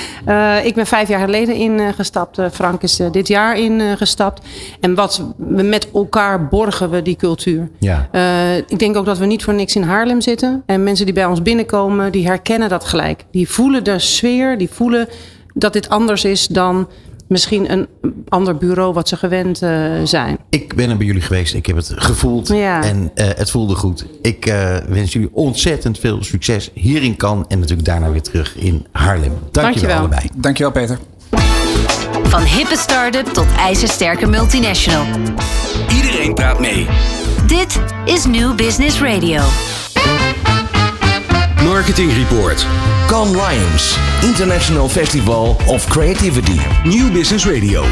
ik 0.63 0.75
ben 0.75 0.85
vijf 0.85 1.07
jaar 1.07 1.19
geleden 1.19 1.55
ingestapt. 1.55 2.39
Frank 2.51 2.81
is 2.81 2.99
dit 3.11 3.27
jaar 3.27 3.57
ingestapt. 3.57 4.41
En 4.79 4.95
wat 4.95 5.23
we 5.37 5.63
met 5.63 5.91
elkaar 5.93 6.47
borgen 6.47 6.89
we 6.89 7.01
die 7.01 7.15
cultuur. 7.15 7.69
Ja. 7.79 8.07
ik 8.67 8.79
denk 8.79 8.97
ook 8.97 9.05
dat 9.05 9.17
we 9.17 9.25
niet 9.25 9.43
voor 9.43 9.53
niks 9.53 9.75
in 9.75 9.83
Haarlem 9.83 10.21
zitten. 10.21 10.63
En 10.65 10.83
mensen 10.83 11.05
die 11.05 11.13
bij 11.13 11.25
ons 11.25 11.41
binnenkomen, 11.41 12.11
die 12.11 12.27
herkennen 12.27 12.69
dat 12.69 12.83
gelijk. 12.83 13.25
Die 13.31 13.49
voelen 13.49 13.83
de 13.83 13.99
sfeer, 13.99 14.57
die 14.57 14.69
voelen 14.71 15.07
dat 15.53 15.73
dit 15.73 15.89
anders 15.89 16.25
is 16.25 16.47
dan 16.47 16.87
misschien 17.27 17.71
een 17.71 17.87
ander 18.27 18.57
bureau 18.57 18.93
wat 18.93 19.07
ze 19.09 19.17
gewend 19.17 19.61
uh, 19.61 19.69
zijn. 20.03 20.37
Ik 20.49 20.75
ben 20.75 20.89
er 20.89 20.97
bij 20.97 21.05
jullie 21.05 21.21
geweest. 21.21 21.53
Ik 21.53 21.65
heb 21.65 21.75
het 21.75 21.91
gevoeld. 21.95 22.47
Ja. 22.47 22.83
En 22.83 23.11
uh, 23.15 23.25
het 23.35 23.51
voelde 23.51 23.75
goed. 23.75 24.05
Ik 24.21 24.45
uh, 24.45 24.77
wens 24.87 25.13
jullie 25.13 25.29
ontzettend 25.33 25.99
veel 25.99 26.23
succes 26.23 26.71
hier 26.73 27.03
in 27.03 27.15
Cannes. 27.15 27.45
En 27.47 27.59
natuurlijk 27.59 27.87
daarna 27.87 28.11
weer 28.11 28.21
terug 28.21 28.55
in 28.55 28.85
Haarlem. 28.91 29.33
Dank 29.51 29.51
Dankjewel 29.51 29.97
allebei. 29.97 30.29
Dankjewel 30.35 30.71
Peter. 30.71 30.97
Van 32.23 32.41
hippe 32.41 32.77
start-up 32.77 33.25
tot 33.25 33.47
ijzersterke 33.57 34.27
multinational. 34.27 35.05
Iedereen 35.95 36.33
praat 36.33 36.59
mee. 36.59 36.87
Dit 37.47 37.79
is 38.05 38.25
New 38.25 38.55
Business 38.55 39.01
Radio. 39.01 39.41
Marketing 41.75 42.11
Report. 42.13 42.67
Cannes 43.07 43.35
Lions, 43.35 43.97
International 44.23 44.89
Festival 44.89 45.55
of 45.67 45.87
Creativity. 45.87 46.59
New 46.83 47.13
Business 47.13 47.45
Radio. 47.45 47.83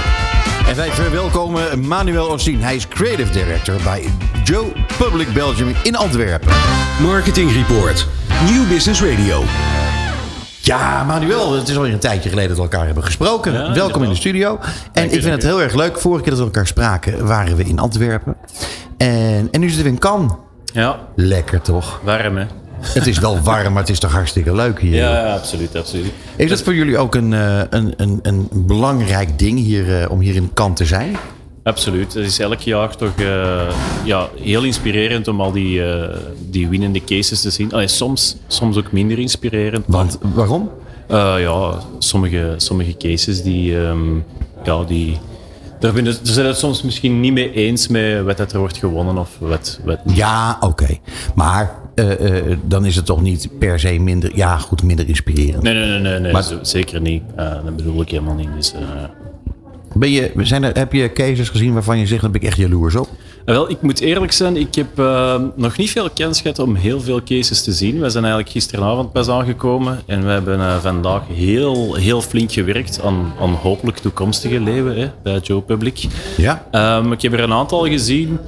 En 0.68 0.76
wij 0.76 0.90
verwelkomen 0.90 1.88
Manuel 1.88 2.28
Ossien. 2.28 2.62
Hij 2.62 2.76
is 2.76 2.88
Creative 2.88 3.32
Director 3.32 3.76
bij 3.84 4.04
Joe 4.44 4.66
Public 4.98 5.34
Belgium 5.34 5.76
in 5.84 5.96
Antwerpen. 5.96 6.54
Marketing 7.02 7.52
Report. 7.52 8.08
New 8.52 8.68
Business 8.68 9.02
Radio. 9.02 9.44
Ja, 10.62 11.04
Manuel, 11.04 11.54
het 11.54 11.70
is 11.70 11.76
alweer 11.76 11.94
een 11.94 12.00
tijdje 12.00 12.30
geleden 12.30 12.50
dat 12.50 12.58
we 12.58 12.64
elkaar 12.64 12.86
hebben 12.86 13.04
gesproken. 13.04 13.74
Welkom 13.74 14.04
in 14.04 14.10
de 14.10 14.16
studio. 14.16 14.60
En 14.94 15.04
ik 15.04 15.22
vind 15.22 15.34
het 15.34 15.44
heel 15.44 15.62
erg 15.62 15.74
leuk. 15.74 16.00
Vorige 16.00 16.22
keer 16.22 16.32
dat 16.32 16.40
we 16.40 16.46
elkaar 16.46 16.68
spraken, 16.68 17.26
waren 17.26 17.56
we 17.56 17.64
in 17.64 17.80
Antwerpen. 17.80 18.36
En, 18.98 19.48
en 19.52 19.60
nu 19.60 19.68
zitten 19.68 19.84
we 19.86 19.92
in 19.92 20.00
Cannes. 20.00 20.32
Ja. 20.74 21.00
Lekker 21.16 21.62
toch? 21.62 22.00
Warm, 22.04 22.38
hè? 22.38 22.46
Het 22.84 23.08
is 23.08 23.20
wel 23.20 23.40
warm, 23.40 23.74
maar 23.74 23.82
het 23.82 23.92
is 23.92 24.00
toch 24.00 24.12
hartstikke 24.12 24.56
leuk 24.56 24.80
hier. 24.80 24.96
Ja, 24.96 25.34
absoluut, 25.34 25.76
absoluut. 25.76 26.12
Is 26.36 26.50
dat 26.50 26.62
voor 26.62 26.76
jullie 26.76 26.98
ook 26.98 27.16
een, 27.16 27.34
eh, 27.34 27.62
een, 27.70 27.94
een, 27.98 28.20
een 28.22 28.50
belangrijk 28.52 29.40
ding 29.40 29.60
hier, 29.60 30.02
eh, 30.02 30.12
om 30.12 30.20
hier 30.20 30.36
in 30.36 30.54
Kant 30.54 30.76
te 30.76 30.86
zijn? 30.86 31.18
Absoluut. 31.64 32.14
Het 32.14 32.26
is 32.26 32.40
elk 32.40 32.60
jaar 32.60 32.96
toch 32.96 33.20
uh, 33.20 33.62
ja, 34.04 34.28
heel 34.42 34.64
inspirerend 34.64 35.28
om 35.28 35.42
al 35.42 35.52
die, 35.52 35.80
uh, 35.80 36.04
die 36.50 36.68
winnende 36.68 37.04
cases 37.04 37.42
te 37.42 37.50
zien. 37.50 37.74
Allee, 37.74 37.88
soms, 37.88 38.36
soms 38.48 38.78
ook 38.78 38.92
minder 38.92 39.20
inspirerend. 39.20 39.86
Want 39.88 40.18
waarom? 40.34 40.70
Uh, 41.12 41.36
ja, 41.38 41.80
sommige, 41.98 42.54
sommige 42.58 42.98
cases 42.98 43.44
die, 43.44 43.76
um, 43.76 44.26
ja, 44.64 44.84
die, 44.84 45.18
daar 45.80 45.94
ben 45.94 46.06
je, 46.06 46.18
zijn 46.22 46.46
het 46.46 46.58
soms 46.58 46.82
misschien 46.82 47.20
niet 47.20 47.34
mee 47.34 47.54
eens 47.54 47.88
met 47.88 48.24
wat 48.24 48.52
er 48.52 48.60
wordt 48.60 48.78
gewonnen 48.78 49.18
of 49.18 49.30
wat. 49.40 49.80
wat 49.84 50.00
ja, 50.06 50.58
oké. 50.60 50.98
Maar 51.36 51.83
uh, 51.96 52.20
uh, 52.20 52.58
dan 52.66 52.86
is 52.86 52.96
het 52.96 53.06
toch 53.06 53.22
niet 53.22 53.50
per 53.60 53.80
se 53.80 54.00
minder, 54.00 54.32
ja 54.36 54.58
goed, 54.58 54.84
minder 54.84 55.08
inspirerend. 55.08 55.64
Nee, 55.64 55.74
nee, 55.74 55.88
nee, 55.88 56.00
nee, 56.00 56.20
nee 56.20 56.32
maar, 56.32 56.46
zeker 56.62 57.02
niet. 57.02 57.24
Uh, 57.40 57.54
dat 57.66 57.76
bedoel 57.76 58.02
ik 58.02 58.10
helemaal 58.10 58.36
niet. 58.36 58.50
Dus, 58.56 58.74
ben 59.94 60.12
je, 60.12 60.32
zijn 60.38 60.64
er, 60.64 60.78
heb 60.78 60.94
je 60.94 61.14
cases 61.14 61.50
gezien 61.50 61.74
waarvan 61.74 62.00
je 62.00 62.08
zegt, 62.08 62.22
daar 62.22 62.32
ben 62.32 62.42
ik 62.42 62.48
echt 62.48 62.58
jaloers 62.58 62.96
op? 62.96 63.10
Wel, 63.46 63.70
ik 63.70 63.82
moet 63.82 64.00
eerlijk 64.00 64.32
zijn, 64.32 64.58
ik 64.58 64.76
heb 64.76 64.98
nog 65.56 65.78
niet 65.78 65.92
veel 65.92 66.10
kans 66.10 66.42
gehad 66.42 66.60
om 66.60 66.76
heel 66.76 67.02
veel 67.02 67.24
cases 67.24 67.64
te 67.64 67.72
zien. 67.72 68.00
We 68.00 68.10
zijn 68.10 68.24
eigenlijk 68.24 68.54
gisteravond 68.54 69.12
pas 69.12 69.28
aangekomen 69.28 70.02
en 70.06 70.26
we 70.26 70.32
hebben 70.32 70.82
vandaag 70.82 71.22
heel, 71.34 71.94
heel 71.94 72.22
flink 72.22 72.52
gewerkt 72.52 73.02
aan, 73.04 73.34
aan 73.40 73.54
hopelijk 73.54 73.98
toekomstige 73.98 74.60
leeuwen 74.60 74.98
hè, 74.98 75.10
bij 75.24 75.40
Joe 75.40 75.62
Public. 75.62 76.06
Ja. 76.38 76.68
Um, 76.98 77.12
ik 77.12 77.22
heb 77.22 77.34
er 77.34 77.40
een 77.40 77.54
aantal 77.54 77.88
gezien. 77.88 78.40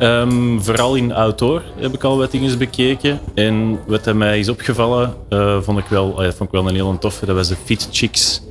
Um, 0.00 0.62
vooral 0.62 0.94
in 0.94 1.12
outdoor 1.12 1.62
heb 1.76 1.94
ik 1.94 2.04
al 2.04 2.18
wat 2.18 2.30
dingen 2.30 2.58
bekeken. 2.58 3.20
En 3.34 3.78
wat 3.86 4.14
mij 4.14 4.38
is 4.38 4.48
opgevallen, 4.48 5.14
uh, 5.30 5.60
vond, 5.60 5.78
ik 5.78 5.86
wel, 5.86 6.24
uh, 6.24 6.30
vond 6.30 6.40
ik 6.40 6.50
wel 6.50 6.68
een 6.68 6.74
heel 6.74 6.98
toffe. 6.98 7.26
Dat 7.26 7.36
was 7.36 7.48
de 7.48 7.56
Fit 7.64 7.88
Chicks. 7.90 8.42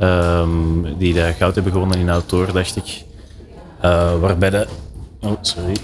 Um, 0.00 0.96
die 0.98 1.14
daar 1.14 1.32
goud 1.32 1.54
hebben 1.54 1.72
gewonnen 1.72 1.98
in 1.98 2.10
outdoor, 2.10 2.52
dacht 2.52 2.76
ik. 2.76 3.02
Uh, 3.84 4.20
waarbij 4.20 4.50
de... 4.50 4.66
Oh, 5.20 5.32
sorry. 5.40 5.76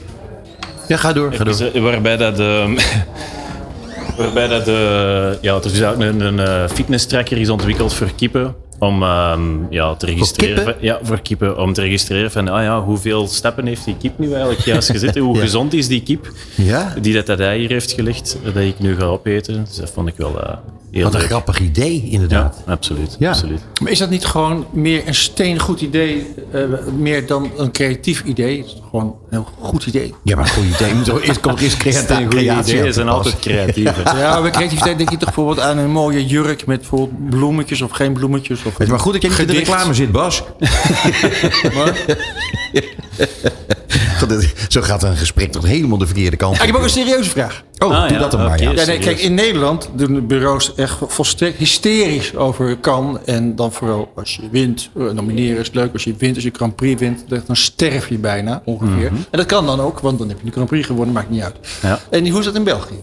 Ja, 0.88 0.96
ga 0.96 1.12
door. 1.12 1.33
Ga 1.33 1.44
door. 1.44 1.70
Eh, 1.72 1.83
Waarbij 1.83 2.16
dat 2.16 2.37
de... 2.37 2.74
Waarbij 4.18 4.48
dat 4.48 4.64
de... 4.64 5.38
Ja, 5.40 5.55
er 5.55 5.64
is 5.64 5.83
ook 5.83 5.98
een, 5.98 6.20
een 6.20 6.38
eh, 6.38 6.68
fitness 6.68 7.07
tracker 7.07 7.38
is 7.38 7.48
ontwikkeld 7.48 7.94
voor 7.94 8.11
kippen. 8.16 8.55
Om 8.84 9.02
ehm, 9.02 9.40
ja, 9.70 9.94
te 9.94 10.06
registreren. 10.06 10.74
ja, 10.80 10.98
voor 11.02 11.20
kippen. 11.20 11.58
Om 11.58 11.72
te 11.72 11.80
registreren 11.80 12.30
van 12.30 12.48
ah, 12.48 12.62
ja, 12.62 12.82
hoeveel 12.82 13.26
stappen 13.26 13.66
heeft 13.66 13.84
die 13.84 13.96
kip 13.96 14.18
nu 14.18 14.30
eigenlijk 14.32 14.60
juist 14.64 14.90
gezet. 14.90 15.16
en 15.16 15.22
Hoe 15.22 15.34
Ja. 15.36 15.40
gezond 15.40 15.72
is 15.72 15.86
die 15.88 16.02
kip 16.02 16.30
Ja? 16.56 16.94
die 17.00 17.14
dat, 17.14 17.26
dat 17.26 17.40
ei 17.40 17.58
hier 17.60 17.68
heeft 17.68 17.92
gelegd. 17.92 18.38
Dat 18.44 18.56
ik 18.56 18.78
nu 18.78 18.96
ga 18.96 19.04
opeten. 19.04 19.64
Dus 19.64 19.76
dat 19.76 19.90
vond 19.90 20.08
ik 20.08 20.14
wel 20.16 20.42
eh, 20.42 20.56
heel 20.94 21.04
Wat 21.04 21.14
een 21.14 21.18
leuk. 21.20 21.28
grappig 21.28 21.61
idee, 21.61 22.02
Ja, 22.04 22.11
inderdaad. 22.12 22.62
absoluut. 22.66 23.16
Ja. 23.18 23.28
absoluut. 23.30 23.61
Maar 23.83 23.92
is 23.92 23.98
dat 23.98 24.11
niet 24.11 24.24
gewoon 24.24 24.66
meer 24.72 25.02
een 25.07 25.14
steengoed 25.14 25.80
idee, 25.80 26.26
eh, 26.52 26.61
meer 26.98 27.26
dan 27.26 27.50
een 27.57 27.70
creatief 27.72 28.22
idee? 28.24 28.57
Het 28.59 28.66
is 28.66 28.76
gewoon 28.90 29.04
een 29.04 29.14
heel 29.30 29.48
goed 29.61 29.87
idee. 29.87 30.14
Ja, 30.22 30.37
maar 30.37 30.44
een 30.44 30.50
goed 30.50 30.64
idee. 30.80 30.94
Moet 30.94 31.04
toch 31.04 31.22
eerst, 31.22 31.40
komt 31.40 31.61
eerst 31.61 31.76
creatie 31.85 32.26
ideeën 32.74 32.92
zijn 32.92 33.09
altijd 33.09 33.38
creatief. 33.38 34.02
Ja, 34.24 34.42
bij 34.42 34.50
creativiteit 34.50 34.96
denk 34.96 35.11
je 35.11 35.16
toch 35.16 35.35
bijvoorbeeld 35.35 35.61
aan 35.66 35.78
een 35.78 35.90
mooie 35.90 36.26
jurk 36.26 36.66
met 36.66 36.80
bijvoorbeeld 36.80 37.30
bloemetjes 37.30 37.83
of 37.83 37.90
geen 37.90 38.12
bloemetjes. 38.12 38.62
Of 38.64 38.87
maar 38.87 38.98
goed 39.00 39.12
dat 39.12 39.22
je 39.22 39.28
niet 39.28 39.38
in 39.38 39.46
de 39.46 39.52
reclame 39.52 39.94
zit, 39.94 40.12
Bas. 40.12 40.42
Zo 44.68 44.81
gaat 44.83 45.03
een 45.03 45.16
gesprek 45.16 45.53
toch 45.53 45.66
helemaal 45.66 45.98
de 45.98 46.07
verkeerde 46.07 46.37
kant 46.37 46.55
ik 46.57 46.62
heb 46.66 46.74
ook 46.77 46.83
een 46.83 46.90
serieuze 46.90 47.31
vraag. 47.31 47.62
Oh, 47.79 47.90
Ah, 47.90 48.03
doe 48.03 48.12
ja, 48.12 48.18
dat 48.18 48.31
dan 48.31 48.40
maar, 48.40 48.53
oké. 48.53 48.62
ja. 48.62 48.70
Ja, 48.70 48.85
nee, 48.87 48.98
kijk, 48.98 49.18
in 49.18 49.35
Nederland 49.35 49.88
doen 49.94 50.14
de 50.14 50.20
bureaus 50.20 50.74
echt 50.74 50.98
volstrekt 51.07 51.59
hysterisch 51.59 52.35
over 52.37 52.77
kan. 52.77 53.18
En 53.24 53.57
dan 53.57 53.72
vooral 53.72 54.12
als 54.16 54.37
je 54.37 54.42
wint, 54.50 54.90
eh, 54.98 55.11
nomineren 55.11 55.61
is 55.61 55.70
leuk. 55.72 55.92
Als 55.92 56.05
je 56.05 56.14
wint, 56.18 56.35
als 56.35 56.44
je 56.44 56.50
Grand 56.53 56.77
Prix 56.77 57.00
wint, 57.00 57.24
dan- 57.29 57.57
sterf 57.57 58.09
je 58.09 58.18
bijna 58.18 58.62
ongeveer. 58.64 59.07
En 59.07 59.24
dat 59.31 59.46
kan 59.46 59.66
dan 59.66 59.81
ook, 59.81 60.00
want 60.00 60.18
dan 60.18 60.29
heb 60.29 60.38
je 60.38 60.44
de 60.44 60.53
Grand 60.53 60.68
Prix 60.68 60.87
gewonnen, 60.87 61.14
maakt 61.14 61.31
niet 61.31 61.42
uit. 61.42 61.57
Ja. 61.83 61.98
En 62.11 62.29
hoe 62.29 62.38
is 62.38 62.44
dat 62.44 62.55
in 62.55 62.64
België? 62.64 62.94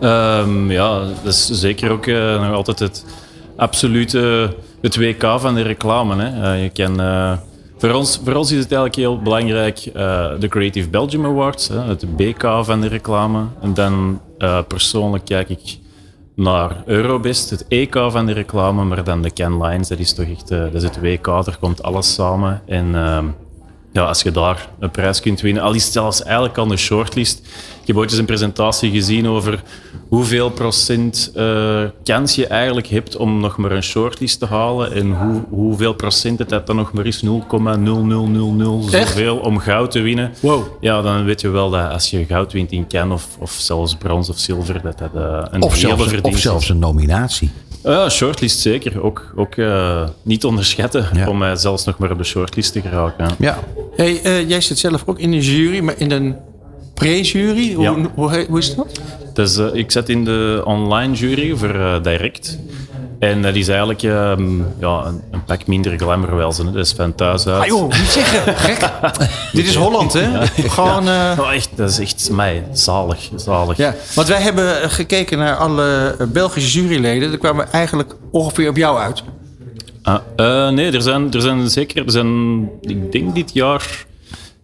Ehm, 0.00 0.70
ja, 0.70 0.98
dat 1.22 1.32
is 1.32 1.46
zeker 1.50 1.90
ook 1.90 2.06
eh, 2.06 2.42
nog 2.46 2.52
altijd 2.54 2.78
het 2.78 3.04
absolute 3.56 4.54
het 4.82 4.96
WK 4.96 5.22
van 5.38 5.54
de 5.54 5.62
reclame. 5.62 6.22
Hè. 6.24 6.52
Eh, 6.54 6.62
je 6.62 6.70
kan, 6.70 7.00
eh, 7.00 7.32
voor, 7.78 7.92
ons, 7.92 8.20
voor 8.24 8.34
ons 8.34 8.50
is 8.50 8.58
het 8.58 8.72
eigenlijk 8.72 8.94
heel 8.94 9.22
belangrijk 9.22 9.78
eh, 9.78 10.30
de 10.38 10.48
Creative 10.48 10.88
Belgium 10.88 11.24
Awards, 11.24 11.68
hè, 11.68 11.80
het 11.80 12.16
BK 12.16 12.42
van 12.62 12.80
de 12.80 12.88
reclame. 12.88 13.44
En 13.60 13.74
dan 13.74 14.20
eh, 14.38 14.62
persoonlijk 14.68 15.24
kijk 15.24 15.48
ik 15.48 15.78
naar 16.34 16.82
Eurobest, 16.86 17.50
het 17.50 17.66
EK 17.68 17.94
van 17.94 18.26
de 18.26 18.32
reclame, 18.32 18.84
maar 18.84 19.04
dan 19.04 19.22
de 19.22 19.32
Can 19.32 19.62
Lines, 19.62 19.88
dat 19.88 19.98
is 19.98 20.14
toch 20.14 20.26
echt 20.26 20.50
eh, 20.50 20.58
dat 20.58 20.74
is 20.74 20.82
het 20.82 21.00
WK, 21.00 21.24
daar 21.24 21.56
komt 21.60 21.82
alles 21.82 22.14
samen. 22.14 22.62
En 22.66 22.94
ehm, 22.94 23.26
ja, 23.96 24.02
als 24.02 24.22
je 24.22 24.30
daar 24.30 24.68
een 24.78 24.90
prijs 24.90 25.20
kunt 25.20 25.40
winnen, 25.40 25.62
al 25.62 25.74
is 25.74 25.84
het 25.84 25.92
zelfs 25.92 26.22
eigenlijk 26.22 26.58
al 26.58 26.70
een 26.70 26.78
shortlist. 26.78 27.38
Ik 27.80 27.86
heb 27.86 27.96
ooit 27.96 28.10
eens 28.10 28.18
een 28.18 28.26
presentatie 28.26 28.90
gezien 28.90 29.28
over 29.28 29.62
hoeveel 30.08 30.50
procent 30.50 31.30
eh, 31.34 31.82
kans 32.04 32.34
je 32.34 32.46
eigenlijk 32.46 32.86
hebt 32.86 33.16
om 33.16 33.40
nog 33.40 33.56
maar 33.56 33.70
een 33.70 33.82
shortlist 33.82 34.38
te 34.38 34.46
halen 34.46 34.92
en 34.92 35.12
hoe, 35.12 35.42
hoeveel 35.48 35.94
procent 35.94 36.38
het 36.38 36.48
dat 36.48 36.66
dan 36.66 36.76
nog 36.76 36.92
maar 36.92 37.06
is, 37.06 37.24
0,0000 37.24 37.30
Echt? 38.90 39.08
zoveel 39.08 39.36
om 39.36 39.58
goud 39.58 39.90
te 39.90 40.00
winnen. 40.00 40.32
Wow. 40.40 40.62
Ja, 40.80 41.02
dan 41.02 41.24
weet 41.24 41.40
je 41.40 41.48
wel 41.48 41.70
dat 41.70 41.90
als 41.90 42.10
je 42.10 42.24
goud 42.24 42.52
wint 42.52 42.72
in 42.72 42.86
Cannes 42.88 43.14
of, 43.14 43.26
of 43.38 43.50
zelfs 43.50 43.94
brons 43.94 44.28
of 44.28 44.38
zilver, 44.38 44.82
dat 44.82 44.98
dat 44.98 45.14
eh, 45.14 45.42
een 45.50 45.62
Of 45.62 45.74
hele 45.74 45.96
zelfs, 45.96 46.20
of 46.22 46.38
zelfs 46.38 46.68
een 46.68 46.78
nominatie. 46.78 47.50
Ja, 47.92 48.08
shortlist 48.08 48.58
zeker. 48.60 49.02
Ook, 49.02 49.32
ook 49.36 49.54
eh, 49.56 50.08
niet 50.22 50.44
onderschatten 50.44 51.08
Ja. 51.14 51.28
om 51.28 51.38
mij 51.38 51.56
zelfs 51.56 51.84
nog 51.84 51.98
maar 51.98 52.10
op 52.10 52.18
de 52.18 52.24
shortlist 52.24 52.72
te 52.72 52.80
geraken. 52.80 53.28
ja. 53.38 53.58
Hey, 53.96 54.20
eh, 54.22 54.48
jij 54.48 54.60
zit 54.60 54.78
zelf 54.78 55.02
ook 55.06 55.18
in 55.18 55.30
de 55.30 55.40
jury, 55.40 55.80
maar 55.80 55.94
in 55.98 56.10
een 56.10 56.36
pre-jury. 56.94 57.72
Hoe, 57.74 57.84
Ja. 57.84 57.94
hoe, 58.14 58.30
he- 58.30 58.46
hoe 58.48 58.58
is 58.58 58.74
dat? 58.74 59.00
Dus 59.32 59.56
eh, 59.56 59.66
ik 59.72 59.90
zat 59.90 60.08
in 60.08 60.24
de 60.24 60.62
online 60.64 61.14
jury 61.14 61.56
voor 61.56 61.74
eh, 61.74 62.02
Direct. 62.02 62.58
En 63.18 63.42
dat 63.42 63.54
is 63.54 63.68
eigenlijk 63.68 64.02
ehm, 64.02 64.58
ja, 64.58 65.02
een, 65.04 65.22
een 65.30 65.44
pak 65.44 65.66
minder 65.66 65.98
glamour 65.98 66.36
wel. 66.36 66.54
Dat 66.56 66.74
is 66.74 66.92
van 66.92 67.14
thuis 67.14 67.46
uit. 67.46 67.60
Ah 67.60 67.66
joh, 67.66 67.82
niet 67.88 68.08
zeggen. 68.08 68.54
Gek. 68.66 68.90
Dit 69.52 69.66
is 69.66 69.74
Holland, 69.74 70.12
hè? 70.12 70.46
Gewoon... 70.68 71.08
eh, 71.08 71.38
Oh, 71.38 71.52
echt, 71.52 71.68
dat 71.74 71.90
is 71.90 71.98
echt 71.98 72.30
mij 72.30 72.64
zalig. 72.72 73.28
zalig. 73.36 73.76
Ja, 73.76 73.94
want 74.14 74.28
wij 74.28 74.40
hebben 74.40 74.90
gekeken 74.90 75.38
naar 75.38 75.56
alle 75.56 76.16
eh, 76.18 76.26
Belgische 76.26 76.80
juryleden. 76.80 77.28
Daar 77.28 77.38
kwamen 77.38 77.64
we 77.64 77.70
eigenlijk 77.70 78.14
ongeveer 78.30 78.68
op 78.68 78.76
jou 78.76 78.98
uit. 78.98 79.22
Ah, 80.02 80.18
eh, 80.36 80.68
nee, 80.68 80.92
er 80.92 81.02
zijn, 81.02 81.32
er 81.32 81.40
zijn 81.40 81.70
zeker, 81.70 82.04
er 82.04 82.10
zijn, 82.10 82.60
ik 82.80 83.12
denk 83.12 83.34
dit 83.34 83.50
jaar 83.52 84.04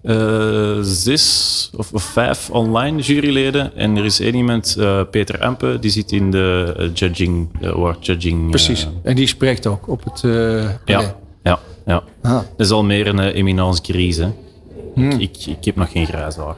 eh, 0.03 0.79
zes 0.81 1.71
of, 1.77 1.93
of 1.93 2.03
vijf 2.03 2.51
online 2.51 3.01
juryleden. 3.01 3.77
En 3.77 3.97
er 3.97 4.05
is 4.05 4.21
één 4.21 4.35
iemand, 4.35 4.77
eh, 4.79 5.01
Peter 5.11 5.41
Ampe, 5.41 5.79
die 5.81 5.91
zit 5.91 6.13
in 6.13 6.31
de 6.31 6.75
eh, 6.79 6.89
judging, 6.95 7.49
award 7.63 8.07
judging. 8.07 8.51
Precies. 8.51 8.89
En 9.03 9.15
die 9.15 9.27
spreekt 9.27 9.67
ook 9.67 9.89
op 9.89 10.05
het... 10.05 10.21
ja, 10.85 11.15
ja, 11.43 11.59
ja. 11.87 12.03
Ah. 12.23 12.33
Dat 12.33 12.45
is 12.57 12.71
al 12.71 12.85
meer 12.85 13.07
een 13.07 13.19
eminence 13.19 13.83
grise. 13.83 14.23
hè. 14.23 14.31
Hmm. 14.95 15.11
Ik, 15.11 15.47
ik 15.47 15.65
heb 15.65 15.77
nog 15.77 15.91
geen 15.91 16.07
grijs 16.07 16.37
haar. 16.37 16.57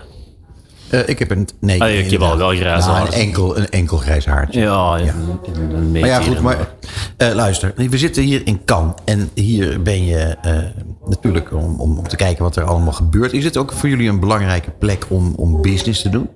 Eh, 0.94 1.08
ik 1.08 1.18
heb 1.18 1.30
een... 1.30 1.48
Nee, 1.58 1.82
Ah, 1.82 1.90
ik 1.90 2.10
heb 2.10 2.20
al 2.20 2.36
wel 2.36 2.48
grijs 2.48 2.86
Nou, 2.86 3.06
een, 3.06 3.12
enkel, 3.12 3.58
een 3.58 3.68
enkel 3.68 3.96
grijs 3.96 4.26
haartje. 4.26 4.60
Ja, 4.60 4.96
ja. 4.96 5.14
Een, 5.54 5.74
een 5.74 5.90
Maar 5.90 6.08
ja, 6.08 6.20
goed, 6.20 6.40
maar 6.40 6.68
eh, 7.16 7.34
luister. 7.34 7.72
We 7.76 7.98
zitten 7.98 8.22
hier 8.22 8.42
in 8.44 8.64
Cannes. 8.64 8.94
En 9.04 9.30
hier 9.34 9.82
ben 9.82 10.04
je 10.04 10.36
eh, 10.42 10.56
natuurlijk 11.06 11.52
om, 11.52 11.80
om, 11.80 11.98
om 11.98 12.08
te 12.08 12.16
kijken 12.16 12.42
wat 12.42 12.56
er 12.56 12.64
allemaal 12.64 12.92
gebeurt. 12.92 13.32
Is 13.32 13.44
het 13.44 13.56
ook 13.56 13.72
voor 13.72 13.88
jullie 13.88 14.08
een 14.08 14.20
belangrijke 14.20 14.70
plek 14.70 15.06
om, 15.08 15.32
om 15.36 15.62
business 15.62 16.02
te 16.02 16.08
doen? 16.08 16.28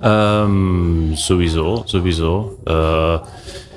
Ehm, 0.00 1.14
sowieso, 1.14 1.82
sowieso. 1.84 2.58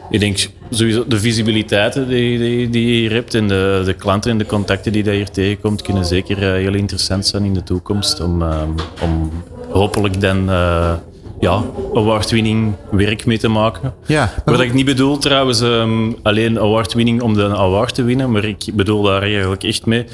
Ik 0.09 0.19
denk 0.19 0.49
sowieso 0.69 1.07
de 1.07 1.19
visibiliteit 1.19 1.93
die, 1.93 2.37
die, 2.37 2.69
die 2.69 2.85
je 2.85 2.93
hier 2.93 3.11
hebt 3.11 3.33
en 3.33 3.47
de, 3.47 3.81
de 3.85 3.93
klanten 3.93 4.31
en 4.31 4.37
de 4.37 4.45
contacten 4.45 4.91
die 4.91 5.03
je 5.03 5.11
hier 5.11 5.29
tegenkomt, 5.29 5.81
kunnen 5.81 6.05
zeker 6.05 6.37
heel 6.37 6.73
interessant 6.73 7.25
zijn 7.25 7.43
in 7.43 7.53
de 7.53 7.63
toekomst. 7.63 8.21
Om, 8.21 8.41
ehm, 8.41 8.69
om 9.01 9.31
hopelijk 9.71 10.21
dan 10.21 10.49
eh 10.49 10.93
ja, 11.39 11.63
award-winning 11.93 12.73
werk 12.91 13.25
mee 13.25 13.37
te 13.37 13.47
maken. 13.47 13.93
Ja, 14.05 14.33
Wat 14.45 14.59
ik 14.59 14.73
niet 14.73 14.85
bedoel 14.85 15.17
trouwens 15.17 15.61
ehm, 15.61 16.11
alleen 16.23 16.59
award-winning 16.59 17.21
om 17.21 17.33
de 17.33 17.43
award 17.57 17.93
te 17.95 18.03
winnen, 18.03 18.31
maar 18.31 18.43
ik 18.45 18.65
bedoel 18.73 19.03
daar 19.03 19.21
eigenlijk 19.21 19.63
echt 19.63 19.85
mee 19.85 20.05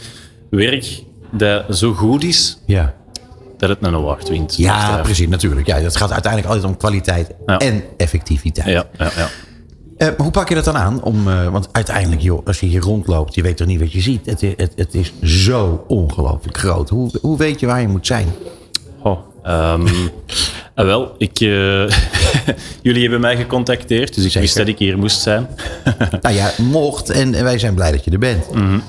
werk 0.50 1.04
dat 1.32 1.78
zo 1.78 1.94
goed 1.94 2.24
is 2.24 2.58
Ja. 2.66 2.94
dat 3.58 3.70
het 3.70 3.78
een 3.82 3.94
award 3.96 4.30
wint. 4.30 4.56
Ja, 4.58 5.00
precies, 5.04 5.28
natuurlijk. 5.28 5.68
Ja, 5.68 5.80
dat 5.82 5.96
gaat 5.96 6.12
uiteindelijk 6.12 6.54
altijd 6.54 6.72
om 6.72 6.78
kwaliteit 6.78 7.32
Ja. 7.46 7.58
en 7.58 7.84
effectiviteit. 7.98 8.68
Ja, 8.68 8.86
ja, 8.98 9.12
ja. 9.16 9.28
Eh, 9.98 10.08
maar 10.08 10.16
hoe 10.18 10.32
pak 10.32 10.50
je 10.50 10.56
dat 10.56 10.66
dan 10.66 10.78
aan? 10.78 11.04
Om, 11.04 11.28
eh, 11.28 11.48
want 11.48 11.70
uiteindelijk, 11.72 12.22
joh, 12.22 12.46
als 12.46 12.60
je 12.60 12.66
hier 12.66 12.82
rondloopt, 12.82 13.36
je 13.36 13.42
weet 13.42 13.58
toch 13.58 13.68
niet 13.68 13.80
wat 13.80 13.92
je 13.92 14.02
ziet. 14.02 14.26
Het, 14.26 14.42
het, 14.42 14.72
het 14.76 14.94
is 14.94 15.14
zo 15.22 15.84
ongelooflijk 15.88 16.58
groot. 16.58 16.90
Hoe, 16.90 17.10
hoe 17.22 17.38
weet 17.38 17.60
je 17.60 17.66
waar 17.66 17.82
je 17.82 17.88
moet 17.88 18.08
zijn? 18.08 18.28
Ah, 20.76 20.86
wel, 20.86 21.16
ik, 21.18 21.40
eh, 21.40 21.48
jullie 22.82 23.02
hebben 23.02 23.20
mij 23.20 23.36
gecontacteerd, 23.38 24.16
dus 24.16 24.36
ik 24.36 24.42
wist 24.42 24.58
dat 24.58 24.68
ik 24.68 24.78
hier 24.80 24.98
moest 24.98 25.22
zijn. 25.22 25.48
Nou 26.22 26.36
ja, 26.36 26.52
mocht. 26.58 27.10
En, 27.10 27.34
en 27.34 27.44
wij 27.44 27.60
zijn 27.60 27.74
blij 27.74 27.92
dat 27.92 28.04
je 28.06 28.12
er 28.12 28.20
bent. 28.20 28.54
Mhm. 28.54 28.80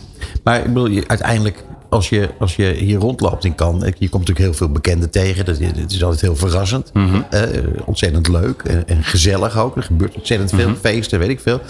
Maar 0.42 0.59
ik 0.59 0.64
bedoel, 0.66 0.87
je, 0.88 1.05
uiteindelijk, 1.09 1.64
als 1.88 2.09
je, 2.09 2.29
als 2.38 2.57
je 2.57 2.64
hier 2.79 2.99
rondloopt 2.99 3.45
in 3.45 3.55
Cannes... 3.55 3.85
je 3.99 4.09
komt 4.09 4.27
natuurlijk 4.27 4.38
heel 4.38 4.55
veel 4.55 4.69
bekenden 4.69 5.11
tegen. 5.11 5.45
Dat, 5.45 5.61
is- 5.61 5.66
het 5.81 5.92
is 5.92 6.03
altijd 6.03 6.21
heel 6.21 6.37
verrassend. 6.37 6.90
Mhm. 6.92 7.21
Eh, 7.31 7.42
ontzettend 7.85 8.29
leuk 8.29 8.62
en, 8.62 8.88
en 8.88 9.05
gezellig 9.05 9.59
ook. 9.59 9.77
Er 9.77 9.83
gebeurt 9.83 10.14
ontzettend 10.14 10.51
veel. 10.51 10.69
Mhm. 10.69 10.79
Feesten, 10.81 11.19
weet 11.19 11.29
ik 11.29 11.40
veel. 11.40 11.61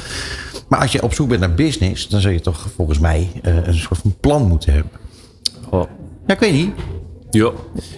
Maar 0.68 0.80
als 0.80 0.92
je 0.92 1.02
op 1.02 1.14
zoek 1.14 1.28
bent 1.28 1.40
naar 1.40 1.54
business... 1.54 2.08
dan 2.08 2.20
zul 2.20 2.30
je 2.30 2.40
toch 2.40 2.66
volgens 2.76 2.98
mij 2.98 3.30
eh, 3.42 3.54
een 3.66 3.74
soort 3.74 4.00
van 4.00 4.14
plan 4.20 4.48
moeten 4.48 4.72
hebben. 4.72 4.92
Oh. 5.70 5.84
Ja, 6.26 6.34
ik 6.34 6.40
weet 6.40 6.52
niet. 6.52 6.70
Ja, 7.36 7.50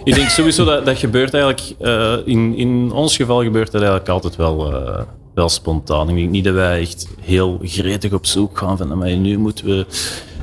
ik 0.03 0.15
denk 0.15 0.29
sowieso 0.29 0.65
dat 0.65 0.85
dat 0.85 0.97
gebeurt 0.97 1.33
eigenlijk, 1.33 1.75
eh, 1.79 2.15
in, 2.25 2.55
in 2.55 2.91
ons 2.91 3.15
geval 3.15 3.43
gebeurt 3.43 3.71
dat 3.71 3.81
eigenlijk 3.81 4.09
altijd 4.09 4.35
wel, 4.35 4.73
eh, 4.73 5.01
wel 5.33 5.49
spontaan. 5.49 6.09
Ik 6.09 6.15
denk 6.15 6.29
niet 6.29 6.43
dat 6.43 6.53
wij 6.53 6.79
echt 6.79 7.07
heel 7.21 7.59
gretig 7.63 8.13
op 8.13 8.25
zoek 8.25 8.57
gaan 8.57 8.77
van, 8.77 8.97
maar 8.97 9.17
nu 9.17 9.37
moeten 9.37 9.65
we 9.65 9.85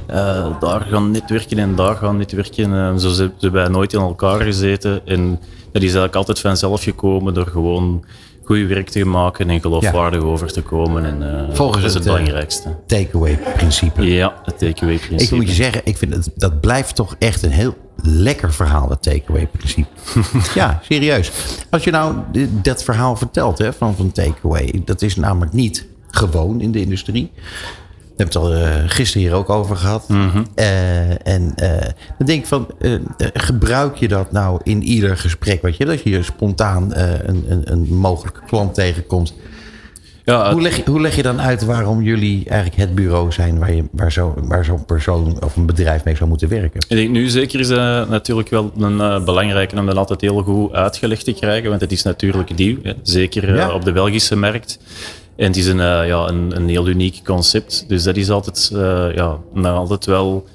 eh, 0.07 0.61
daar 0.61 0.81
gaan 0.81 1.11
netwerken 1.11 1.59
en 1.59 1.75
daar 1.75 1.97
gaan 1.97 2.17
netwerken. 2.17 3.01
Zo 3.01 3.09
zijn 3.09 3.33
wij 3.53 3.69
nooit 3.69 3.93
in 3.93 4.01
elkaar 4.01 4.41
gezeten 4.41 5.01
en 5.07 5.31
dat 5.73 5.83
is 5.83 5.89
eigenlijk 5.89 6.17
altijd 6.17 6.41
vanzelf 6.41 6.83
gekomen 6.83 7.35
door 7.35 7.47
gewoon 7.47 8.05
goed 8.45 8.67
werk 8.67 8.89
te 8.89 9.05
maken 9.05 9.51
en 9.51 9.61
geloofwaardig 9.61 10.21
over 10.21 10.53
te 10.53 10.63
komen. 10.63 11.05
En, 11.05 11.49
Volgens 11.55 11.83
dat 11.83 11.89
is 11.89 11.95
het, 11.95 12.05
het, 12.05 12.13
belangrijkste. 12.13 12.77
Takeaway 12.87 13.39
principe. 13.57 14.03
Ja, 14.03 14.35
het 14.45 14.59
takeaway-principe. 14.59 15.35
Ik 15.35 15.41
moet 15.41 15.49
je 15.49 15.55
zeggen, 15.55 15.81
ik 15.85 15.97
vind 15.97 16.15
het, 16.15 16.31
dat 16.35 16.61
blijft 16.61 16.95
toch 16.95 17.17
echt 17.19 17.43
een 17.43 17.51
heel 17.51 17.75
lekker 18.03 18.53
verhaal, 18.53 18.89
dat 18.89 19.03
takeaway 19.03 19.47
principe. 19.47 19.89
ja, 20.55 20.81
serieus. 20.83 21.33
Als 21.71 21.85
je 21.85 21.91
nou 21.91 22.17
dat 22.63 22.85
verhaal 22.85 23.17
vertelt 23.17 23.59
hè, 23.59 23.73
van, 23.73 23.97
van 23.97 24.13
takeaway, 24.13 24.83
dat 24.85 25.03
is 25.03 25.17
namelijk 25.17 25.53
niet 25.53 25.87
gewoon 26.11 26.61
in 26.61 26.73
de 26.73 26.81
industrie. 26.81 27.31
We 28.17 28.23
hebben 28.23 28.43
het 28.43 28.53
al 28.53 28.57
uh, 28.57 28.83
gisteren 28.87 29.27
hier 29.27 29.37
ook 29.37 29.51
over 29.51 29.77
gehad. 29.77 30.09
Mhm. 30.09 30.45
Uh, 30.55 31.27
en 31.27 31.55
uh, 31.63 31.71
dan 32.19 32.27
denk 32.27 32.41
ik 32.41 32.47
van, 32.47 32.67
gebruik 33.19 33.97
je 33.97 34.09
dat 34.09 34.33
nou 34.33 34.61
in 34.63 34.83
ieder 34.83 35.17
gesprek 35.17 35.63
wat 35.63 35.77
je? 35.77 35.85
Dat 35.85 36.03
je 36.03 36.23
spontaan 36.23 36.97
een, 36.97 37.45
een, 37.49 37.73
een 37.73 37.95
mogelijke 37.95 38.41
klant 38.47 38.75
tegenkomt. 38.75 39.35
Ja, 40.27 40.53
hoe, 40.53 40.63
leg 40.63 40.77
je, 40.77 40.83
hoe 40.87 41.01
leg 41.01 41.17
je 41.17 41.23
dan 41.23 41.41
uit 41.41 41.65
waarom 41.65 42.03
jullie 42.03 42.49
eigenlijk 42.49 42.81
het 42.81 42.95
bureau 42.95 43.33
zijn 43.33 43.59
waar, 43.59 43.75
je, 43.75 43.85
waar 43.91 44.13
zo'n 44.13 44.35
waar 44.49 44.65
zo'n 44.65 44.85
persoon 44.85 45.43
of 45.43 45.57
een 45.57 45.67
bedrijf 45.67 46.05
mee 46.05 46.17
zou 46.17 46.29
moeten 46.29 46.49
werken? 46.49 46.81
Ik 46.89 46.97
denk 46.97 47.11
nu 47.11 47.29
zeker 47.29 47.61
is 47.61 47.69
dat 47.69 48.09
natuurlijk 48.09 48.49
wel 48.49 48.73
een 48.79 48.97
uh, 48.97 49.25
belangrijke 49.25 49.79
om 49.79 49.87
dat 49.87 49.97
altijd 49.97 50.21
heel 50.21 50.43
goed 50.43 50.73
uitgelegd 50.73 51.25
te 51.25 51.33
krijgen, 51.33 51.69
want 51.69 51.81
het 51.81 51.93
is 51.93 52.03
natuurlijk 52.03 52.57
nieuw, 52.57 52.77
hè. 52.83 52.93
zeker 53.03 53.49
uh, 53.49 53.57
ja. 53.57 53.73
op 53.73 53.85
de 53.85 53.93
Belgische 53.93 54.37
markt. 54.37 54.79
En 55.37 55.47
het 55.47 55.57
is 55.57 55.67
een, 55.67 55.79
uh, 55.79 56.07
ja, 56.07 56.29
een, 56.29 56.57
een 56.57 56.69
heel 56.69 56.89
uniek 56.89 57.21
concept, 57.25 57.85
dus 57.89 58.03
dat 58.03 58.17
is 58.17 58.31
altijd, 58.31 58.71
ja, 59.15 59.39
altijd 59.63 60.07
wel 60.07 60.47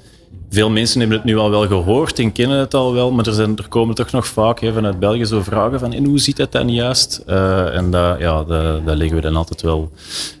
veel 0.52 0.70
mensen 0.70 1.00
hebben 1.00 1.16
het 1.16 1.26
nu 1.26 1.36
al 1.36 1.50
wel 1.50 1.66
gehoord 1.66 2.18
en 2.18 2.32
kennen 2.32 2.58
het 2.58 2.74
al 2.74 2.92
wel, 2.92 3.10
maar 3.10 3.26
er, 3.26 3.32
zijn, 3.32 3.56
er 3.56 3.68
komen 3.68 3.94
toch 3.94 4.10
nog 4.10 4.26
vaak 4.26 4.60
hè, 4.60 4.72
vanuit 4.72 4.98
België 4.98 5.24
zo 5.24 5.42
vragen 5.42 5.78
van 5.78 5.92
en 5.92 6.04
hoe 6.04 6.18
ziet 6.18 6.38
het 6.38 6.52
dan 6.52 6.70
juist? 6.72 7.22
Uh, 7.28 7.76
en 7.76 7.90
dat, 7.90 8.18
ja, 8.18 8.44
dat, 8.44 8.86
dat 8.86 8.96
leggen 8.96 9.16
we 9.16 9.22
dan 9.22 9.36
altijd 9.36 9.62
wel, 9.62 9.90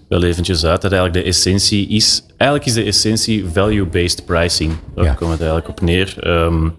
wel 0.08 0.22
eventjes 0.22 0.64
uit. 0.64 0.82
Dat 0.82 0.92
eigenlijk 0.92 1.24
de 1.24 1.30
essentie 1.30 1.88
is, 1.88 2.24
eigenlijk 2.36 2.70
is 2.70 2.74
de 2.74 2.84
essentie 2.84 3.46
value-based 3.52 4.24
pricing. 4.24 4.72
Daar 4.94 5.04
ja. 5.04 5.12
komt 5.12 5.30
het 5.30 5.40
eigenlijk 5.40 5.68
op 5.68 5.80
neer. 5.80 6.16
Um, 6.26 6.74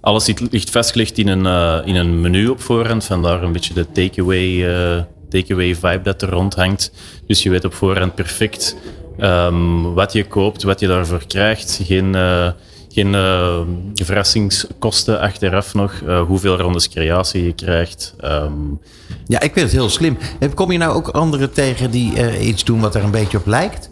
alles 0.00 0.32
ligt 0.50 0.70
vastgelegd 0.70 1.18
in 1.18 1.28
een, 1.28 1.44
uh, 1.44 1.78
in 1.84 1.96
een 1.96 2.20
menu 2.20 2.48
op 2.48 2.60
voorhand, 2.60 3.04
vandaar 3.04 3.42
een 3.42 3.52
beetje 3.52 3.74
de 3.74 3.86
takeaway 3.92 4.46
uh, 4.46 5.02
takeaway 5.30 5.74
vibe 5.74 6.00
dat 6.02 6.22
er 6.22 6.30
rondhangt. 6.30 6.92
Dus 7.26 7.42
je 7.42 7.50
weet 7.50 7.64
op 7.64 7.74
voorhand 7.74 8.14
perfect 8.14 8.76
Um, 9.22 9.94
wat 9.94 10.12
je 10.12 10.24
koopt, 10.24 10.62
wat 10.62 10.80
je 10.80 10.86
daarvoor 10.86 11.26
krijgt. 11.26 11.80
Geen, 11.82 12.14
uh, 12.14 12.50
geen 12.88 13.12
uh, 13.12 13.60
verrassingskosten 13.94 15.20
achteraf 15.20 15.74
nog. 15.74 16.00
Uh, 16.06 16.22
hoeveel 16.22 16.56
rondes 16.56 16.88
creatie 16.88 17.44
je 17.44 17.52
krijgt. 17.52 18.14
Um, 18.24 18.80
ja, 19.26 19.40
ik 19.40 19.52
vind 19.52 19.64
het 19.66 19.74
heel 19.74 19.88
slim. 19.88 20.18
Kom 20.54 20.72
je 20.72 20.78
nou 20.78 20.94
ook 20.94 21.08
anderen 21.08 21.52
tegen 21.52 21.90
die 21.90 22.40
iets 22.40 22.64
doen 22.64 22.80
wat 22.80 22.94
er 22.94 23.04
een 23.04 23.10
beetje 23.10 23.38
op 23.38 23.46
lijkt? 23.46 23.90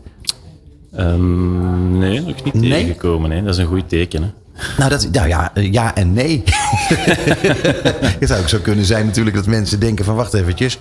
Um, 0.98 1.98
nee, 1.98 2.20
nog 2.20 2.44
niet 2.44 2.54
nee? 2.54 2.70
tegengekomen. 2.70 3.30
Hè. 3.30 3.42
Dat 3.42 3.54
is 3.54 3.60
een 3.60 3.66
goed 3.66 3.88
teken. 3.88 4.22
Hè. 4.22 4.28
Nou, 4.78 4.90
dat, 4.90 5.08
nou 5.12 5.28
ja, 5.28 5.52
ja 5.54 5.94
en 5.94 6.12
nee. 6.12 6.42
het 8.20 8.28
zou 8.28 8.40
ook 8.40 8.48
zo 8.48 8.58
kunnen 8.58 8.84
zijn 8.84 9.06
natuurlijk 9.06 9.36
dat 9.36 9.46
mensen 9.46 9.80
denken 9.80 10.04
van 10.04 10.14
wacht 10.14 10.34
eventjes. 10.34 10.78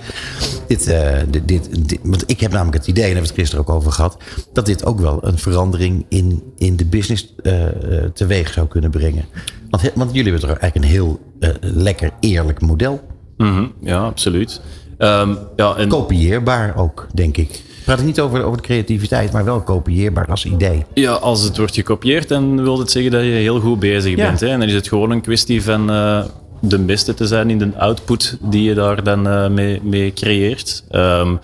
Dit, 0.67 0.87
uh, 0.87 1.17
dit, 1.29 1.47
dit, 1.47 1.99
want 2.03 2.23
ik 2.25 2.39
heb 2.39 2.51
namelijk 2.51 2.77
het 2.77 2.87
idee, 2.87 3.03
en 3.03 3.09
hebben 3.09 3.29
we 3.29 3.33
het 3.33 3.39
gisteren 3.39 3.65
ook 3.67 3.75
over 3.75 3.91
gehad... 3.91 4.17
dat 4.53 4.65
dit 4.65 4.85
ook 4.85 4.99
wel 4.99 5.19
een 5.21 5.37
verandering 5.37 6.05
in, 6.09 6.43
in 6.57 6.75
de 6.75 6.85
business 6.85 7.33
uh, 7.43 7.65
teweeg 8.13 8.53
zou 8.53 8.67
kunnen 8.67 8.91
brengen. 8.91 9.25
Want, 9.69 9.91
want 9.95 10.13
jullie 10.13 10.31
hebben 10.31 10.49
toch 10.49 10.59
eigenlijk 10.59 10.75
een 10.75 10.91
heel 10.91 11.19
uh, 11.39 11.49
lekker 11.61 12.11
eerlijk 12.19 12.61
model. 12.61 13.01
Mm 13.37 13.55
-hmm, 13.55 13.73
ja, 13.81 13.99
absoluut. 13.99 14.61
Um, 14.97 15.37
ja, 15.55 15.75
en... 15.75 15.89
Kopieerbaar 15.89 16.77
ook, 16.77 17.07
denk 17.13 17.37
ik 17.37 17.61
praat 17.87 18.03
niet 18.03 18.19
over, 18.19 18.43
over 18.43 18.57
de 18.57 18.63
creativiteit, 18.63 19.31
maar 19.31 19.45
wel 19.45 19.61
kopieerbaar 19.61 20.25
als 20.25 20.45
idee. 20.45 20.85
Ja, 20.93 21.11
als 21.11 21.43
het 21.43 21.57
wordt 21.57 21.75
gekopieerd, 21.75 22.27
dan 22.27 22.63
wil 22.63 22.79
het 22.79 22.91
zeggen 22.91 23.11
dat 23.11 23.21
je 23.21 23.27
heel 23.27 23.59
goed 23.59 23.79
bezig 23.79 24.15
ja. 24.15 24.25
bent. 24.25 24.39
Hè? 24.39 24.47
En 24.47 24.59
dan 24.59 24.67
is 24.67 24.73
het 24.73 24.87
gewoon 24.87 25.11
een 25.11 25.21
kwestie 25.21 25.63
van 25.63 25.91
uh, 25.91 26.23
de 26.61 26.79
beste 26.79 27.13
te 27.13 27.27
zijn 27.27 27.49
in 27.49 27.57
de 27.57 27.69
output 27.77 28.37
die 28.41 28.63
je 28.63 28.73
daar 28.73 29.03
dan 29.03 29.27
uh, 29.27 29.47
mee, 29.47 29.81
mee 29.83 30.13
creëert. 30.13 30.83
Um, 30.91 31.39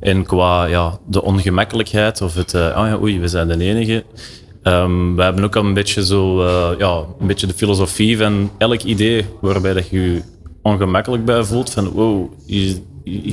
en 0.00 0.24
qua 0.24 0.64
ja, 0.64 0.98
de 1.06 1.22
ongemakkelijkheid 1.22 2.20
of 2.20 2.34
het, 2.34 2.54
uh, 2.54 2.60
oh 2.60 2.86
ja, 2.86 2.98
oei, 3.00 3.20
we 3.20 3.28
zijn 3.28 3.48
de 3.48 3.58
enige. 3.58 4.04
Um, 4.62 5.16
we 5.16 5.22
hebben 5.22 5.44
ook 5.44 5.56
al 5.56 5.64
een 5.64 5.74
beetje 5.74 6.04
zo, 6.04 6.44
ja, 6.78 7.04
een 7.20 7.26
beetje 7.26 7.46
de 7.46 7.54
filosofie 7.54 8.18
van 8.18 8.50
elk 8.58 8.82
idee 8.82 9.24
waarbij 9.40 9.72
dat 9.72 9.88
je 9.88 10.00
je 10.00 10.22
ongemakkelijk 10.62 11.24
bij 11.24 11.44
voelt. 11.44 11.70
Van 11.70 11.88
wow, 11.88 12.32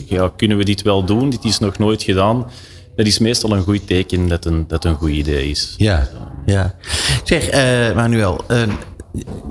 ja, 0.07 0.31
kunnen 0.35 0.57
we 0.57 0.63
dit 0.63 0.81
wel 0.81 1.03
doen? 1.03 1.29
Dit 1.29 1.43
is 1.43 1.59
nog 1.59 1.77
nooit 1.77 2.03
gedaan. 2.03 2.45
Dat 2.95 3.05
is 3.05 3.19
meestal 3.19 3.51
een 3.51 3.63
goed 3.63 3.87
teken 3.87 4.27
dat 4.27 4.45
een, 4.45 4.65
dat 4.67 4.85
een 4.85 4.95
goed 4.95 5.09
idee 5.09 5.49
is. 5.49 5.73
Ja, 5.77 6.07
ja. 6.45 6.75
Zeg, 7.23 7.53
uh, 7.53 7.95
Manuel, 7.95 8.41
uh, 8.51 8.61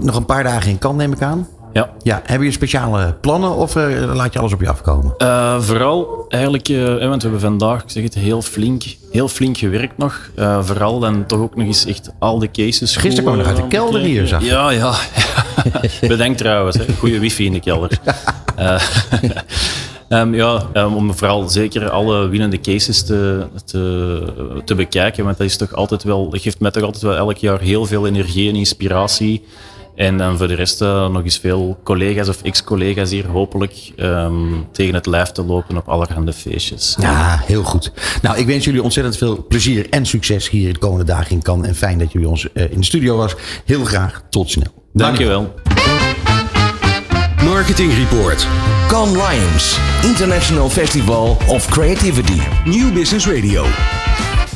nog 0.00 0.16
een 0.16 0.24
paar 0.24 0.44
dagen 0.44 0.70
in 0.70 0.78
kan 0.78 0.96
neem 0.96 1.12
ik 1.12 1.22
aan. 1.22 1.48
Ja. 1.72 1.90
ja. 2.02 2.22
Hebben 2.24 2.46
je 2.46 2.52
speciale 2.52 3.14
plannen 3.20 3.56
of 3.56 3.76
uh, 3.76 4.14
laat 4.14 4.32
je 4.32 4.38
alles 4.38 4.52
op 4.52 4.60
je 4.60 4.68
afkomen? 4.68 5.14
Uh, 5.18 5.60
vooral 5.60 6.24
eigenlijk, 6.28 6.68
uh, 6.68 6.86
want 6.86 6.98
we 6.98 7.28
hebben 7.28 7.40
vandaag, 7.40 7.82
ik 7.82 7.90
zeg 7.90 8.02
het, 8.02 8.14
heel 8.14 8.42
flink, 8.42 8.84
heel 9.10 9.28
flink 9.28 9.56
gewerkt 9.56 9.98
nog. 9.98 10.30
vooral 10.60 10.98
dan 10.98 11.26
toch 11.26 11.40
ook 11.40 11.56
nog 11.56 11.66
eens 11.66 11.86
echt 11.86 12.10
al 12.18 12.38
de 12.38 12.50
cases. 12.50 12.96
Gisteren 12.96 13.24
kwam 13.24 13.36
nog 13.36 13.46
uit 13.46 13.56
de 13.56 13.68
kelder 13.68 14.00
hier, 14.00 14.26
zag 14.26 14.44
Ja, 14.44 14.70
ja. 14.70 14.94
Bedenk 16.08 16.36
trouwens, 16.36 16.76
hè. 16.76 16.84
goede 16.98 17.18
wifi 17.18 17.44
in 17.44 17.52
de 17.52 17.60
kelder. 17.60 17.98
Um, 20.08 20.34
ja, 20.34 20.66
um, 20.74 20.94
om 20.94 21.14
vooral 21.14 21.48
zeker 21.48 21.90
alle 21.90 22.28
winnende 22.28 22.60
cases 22.60 23.02
te, 23.02 23.46
te, 23.64 24.62
te, 24.64 24.74
bekijken. 24.74 25.24
Want 25.24 25.38
dat, 25.38 25.46
is 25.46 25.56
toch 25.56 25.72
altijd 25.72 26.02
wel, 26.02 26.28
dat 26.28 26.40
geeft 26.40 26.60
mij 26.60 26.70
toch 26.70 26.82
altijd 26.82 27.02
wel 27.02 27.16
elk 27.16 27.36
jaar 27.36 27.60
heel 27.60 27.86
veel 27.86 28.06
energie 28.06 28.48
en 28.48 28.54
inspiratie. 28.54 29.44
En 29.94 30.18
dan 30.18 30.36
voor 30.38 30.48
de 30.48 30.54
rest 30.54 30.82
uh, 30.82 31.08
nog 31.08 31.24
eens 31.24 31.38
veel 31.38 31.78
collega's 31.82 32.28
of 32.28 32.42
ex-collega's 32.42 33.10
hier 33.10 33.26
hopelijk 33.26 33.92
um, 33.96 34.66
tegen 34.72 34.94
het 34.94 35.06
lijf 35.06 35.30
te 35.30 35.44
lopen 35.44 35.76
op 35.76 35.88
allerhande 35.88 36.32
feestjes. 36.32 36.96
Ja, 37.00 37.42
heel 37.44 37.62
goed. 37.62 37.92
Nou, 38.22 38.38
ik 38.38 38.46
wens 38.46 38.64
jullie 38.64 38.82
ontzettend 38.82 39.16
veel 39.16 39.46
plezier 39.48 39.90
en 39.90 40.06
succes 40.06 40.50
hier 40.50 40.72
de 40.72 40.78
komende 40.78 41.04
dagen 41.04 41.30
in 41.30 41.42
Cannes. 41.42 41.68
En 41.68 41.74
fijn 41.74 41.98
dat 41.98 42.12
jullie 42.12 42.28
ons 42.28 42.48
uh, 42.54 42.70
in 42.70 42.78
de 42.78 42.84
studio 42.84 43.16
was. 43.16 43.34
Heel 43.64 43.84
graag. 43.84 44.22
Tot 44.30 44.50
snel. 44.50 44.72
Dankjewel. 44.92 45.54
Marketing 47.54 47.92
Report. 47.92 48.46
Cannes 48.88 49.16
Lions, 49.16 49.78
International 50.02 50.68
Festival 50.68 51.36
of 51.48 51.66
Creativity. 51.66 52.40
New 52.64 52.92
Business 52.92 53.26
Radio. 53.26 53.64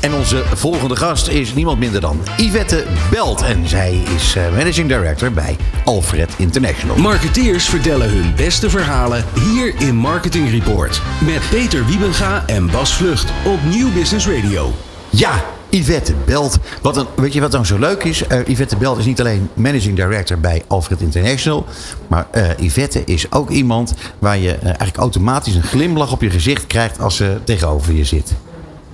En 0.01 0.15
onze 0.15 0.45
volgende 0.55 0.97
gast 0.97 1.29
is 1.29 1.55
niemand 1.55 1.79
minder 1.79 2.01
dan 2.01 2.21
Yvette 2.37 2.85
Belt. 3.11 3.43
En 3.43 3.69
zij 3.69 4.03
is 4.17 4.37
uh, 4.37 4.51
Managing 4.57 4.89
Director 4.89 5.33
bij 5.33 5.57
Alfred 5.85 6.35
International. 6.37 6.97
Marketeers 6.97 7.69
vertellen 7.69 8.11
hun 8.11 8.33
beste 8.37 8.71
verhalen 8.71 9.25
hier 9.41 9.75
in 9.79 9.97
Marketing 9.97 10.51
Report. 10.51 11.03
Met 11.25 11.43
Peter 11.51 11.87
Wiebenga 11.87 12.47
en 12.47 12.71
Bas 12.71 12.95
Vlucht 12.95 13.33
op 13.45 13.59
New 13.65 13.93
Business 13.93 14.27
Radio. 14.27 14.73
Ja, 15.11 15.45
Yvette 15.71 16.15
Belt. 16.25 16.59
Wat 16.83 16.97
een, 16.97 17.07
weet 17.17 17.33
je 17.33 17.41
wat 17.41 17.53
dan 17.53 17.67
zo 17.67 17.79
leuk 17.79 18.05
is? 18.05 18.23
Uh, 18.23 18.47
Yvette 18.47 18.77
Belt 18.77 18.99
is 18.99 19.05
niet 19.05 19.21
alleen 19.21 19.49
managing 19.55 19.97
director 19.97 20.39
bij 20.39 20.63
Alfred 20.67 21.01
International. 21.01 21.67
Maar 22.07 22.27
uh, 22.35 22.51
Yvette 22.59 23.03
is 23.05 23.33
ook 23.33 23.51
iemand 23.51 23.95
waar 24.19 24.39
je 24.39 24.57
uh, 24.57 24.65
eigenlijk 24.65 24.97
automatisch 24.97 25.55
een 25.55 25.63
glimlach 25.63 26.13
op 26.13 26.23
je 26.23 26.31
gezicht 26.31 26.67
krijgt 26.67 27.01
als 27.01 27.17
ze 27.17 27.39
tegenover 27.45 27.95
je 27.95 28.05
zit. 28.05 28.35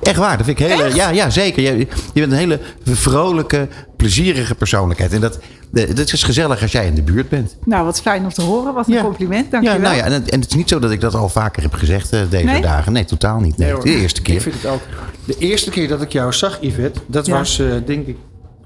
Echt 0.04 0.16
waar, 0.16 0.36
dat 0.36 0.46
vind 0.46 0.60
ik 0.60 0.66
hele. 0.66 0.94
Ja, 0.94 1.08
ja, 1.08 1.30
zeker. 1.30 1.62
Je, 1.62 1.78
je 2.12 2.20
bent 2.20 2.32
een 2.32 2.38
hele 2.38 2.60
vrolijke, 2.84 3.68
plezierige 3.96 4.54
persoonlijkheid. 4.54 5.12
En 5.12 5.20
dat, 5.20 5.38
dat 5.70 6.12
is 6.12 6.22
gezellig 6.22 6.62
als 6.62 6.72
jij 6.72 6.86
in 6.86 6.94
de 6.94 7.02
buurt 7.02 7.28
bent. 7.28 7.56
Nou, 7.64 7.84
wat 7.84 8.00
fijn 8.00 8.24
om 8.24 8.32
te 8.32 8.42
horen. 8.42 8.74
Wat 8.74 8.86
een 8.86 8.94
ja. 8.94 9.02
compliment. 9.02 9.50
Dank 9.50 9.64
je 9.64 9.70
ja, 9.70 9.80
wel. 9.80 9.90
Nou 9.90 9.96
ja, 9.96 10.04
en, 10.04 10.12
en, 10.12 10.40
het 10.40 10.50
is 10.50 10.56
niet 10.56 10.68
zo 10.68 10.78
dat 10.78 10.90
ik 10.90 11.00
dat 11.00 11.14
al 11.14 11.28
vaker 11.28 11.62
heb 11.62 11.72
gezegd 11.74 12.14
uh, 12.14 12.20
deze 12.30 12.44
Nee? 12.44 12.62
dagen. 12.62 12.92
Nee, 12.92 13.04
totaal 13.04 13.40
niet. 13.40 13.56
Nee, 13.56 13.72
Nee, 13.72 13.82
de 13.82 14.00
eerste 14.00 14.22
keer. 14.22 14.34
Ik 14.34 14.40
vind 14.40 14.54
het 14.54 14.66
ook. 14.66 14.80
De 15.24 15.36
eerste 15.38 15.70
keer 15.70 15.88
dat 15.88 16.02
ik 16.02 16.12
jou 16.12 16.32
zag, 16.32 16.58
Yvette, 16.60 17.00
dat 17.06 17.26
Ja. 17.26 17.32
was 17.38 17.58
eh, 17.58 17.66
denk 17.86 18.06
ik 18.06 18.16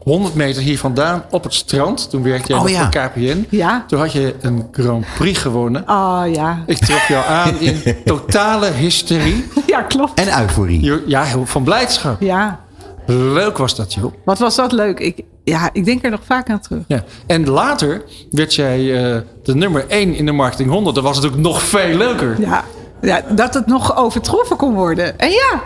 100 0.08 0.34
meter 0.34 0.62
hier 0.62 0.78
vandaan 0.78 1.24
op 1.30 1.42
het 1.44 1.54
strand. 1.54 2.10
Toen 2.10 2.22
werkte 2.22 2.48
jij 2.48 2.56
Oh, 2.56 2.62
nog 2.62 2.72
ja. 2.72 2.80
voor 2.80 3.00
KPN. 3.08 3.46
Ja. 3.50 3.84
Toen 3.86 3.98
had 3.98 4.12
je 4.12 4.34
een 4.40 4.68
Grand 4.72 5.06
Prix 5.18 5.38
gewonnen. 5.38 5.82
Oh 5.88 6.22
ja. 6.32 6.62
Ik 6.66 6.76
trok 6.78 7.00
jou 7.08 7.26
aan 7.26 7.58
in 7.60 7.82
totale 8.04 8.70
hysterie. 8.70 9.44
Ja, 9.66 9.82
klopt. 9.82 10.20
En 10.20 10.40
euforie. 10.42 11.02
Ja, 11.06 11.22
heel- 11.22 11.46
van 11.46 11.62
blijdschap. 11.62 12.20
Ja. 12.20 12.60
Leuk 13.06 13.58
was 13.58 13.76
dat, 13.76 13.94
joh. 13.94 14.12
Wat 14.24 14.38
was 14.38 14.54
dat 14.56 14.72
leuk. 14.72 14.98
Ik, 15.00 15.22
ja, 15.44 15.70
ik 15.72 15.84
denk 15.84 16.04
er 16.04 16.10
nog 16.10 16.20
vaak 16.24 16.50
aan 16.50 16.60
terug. 16.60 16.82
Ja. 16.86 17.04
En 17.26 17.48
later 17.48 18.02
werd 18.30 18.54
jij 18.54 18.78
eh, 19.14 19.20
de 19.42 19.54
nummer 19.54 19.84
1 19.88 20.14
in 20.14 20.26
de 20.26 20.32
Marketing 20.32 20.70
100. 20.70 20.94
Dat 20.94 21.04
was 21.04 21.16
natuurlijk 21.16 21.42
nog 21.42 21.62
veel 21.62 21.96
leuker. 21.96 22.40
Ja. 22.40 22.64
ja, 23.00 23.22
dat 23.30 23.54
het 23.54 23.66
nog 23.66 23.96
overtroffen 23.96 24.56
kon 24.56 24.74
worden. 24.74 25.18
En 25.18 25.30
ja. 25.30 25.60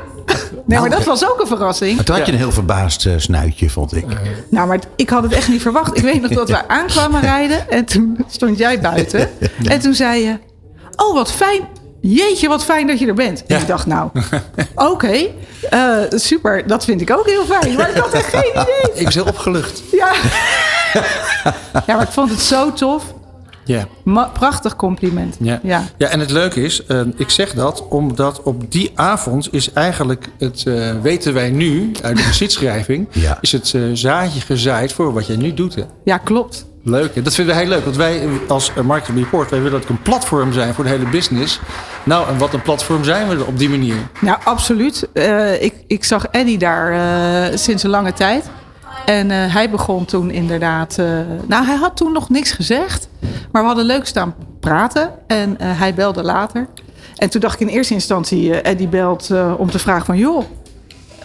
Nee, 0.65 0.81
maar 0.81 0.91
dat 0.91 1.05
was 1.05 1.31
ook 1.31 1.41
een 1.41 1.47
verrassing. 1.47 1.97
Maar 1.97 2.05
toen 2.05 2.17
had 2.17 2.27
je 2.27 2.33
een 2.33 2.39
heel 2.39 2.53
verbaasd 2.53 3.07
eh, 3.07 3.13
snuitje, 3.17 3.71
vond 3.71 3.97
ik. 3.97 4.05
Nou, 4.49 4.69
maar 4.69 4.79
ik 4.97 5.11
had 5.11 5.23
het 5.23 5.33
echt 5.33 5.49
niet 5.49 5.63
verwacht. 5.63 5.97
Ik 5.97 6.03
weet 6.03 6.21
nog 6.23 6.31
dat 6.31 6.49
we 6.49 6.69
aankwamen 6.79 7.21
rijden 7.21 7.71
en 7.71 7.85
toen 7.85 8.25
stond 8.29 8.59
jij 8.59 8.81
buiten. 8.81 9.31
En 9.65 9.81
toen 9.81 9.95
zei 9.95 10.25
je, 10.25 10.39
oh 10.97 11.15
wat 11.15 11.33
fijn. 11.33 11.69
Jeetje, 12.01 12.49
wat 12.49 12.65
fijn 12.65 12.87
dat 12.87 12.99
je 12.99 13.07
er 13.07 13.15
bent. 13.15 13.47
En 13.47 13.61
ik 13.61 13.67
dacht, 13.67 13.87
nou, 13.87 14.11
oké, 14.75 15.27
eh, 15.71 15.97
super. 16.11 16.67
Dat 16.67 16.85
vind 16.85 17.01
ik 17.01 17.11
ook 17.11 17.27
heel 17.27 17.45
fijn. 17.45 17.75
Maar 17.75 17.91
ik 17.91 17.97
had 17.97 18.13
echt 18.13 18.27
geen 18.27 18.51
idee. 18.51 18.91
Ik 18.95 19.05
was 19.05 19.15
heel 19.15 19.25
opgelucht. 19.25 19.83
Ja. 19.93 20.13
ja, 21.87 21.95
maar 21.95 22.03
ik 22.03 22.09
vond 22.13 22.31
het 22.31 22.41
zo 22.41 22.73
tof. 22.73 23.05
Ja. 23.65 23.87
Prachtig 24.33 24.77
compliment. 24.77 25.37
Ja. 25.41 25.61
Ja. 25.63 25.85
Ja, 25.99 26.09
en 26.09 26.21
het 26.21 26.31
leuke 26.31 26.63
is, 26.63 26.87
eh, 26.87 27.01
ik 27.17 27.31
zeg 27.31 27.55
dat 27.55 27.89
omdat 27.89 28.43
op 28.43 28.73
die 28.73 28.91
avond 28.95 29.49
is 29.53 29.73
eigenlijk 29.73 30.29
het, 30.39 30.65
eh, 30.67 30.91
weten 31.03 31.35
wij 31.35 31.51
nu 31.51 31.91
uit 32.03 32.17
de 32.17 32.23
geschiedschrijving, 32.23 33.09
Ja. 33.13 33.39
is 33.41 33.53
het 33.53 33.75
eh, 33.75 33.83
zaadje 33.93 34.41
gezaaid 34.41 34.93
voor 34.93 35.13
wat 35.13 35.27
jij 35.27 35.37
nu 35.37 35.55
doet. 35.55 35.75
Hè? 35.75 35.83
ja, 36.05 36.19
klopt. 36.19 36.67
Leuk, 36.85 37.15
hè? 37.15 37.23
dat 37.23 37.35
vinden 37.35 37.55
we 37.55 37.61
heel 37.61 37.71
leuk. 37.71 37.85
Want 37.85 37.97
wij 37.97 38.29
als 38.49 38.73
Marketing 38.85 39.19
Report, 39.19 39.51
wij 39.51 39.59
willen 39.63 39.73
dat 39.81 39.89
het 39.89 39.91
een 39.99 40.03
platform 40.03 40.53
zijn 40.53 40.75
voor 40.75 40.85
de 40.85 40.91
hele 40.91 41.09
business. 41.09 41.61
Nou, 42.05 42.29
en 42.29 42.39
wat 42.39 42.55
een 42.55 42.63
platform 42.63 43.05
zijn 43.05 43.29
we 43.29 43.45
op 43.45 43.59
die 43.59 43.69
manier? 43.69 43.97
Nou, 44.21 44.39
absoluut. 44.45 45.09
Eh, 45.13 45.63
ik, 45.63 45.75
ik 45.87 46.05
zag 46.05 46.27
Eddie 46.27 46.59
daar 46.59 46.93
eh, 46.93 47.57
sinds 47.57 47.83
een 47.83 47.91
lange 47.91 48.13
tijd. 48.13 48.45
En 49.05 49.31
eh, 49.31 49.55
hij 49.55 49.71
begon 49.71 50.05
toen 50.05 50.31
inderdaad. 50.31 50.99
eh, 50.99 51.07
nou, 51.47 51.65
hij 51.67 51.77
had 51.77 51.97
toen 51.97 52.13
nog 52.13 52.29
niks 52.29 52.53
gezegd. 52.53 53.09
Maar 53.53 53.63
we 53.63 53.69
hadden 53.69 53.85
leuk 53.85 54.07
staan 54.07 54.35
praten. 54.61 55.11
En 55.27 55.59
eh, 55.59 55.79
hij 55.79 55.95
belde 55.95 56.23
later. 56.23 56.67
En 57.17 57.31
toen 57.31 57.41
dacht 57.41 57.55
ik 57.55 57.69
in 57.69 57.75
eerste 57.75 57.95
instantie: 57.95 58.61
Eddie 58.61 58.89
belt 58.89 59.31
om 59.59 59.71
te 59.71 59.79
vragen: 59.79 60.07
van 60.07 60.17
joh, 60.17 60.45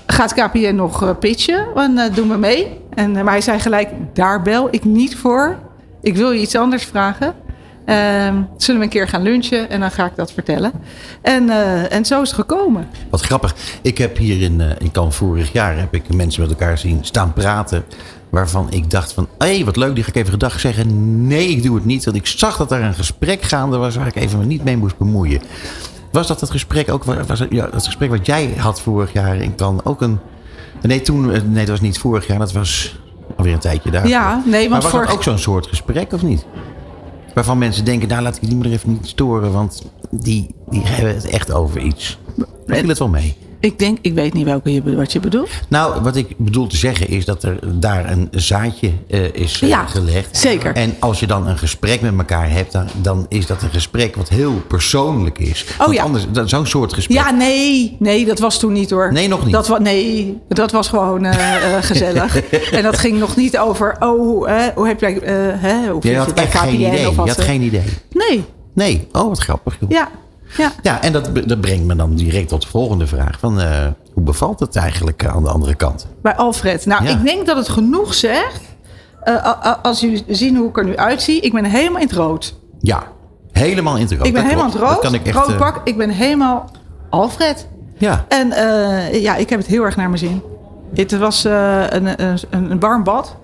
gaat 0.06 0.34
KPN 0.34 0.76
nog 0.76 1.20
pitchen? 1.20 1.66
En 1.76 2.12
doen 2.14 2.30
we 2.30 2.38
mee? 2.38 2.80
En, 2.94 3.12
maar 3.12 3.26
hij 3.26 3.42
zei 3.42 3.60
gelijk: 3.60 3.90
daar 4.14 4.42
bel 4.42 4.68
ik 4.72 4.84
niet 4.84 5.16
voor. 5.16 5.58
Ik 6.02 6.16
wil 6.16 6.32
je 6.32 6.40
iets 6.42 6.56
anders 6.56 6.86
vragen. 6.86 7.34
Ehm, 7.88 8.36
zullen 8.58 8.80
we 8.80 8.86
een 8.86 8.92
keer 8.92 9.08
gaan 9.08 9.22
lunchen 9.22 9.70
en 9.70 9.80
dan 9.80 9.92
ga 9.92 10.06
ik 10.06 10.16
dat 10.16 10.32
vertellen. 10.32 10.72
En, 11.22 11.50
eh, 11.50 11.92
en 11.94 12.06
zo 12.06 12.22
is 12.22 12.28
het 12.28 12.40
gekomen. 12.40 12.88
Wat 13.10 13.22
grappig. 13.22 13.56
Ik 13.82 13.98
heb 13.98 14.18
hier 14.18 14.42
in, 14.42 14.62
eh 14.62 14.68
in 14.80 14.92
Cannes 14.92 15.16
vorig 15.16 15.52
jaar 15.52 15.78
heb 15.78 15.94
ik 15.94 16.14
mensen 16.14 16.42
met 16.42 16.50
elkaar 16.50 16.78
zien 16.78 17.00
staan 17.02 17.34
praten. 17.34 17.84
Waarvan 18.30 18.68
ik 18.72 18.90
dacht 18.92 19.14
van, 19.14 19.28
hé, 19.38 19.64
wat 19.64 19.76
leuk, 19.76 19.96
die 19.96 20.04
ga 20.04 20.10
ik 20.10 20.16
even 20.16 20.32
gedag 20.32 20.60
zeggen. 20.60 21.28
Nee, 21.28 21.48
ik 21.50 21.64
doe 21.64 21.76
het 21.76 21.86
niet. 21.86 22.06
Want 22.06 22.18
ik 22.18 22.28
zag 22.28 22.58
dat 22.58 22.72
er 22.72 22.82
een 22.84 22.94
gesprek 22.94 23.42
gaande 23.42 23.78
was 23.78 23.96
waar 23.96 24.08
ik 24.08 24.16
even 24.16 24.40
me 24.40 24.46
niet 24.46 24.64
mee 24.64 24.78
moest 24.78 24.98
bemoeien. 24.98 25.42
Was 26.12 26.28
dat 26.28 26.42
het 26.42 26.50
gesprek 26.50 26.92
ook, 26.92 27.04
was 27.04 27.40
het, 27.40 27.52
ja, 27.52 27.70
het 27.72 27.86
gesprek 27.86 28.10
wat 28.10 28.26
jij 28.26 28.54
had 28.58 28.82
vorig 28.82 29.14
jaar 29.14 29.36
in 29.36 29.56
Cannes 29.56 29.86
ook 29.86 30.02
een... 30.02 30.20
Nee, 30.82 31.02
toen, 31.02 31.32
eh, 31.34 31.42
nee, 31.42 31.66
dat 31.66 31.68
was 31.70 31.82
niet 31.82 32.00
vorig 32.00 32.28
jaar, 32.28 32.40
dat 32.40 32.52
was 32.54 33.00
alweer 33.38 33.54
een 33.54 33.60
tijdje 33.60 33.92
daar. 33.92 34.08
Ja, 34.08 34.42
nee, 34.46 34.60
want 34.60 34.70
maar 34.70 34.82
was 34.82 34.92
vorig- 34.92 35.08
dat 35.08 35.16
ook 35.16 35.24
zo'n 35.24 35.38
soort 35.38 35.68
gesprek 35.68 36.14
of 36.14 36.22
niet? 36.24 36.46
Waarvan 37.38 37.58
mensen 37.58 37.86
denken, 37.86 38.08
nou 38.08 38.22
laat 38.22 38.36
ik 38.36 38.42
die 38.42 38.54
moeder 38.54 38.72
even 38.72 38.92
niet 38.92 39.08
storen, 39.08 39.52
want 39.52 39.84
die, 40.10 40.56
die 40.70 40.82
hebben 40.86 41.16
het 41.16 41.26
echt 41.26 41.52
over 41.52 41.82
iets. 41.82 42.18
Wil 42.66 42.88
het 42.88 43.00
wel 43.00 43.08
mee. 43.08 43.36
Ik 43.60 43.80
denk, 43.80 43.98
ik 44.02 44.14
weet 44.14 44.34
niet 44.34 44.46
welke 44.46 44.74
je, 44.74 44.96
wat 44.96 45.12
je 45.12 45.20
bedoelt. 45.20 45.50
Nou, 45.68 46.02
wat 46.02 46.16
ik 46.16 46.28
bedoel 46.38 46.68
te 46.68 46.78
zeggen 46.78 47.08
is 47.08 47.26
dat 47.26 47.44
er 47.44 47.60
daar 47.80 48.12
een 48.12 48.28
zaadje 48.32 48.92
eh, 49.10 49.34
is 49.34 49.62
eh, 49.62 49.70
Ja, 49.70 49.86
gelegd. 49.86 50.38
zeker. 50.38 50.74
En 50.76 50.96
als 51.00 51.20
je 51.20 51.28
dan 51.28 51.48
een 51.48 51.58
gesprek 51.58 52.02
met 52.02 52.14
elkaar 52.18 52.50
hebt, 52.52 52.72
dan, 52.72 52.88
dan 53.02 53.26
is 53.30 53.46
dat 53.46 53.62
een 53.62 53.70
gesprek 53.70 54.16
wat 54.16 54.30
heel 54.30 54.54
persoonlijk 54.68 55.40
is. 55.40 55.66
Want 55.78 55.90
Oh 55.90 55.96
ja. 55.96 56.04
anders, 56.04 56.26
dat- 56.32 56.50
zo'n 56.50 56.66
soort 56.66 56.94
gesprek. 56.94 57.18
Ja, 57.18 57.32
nee, 57.32 57.96
nee, 58.00 58.26
dat 58.26 58.40
was 58.40 58.60
toen 58.60 58.74
niet 58.74 58.90
hoor. 58.90 59.12
Nee, 59.14 59.28
nog 59.28 59.44
niet. 59.44 59.54
Dat 59.54 59.80
nee, 59.80 60.38
dat 60.48 60.72
was 60.72 60.88
gewoon 60.88 61.26
eh, 61.26 61.76
gezellig. 61.82 62.50
en 62.72 62.84
dat 62.84 62.98
ging 62.98 63.20
nog 63.20 63.36
niet 63.36 63.58
over, 63.58 63.96
oh, 64.00 64.10
hoe, 64.20 64.50
hè, 64.50 64.70
hoe 64.76 64.88
heb 64.88 65.00
jij, 65.00 65.20
eh, 65.22 65.34
hè, 65.62 65.88
hoe 65.88 65.96
je 66.02 66.02
vind 66.02 66.16
had 66.18 66.28
je 66.28 66.34
echt 66.34 66.58
geen 66.58 66.74
idee. 66.74 67.00
Je 67.02 67.16
had 67.16 67.42
geen 67.42 67.62
idee. 67.62 67.84
Nee, 68.12 68.44
Nee, 68.74 69.08
oh 69.12 69.28
wat 69.28 69.40
grappig. 69.40 69.78
joh. 69.80 69.90
ja, 69.90 70.10
ja. 70.58 70.72
Ja, 70.82 71.02
en 71.02 71.14
dat, 71.14 71.30
dat 71.46 71.62
brengt 71.62 71.86
me 71.86 71.96
dan 71.96 72.16
direct 72.16 72.48
tot 72.50 72.62
de 72.62 72.68
volgende 72.68 73.08
vraag. 73.08 73.40
Van, 73.40 73.60
eh, 73.62 73.86
hoe 74.14 74.24
bevalt 74.24 74.60
het 74.60 74.76
eigenlijk 74.76 75.26
aan 75.26 75.44
de 75.44 75.50
andere 75.50 75.76
kant? 75.76 76.08
Bij 76.22 76.36
Alfred. 76.36 76.86
Nou, 76.86 77.04
Ja. 77.04 77.10
ik 77.10 77.24
denk 77.24 77.46
dat 77.46 77.58
het 77.58 77.70
genoeg 77.70 78.14
zegt. 78.14 78.62
eh, 79.24 79.34
a- 79.36 79.60
a- 79.66 79.80
als 79.82 80.00
jullie 80.00 80.24
zien 80.28 80.56
hoe 80.58 80.70
ik 80.70 80.78
er 80.78 80.86
nu 80.86 80.98
uitzie. 80.98 81.42
Ik 81.42 81.54
ben 81.54 81.64
helemaal 81.66 82.02
in 82.02 82.08
het 82.08 82.16
rood. 82.16 82.56
Ja, 82.80 83.04
helemaal 83.52 83.96
in 83.96 84.02
het 84.02 84.12
rood. 84.12 84.26
ik 84.28 84.34
ben 84.34 84.42
Dat 84.42 84.52
helemaal 84.52 84.72
in 84.74 84.80
het 84.80 84.90
rood. 84.90 85.00
Kan 85.00 85.14
ik 85.14 85.26
echt... 85.26 85.36
rood 85.38 85.50
eh, 85.50 85.58
pak. 85.58 85.82
Ik 85.84 85.98
ben 85.98 86.10
helemaal 86.10 86.70
Alfred. 87.10 87.68
ja, 87.98 88.26
En 88.28 88.52
eh, 88.52 89.22
ja, 89.22 89.36
ik 89.36 89.50
heb 89.50 89.60
het 89.60 89.68
heel 89.68 89.84
erg 89.84 89.96
naar 89.96 90.08
mijn 90.10 90.20
zin. 90.20 90.42
Het 90.94 91.18
was 91.18 91.46
eh, 91.46 91.84
een, 91.90 92.24
een, 92.24 92.38
een 92.72 92.80
warm 92.80 93.04
bad. 93.04 93.36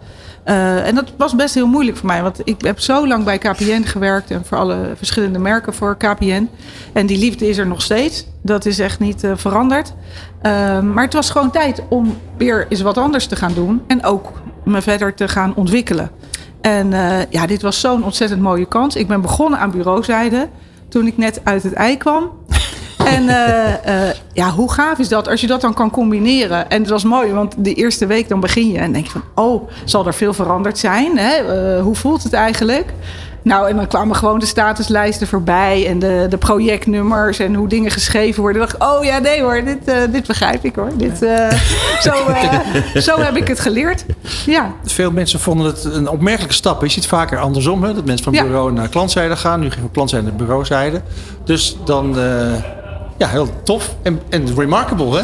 Eh, 0.44 0.88
en 0.88 0.96
dat 0.96 1.14
was 1.18 1.36
best 1.36 1.54
heel 1.54 1.68
moeilijk 1.68 1.98
voor 1.98 2.08
mij. 2.08 2.22
Want 2.22 2.42
ik 2.44 2.62
heb 2.62 2.80
zo 2.80 3.08
lang 3.08 3.24
bij 3.24 3.38
KPN 3.38 3.84
gewerkt. 3.84 4.32
En 4.32 4.46
voor 4.46 4.58
alle 4.58 4.92
verschillende 4.96 5.40
merken 5.40 5.74
voor 5.74 5.98
KPN. 5.98 6.50
En 6.94 7.06
die 7.06 7.18
liefde 7.18 7.48
is 7.48 7.58
er 7.58 7.68
nog 7.68 7.82
steeds. 7.82 8.26
Dat 8.42 8.66
is 8.66 8.80
echt 8.80 9.00
niet 9.00 9.24
eh, 9.24 9.32
veranderd. 9.36 9.94
Eh, 10.42 10.80
maar 10.82 11.04
het 11.04 11.14
was 11.14 11.30
gewoon 11.30 11.52
tijd 11.52 11.84
om 11.90 12.18
weer 12.38 12.66
eens 12.70 12.82
wat 12.82 12.98
anders 12.98 13.26
te 13.26 13.36
gaan 13.36 13.54
doen. 13.54 13.82
En 13.88 14.04
ook 14.04 14.32
me 14.64 14.82
verder 14.82 15.14
te 15.14 15.28
gaan 15.28 15.56
ontwikkelen. 15.56 16.12
En 16.62 16.94
eh, 16.94 17.20
ja, 17.30 17.46
dit 17.48 17.62
was 17.62 17.80
zo'n 17.80 18.04
ontzettend 18.04 18.42
mooie 18.42 18.66
kans. 18.66 18.96
Ik 18.96 19.08
ben 19.08 19.22
begonnen 19.22 19.60
aan 19.60 19.72
bureauzijde. 19.72 20.50
Toen 20.90 21.08
ik 21.08 21.18
net 21.18 21.42
uit 21.44 21.64
het 21.64 21.74
ei 21.74 21.98
kwam. 21.98 22.32
En 23.06 23.30
eh, 23.30 24.08
eh, 24.10 24.16
ja, 24.34 24.50
hoe 24.50 24.72
gaaf 24.72 24.98
is 25.00 25.08
dat 25.08 25.28
als 25.30 25.42
je 25.42 25.48
dat 25.48 25.62
dan 25.62 25.74
kan 25.74 25.90
combineren? 25.92 26.70
En 26.70 26.82
het 26.82 26.90
was 26.90 27.04
mooi, 27.04 27.32
want 27.34 27.56
de 27.58 27.74
eerste 27.74 28.06
week 28.06 28.30
dan 28.30 28.40
begin 28.40 28.72
je 28.72 28.78
en 28.78 28.92
denk 28.94 29.06
je 29.06 29.12
van... 29.12 29.24
oh, 29.36 29.70
zal 29.86 30.08
er 30.08 30.14
veel 30.14 30.34
veranderd 30.34 30.78
zijn? 30.78 31.18
Hè? 31.18 31.34
Eh, 31.34 31.82
hoe 31.82 31.96
voelt 31.96 32.24
het 32.24 32.34
eigenlijk? 32.34 32.94
Nou, 33.42 33.70
en 33.70 33.76
dan 33.76 33.88
kwamen 33.88 34.16
gewoon 34.16 34.40
de 34.40 34.46
statuslijsten 34.46 35.28
voorbij... 35.28 35.88
en 35.88 36.00
de, 36.00 36.26
de 36.30 36.38
projectnummers 36.38 37.40
en 37.40 37.54
hoe 37.54 37.68
dingen 37.68 37.92
geschreven 37.92 38.42
worden. 38.42 38.62
Dan 38.62 38.70
dacht 38.70 38.84
ik, 38.92 38.98
oh 38.98 39.04
ja, 39.06 39.20
nee 39.20 39.42
hoor, 39.42 39.64
dit, 39.64 39.88
eh, 39.88 39.98
dit 40.12 40.28
begrijp 40.28 40.64
ik 40.66 40.76
hoor. 40.76 40.90
Dit, 40.98 41.22
eh, 41.22 41.52
zo, 42.06 42.12
eh, 42.12 42.60
zo 43.02 43.20
heb 43.20 43.36
ik 43.36 43.48
het 43.48 43.60
geleerd. 43.60 44.06
Ja, 44.46 44.74
Veel 44.86 45.12
mensen 45.12 45.40
vonden 45.40 45.66
het 45.66 45.84
een 45.84 46.10
opmerkelijke 46.10 46.56
stap. 46.56 46.82
Je 46.82 46.90
ziet 46.90 47.08
vaker 47.08 47.40
andersom, 47.40 47.84
hè? 47.84 47.94
dat 47.94 48.06
mensen 48.06 48.24
van 48.24 48.34
Ja. 48.34 48.44
bureau 48.44 48.72
naar 48.72 48.90
klantzijde 48.90 49.36
gaan. 49.36 49.60
Nu 49.60 49.72
van 49.72 49.92
klantzijde 49.92 50.26
naar 50.26 50.36
bureauzijde. 50.36 51.02
Dus 51.44 51.78
dan, 51.86 52.20
eh, 52.20 52.54
ja, 53.24 53.30
heel 53.30 53.48
tof. 53.64 53.96
En, 54.02 54.20
en 54.30 54.56
remarkable, 54.56 55.18
hè? 55.18 55.24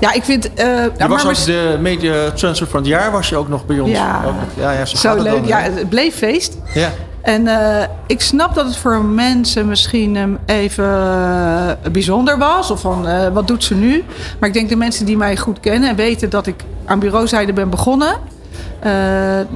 ja 0.00 0.12
ik 0.12 0.24
vind... 0.24 0.54
eh, 0.54 0.66
Je 0.98 1.08
was 1.08 1.22
maar 1.24 1.32
ook 1.32 1.44
de 1.44 1.76
media 1.80 2.30
transfer 2.30 2.66
van 2.66 2.80
het 2.80 2.88
jaar, 2.88 3.10
was 3.10 3.28
je 3.28 3.36
ook 3.36 3.48
nog 3.48 3.66
bij 3.66 3.78
ons. 3.80 3.90
Ja. 3.90 4.22
Ook- 4.26 4.60
ja, 4.62 4.72
ja 4.72 4.84
zo, 4.84 5.14
leuk. 5.22 5.24
dan, 5.32 5.46
ja, 5.46 5.58
het 5.58 5.88
bleef 5.88 6.14
feest. 6.14 6.56
ja. 6.74 6.90
En 7.22 7.46
eh, 7.46 7.88
ik 8.06 8.20
snap 8.20 8.54
dat 8.54 8.66
het 8.66 8.76
voor 8.76 9.04
mensen 9.04 9.68
misschien 9.68 10.16
ehm, 10.16 10.30
even 10.46 10.84
eh, 10.84 11.90
bijzonder 11.92 12.38
was. 12.38 12.70
Of 12.70 12.80
van, 12.80 13.06
wat 13.32 13.46
doet 13.46 13.64
ze 13.64 13.74
nu? 13.74 14.04
Maar 14.38 14.48
ik 14.48 14.54
denk 14.54 14.68
de 14.68 14.76
mensen 14.76 15.06
die 15.06 15.16
mij 15.16 15.36
goed 15.36 15.60
kennen 15.60 15.88
en 15.88 15.96
weten 15.96 16.30
dat 16.30 16.46
ik 16.46 16.54
aan 16.84 16.98
bureauzijde 16.98 17.52
ben 17.52 17.70
begonnen... 17.70 18.16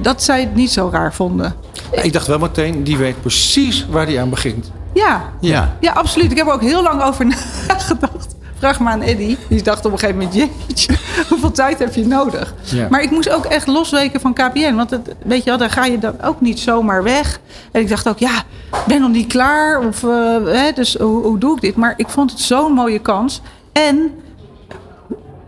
dat 0.01 0.23
zij 0.23 0.39
het 0.39 0.55
niet 0.55 0.71
zo 0.71 0.89
raar 0.91 1.13
vonden. 1.13 1.55
Ik 1.91 2.13
dacht 2.13 2.27
wel 2.27 2.39
meteen, 2.39 2.83
die 2.83 2.97
weet 2.97 3.21
precies 3.21 3.85
waar 3.89 4.05
die 4.05 4.19
aan 4.19 4.29
begint. 4.29 4.71
Ja, 5.05 5.31
ja. 5.39 5.77
ja, 5.79 5.91
absoluut. 5.91 6.31
Ik 6.31 6.37
heb 6.37 6.47
er 6.47 6.53
ook 6.53 6.61
heel 6.61 6.83
lang 6.83 7.03
over 7.03 7.25
nagedacht. 7.67 8.35
Vraag 8.57 8.79
maar 8.79 8.93
aan 8.93 9.01
Eddie. 9.01 9.37
Die 9.49 9.61
dacht 9.61 9.85
op 9.85 9.91
een 9.91 9.99
gegeven 9.99 10.21
moment, 10.21 10.35
jeetje, 10.67 10.95
hoeveel 11.29 11.51
tijd 11.51 11.79
heb 11.79 11.93
je 11.93 12.07
nodig? 12.07 12.53
Ja. 12.63 12.87
Maar 12.89 13.01
ik 13.01 13.11
moest 13.11 13.29
ook 13.29 13.45
echt 13.45 13.67
losweken 13.67 14.19
van 14.19 14.33
KPN. 14.33 14.75
Want 14.75 14.89
het, 14.89 15.15
weet 15.23 15.43
je 15.43 15.49
wel, 15.49 15.57
daar 15.57 15.69
ga 15.69 15.85
je 15.85 15.99
dan 15.99 16.21
ook 16.21 16.41
niet 16.41 16.59
zomaar 16.59 17.03
weg. 17.03 17.39
En 17.71 17.81
ik 17.81 17.89
dacht 17.89 18.09
ook, 18.09 18.17
ja, 18.17 18.43
ben 18.87 19.01
nog 19.01 19.09
niet 19.09 19.27
klaar. 19.27 19.87
Of, 19.87 20.03
eh, 20.03 20.35
hè, 20.45 20.71
dus 20.71 20.95
hoe, 20.95 21.23
hoe 21.23 21.37
doe 21.37 21.55
ik 21.55 21.61
dit? 21.61 21.75
Maar 21.75 21.93
ik 21.97 22.09
vond 22.09 22.31
het 22.31 22.39
zo'n 22.39 22.73
mooie 22.73 22.99
kans. 22.99 23.41
En 23.71 24.11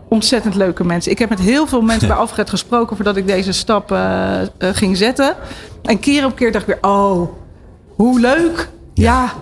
ontzettend 0.08 0.54
leuke 0.54 0.84
mensen. 0.84 1.12
Ik 1.12 1.18
heb 1.18 1.28
met 1.28 1.40
heel 1.40 1.66
veel 1.66 1.82
mensen 1.82 2.08
bij 2.12 2.16
Alfred 2.16 2.50
gesproken... 2.50 2.96
voordat 2.96 3.16
ik 3.16 3.26
deze 3.26 3.52
stap 3.52 3.92
eh, 3.92 4.40
eh, 4.42 4.48
ging 4.58 4.96
zetten. 4.96 5.34
En 5.82 5.98
keer 5.98 6.24
op 6.24 6.36
keer 6.36 6.52
dacht 6.52 6.68
ik 6.68 6.78
weer, 6.80 6.90
oh, 6.92 7.28
hoe 7.96 8.20
leuk. 8.20 8.68
Ja, 8.94 9.32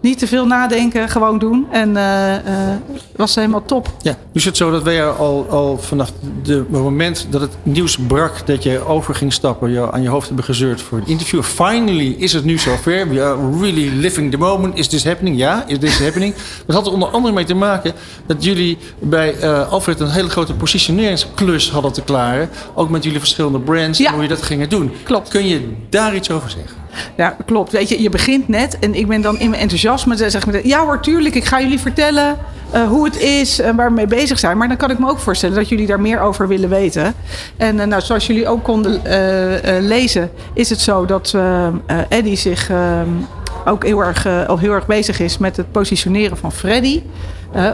niet 0.00 0.18
te 0.18 0.26
veel 0.26 0.46
nadenken, 0.46 1.08
gewoon 1.08 1.38
doen. 1.38 1.66
En 1.70 1.96
eh, 1.96 2.76
was 3.16 3.34
helemaal 3.34 3.64
top. 3.64 3.92
Ja, 4.02 4.10
nu 4.10 4.16
is 4.32 4.44
het 4.44 4.56
zo 4.56 4.70
dat 4.70 4.82
wij 4.82 5.08
al, 5.08 5.46
al 5.50 5.78
vanaf 5.78 6.12
het 6.46 6.70
moment 6.70 7.26
dat 7.30 7.40
het 7.40 7.56
nieuws 7.62 7.98
brak 8.06 8.46
dat 8.46 8.62
je 8.62 8.86
over 8.86 9.14
ging 9.14 9.32
stappen, 9.32 9.70
je 9.70 9.92
aan 9.92 10.02
je 10.02 10.08
hoofd 10.08 10.26
hebben 10.26 10.44
gezeurd 10.44 10.80
voor 10.80 10.98
een 10.98 11.06
interview. 11.06 11.42
Finally 11.42 12.14
is 12.18 12.32
het 12.32 12.44
nu 12.44 12.58
zover. 12.58 13.08
We 13.08 13.22
are 13.22 13.58
really 13.60 14.00
living 14.00 14.30
the 14.30 14.36
moment. 14.36 14.78
Is 14.78 14.88
this 14.88 15.04
happening? 15.04 15.38
Ja, 15.38 15.64
is 15.66 15.78
this 15.78 15.98
happening? 15.98 16.34
Dat 16.66 16.76
had 16.76 16.86
er 16.86 16.92
onder 16.92 17.08
andere 17.08 17.34
mee 17.34 17.44
te 17.44 17.54
maken 17.54 17.92
dat 18.26 18.44
jullie 18.44 18.78
bij 18.98 19.34
eh, 19.34 19.72
Alfred 19.72 20.00
een 20.00 20.10
hele 20.10 20.28
grote 20.28 20.54
positioneringsklus 20.54 21.70
hadden 21.70 21.92
te 21.92 22.02
klaren. 22.02 22.50
Ook 22.74 22.88
met 22.88 23.04
jullie 23.04 23.18
verschillende 23.18 23.58
brands 23.60 24.00
en 24.00 24.12
hoe 24.12 24.22
je 24.22 24.28
dat 24.28 24.42
gingen 24.42 24.68
doen. 24.68 24.92
Klopt. 25.02 25.28
Kun 25.28 25.46
je 25.46 25.72
daar 25.88 26.14
iets 26.14 26.30
over 26.30 26.50
zeggen? 26.50 26.87
Ja, 27.16 27.36
klopt. 27.46 27.72
Weet 27.72 27.88
je, 27.88 28.02
je 28.02 28.10
begint 28.10 28.48
net 28.48 28.78
en 28.78 28.94
ik 28.94 29.06
ben 29.06 29.20
dan 29.20 29.38
in 29.38 29.50
mijn 29.50 29.62
enthousiasme. 29.62 30.16
Zeg 30.16 30.46
meteen, 30.46 30.68
ja 30.68 30.84
hoor, 30.84 31.00
tuurlijk, 31.00 31.34
ik 31.34 31.44
ga 31.44 31.60
jullie 31.60 31.80
vertellen 31.80 32.38
eh, 32.70 32.88
hoe 32.88 33.04
het 33.04 33.20
is 33.20 33.60
en 33.60 33.76
waar 33.76 33.88
we 33.88 33.94
mee 33.94 34.06
bezig 34.06 34.38
zijn. 34.38 34.56
Maar 34.58 34.68
dan 34.68 34.76
kan 34.76 34.90
ik 34.90 34.98
me 34.98 35.08
ook 35.08 35.18
voorstellen 35.18 35.56
dat 35.56 35.68
jullie 35.68 35.86
daar 35.86 36.00
meer 36.00 36.20
over 36.20 36.48
willen 36.48 36.68
weten. 36.68 37.14
En 37.56 37.80
eh, 37.80 37.86
nou, 37.86 38.02
zoals 38.02 38.26
jullie 38.26 38.48
ook 38.48 38.62
konden 38.62 39.04
eh, 39.04 39.82
lezen, 39.82 40.30
is 40.52 40.70
het 40.70 40.80
zo 40.80 41.04
dat 41.04 41.36
Eddie 42.08 42.36
zich 42.36 42.70
ook 43.64 43.84
heel 43.84 44.04
erg, 44.04 44.26
al 44.46 44.58
heel 44.58 44.72
erg 44.72 44.86
bezig 44.86 45.20
is 45.20 45.38
met 45.38 45.56
het 45.56 45.72
positioneren 45.72 46.36
van 46.36 46.52
Freddy. 46.52 47.02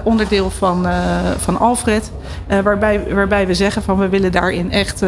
onderdeel 0.05 0.51
van, 0.51 0.87
van 1.39 1.59
Alfred. 1.59 2.11
waarbij, 2.63 3.15
waarbij 3.15 3.47
we 3.47 3.55
zeggen 3.55 3.83
van 3.83 3.99
we 3.99 4.09
willen 4.09 4.33
daarin 4.33 4.73
echt 4.73 5.01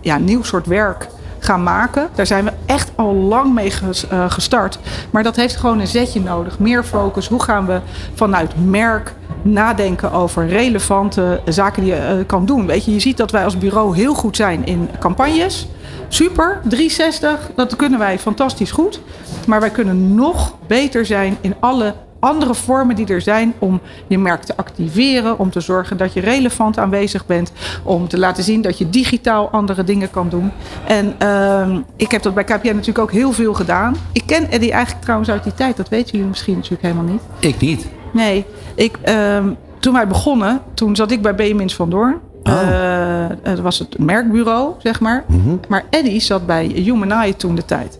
ja, 0.00 0.16
een 0.16 0.24
nieuw 0.24 0.42
soort 0.42 0.66
werk 0.66 1.06
gaan 1.44 1.62
maken. 1.62 2.08
Daar 2.14 2.26
zijn 2.26 2.44
we 2.44 2.52
echt 2.66 2.90
al 2.94 3.14
lang 3.14 3.54
mee 3.54 3.72
eh, 4.10 4.30
gestart. 4.30 4.78
Maar 5.10 5.22
dat 5.22 5.36
heeft 5.36 5.56
gewoon 5.56 5.80
een 5.80 5.86
zetje 5.86 6.20
nodig. 6.20 6.58
Meer 6.58 6.84
focus. 6.84 7.28
Hoe 7.28 7.42
gaan 7.42 7.66
we 7.66 7.80
vanuit 8.14 8.52
merk 8.64 9.14
nadenken 9.42 10.12
over 10.12 10.46
relevante 10.46 11.40
zaken 11.44 11.82
die 11.82 11.92
je 11.92 11.98
eh, 11.98 12.16
kan 12.26 12.46
doen. 12.46 12.66
Weet 12.66 12.84
je, 12.84 12.92
je 12.92 13.00
ziet 13.00 13.16
dat 13.16 13.30
wij 13.30 13.44
als 13.44 13.58
bureau 13.58 13.96
heel 13.96 14.14
goed 14.14 14.36
zijn 14.36 14.66
in 14.66 14.88
campagnes. 14.98 15.68
Super, 16.08 16.60
360, 16.64 17.50
dat 17.56 17.76
kunnen 17.76 17.98
wij 17.98 18.18
fantastisch 18.18 18.70
goed. 18.70 19.00
Maar 19.46 19.60
wij 19.60 19.70
kunnen 19.70 20.14
nog 20.14 20.54
beter 20.66 21.06
zijn 21.06 21.36
in 21.40 21.54
alle 21.60 21.94
andere 22.22 22.54
vormen 22.54 22.96
die 22.96 23.06
er 23.06 23.20
zijn 23.20 23.54
om 23.58 23.80
je 24.06 24.18
merk 24.18 24.42
te 24.42 24.56
activeren, 24.56 25.38
om 25.38 25.50
te 25.50 25.60
zorgen 25.60 25.96
dat 25.96 26.12
je 26.12 26.20
relevant 26.20 26.78
aanwezig 26.78 27.26
bent, 27.26 27.52
om 27.82 28.08
te 28.08 28.18
laten 28.18 28.44
zien 28.44 28.62
dat 28.62 28.78
je 28.78 28.90
digitaal 28.90 29.50
andere 29.50 29.84
dingen 29.84 30.10
kan 30.10 30.28
doen. 30.28 30.50
En 30.86 31.14
ehm, 31.18 31.80
ik 31.96 32.10
heb 32.10 32.22
dat 32.22 32.34
bij 32.34 32.44
KPN 32.44 32.66
natuurlijk 32.66 32.98
ook 32.98 33.12
heel 33.12 33.32
veel 33.32 33.54
gedaan. 33.54 33.96
Ik 34.12 34.22
ken 34.26 34.50
Eddie 34.50 34.72
eigenlijk 34.72 35.02
trouwens 35.02 35.30
uit 35.30 35.44
die 35.44 35.54
tijd, 35.54 35.76
dat 35.76 35.88
weten 35.88 36.12
jullie 36.12 36.28
misschien 36.28 36.54
natuurlijk 36.54 36.82
helemaal 36.82 37.04
niet. 37.04 37.22
Ik 37.38 37.60
niet. 37.60 37.86
Nee, 38.12 38.44
ik, 38.74 38.98
ehm, 39.02 39.48
toen 39.78 39.92
wij 39.92 40.06
begonnen, 40.06 40.60
toen 40.74 40.96
zat 40.96 41.10
ik 41.10 41.22
bij 41.22 41.34
Benjamins 41.34 41.74
van 41.74 41.90
Doorn. 41.90 42.16
Eh, 42.42 43.24
dat 43.42 43.60
was 43.60 43.78
het 43.78 43.98
merkbureau, 43.98 44.74
zeg 44.78 45.00
maar. 45.00 45.24
Maar 45.68 45.84
Eddie 45.90 46.20
zat 46.20 46.46
bij 46.46 46.64
Humanite 46.64 47.36
toen 47.36 47.54
de 47.54 47.64
tijd. 47.64 47.98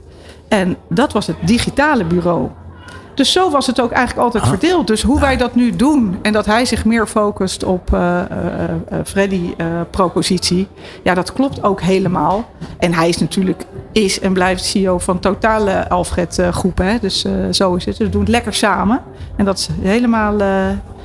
En 0.49 0.77
dat 0.89 1.13
was 1.13 1.27
het 1.27 1.37
digitale 1.41 2.05
bureau. 2.05 2.49
Dus 3.15 3.33
zo 3.33 3.51
was 3.51 3.67
het 3.67 3.81
ook 3.81 3.91
eigenlijk 3.91 4.27
altijd 4.27 4.47
verdeeld. 4.47 4.87
Dus 4.87 5.03
hoe 5.03 5.21
wij 5.21 5.37
dat 5.37 5.55
nu 5.55 5.77
doen 5.77 6.19
en 6.23 6.33
dat 6.33 6.47
hij 6.47 6.65
zich 6.65 6.85
meer 6.85 7.07
focust 7.07 7.65
op 7.65 7.95
eh 7.95 8.21
eh, 8.31 8.99
eh, 8.99 9.05
Freddy 9.05 9.55
eh, 9.57 9.67
propositie, 9.91 10.69
ja, 11.03 11.15
dat 11.15 11.33
klopt 11.33 11.63
ook 11.63 11.81
helemaal. 11.81 12.51
En 12.79 12.95
hij 12.95 13.09
is 13.09 13.19
natuurlijk 13.19 13.65
is 13.93 14.21
en 14.21 14.33
blijft 14.33 14.65
CEO 14.65 14.99
van 14.99 15.19
totale 15.19 15.89
Alfred 15.89 16.39
eh, 16.39 16.49
groep, 16.49 16.79
hè? 16.79 16.99
Dus 16.99 17.27
zo 17.51 17.75
is 17.75 17.85
het. 17.85 17.97
Dus 17.97 18.07
we 18.07 18.13
doen 18.13 18.21
het 18.21 18.31
lekker 18.31 18.55
samen 18.55 19.01
en 19.37 19.45
dat 19.45 19.59
is 19.59 19.69
helemaal, 19.81 20.39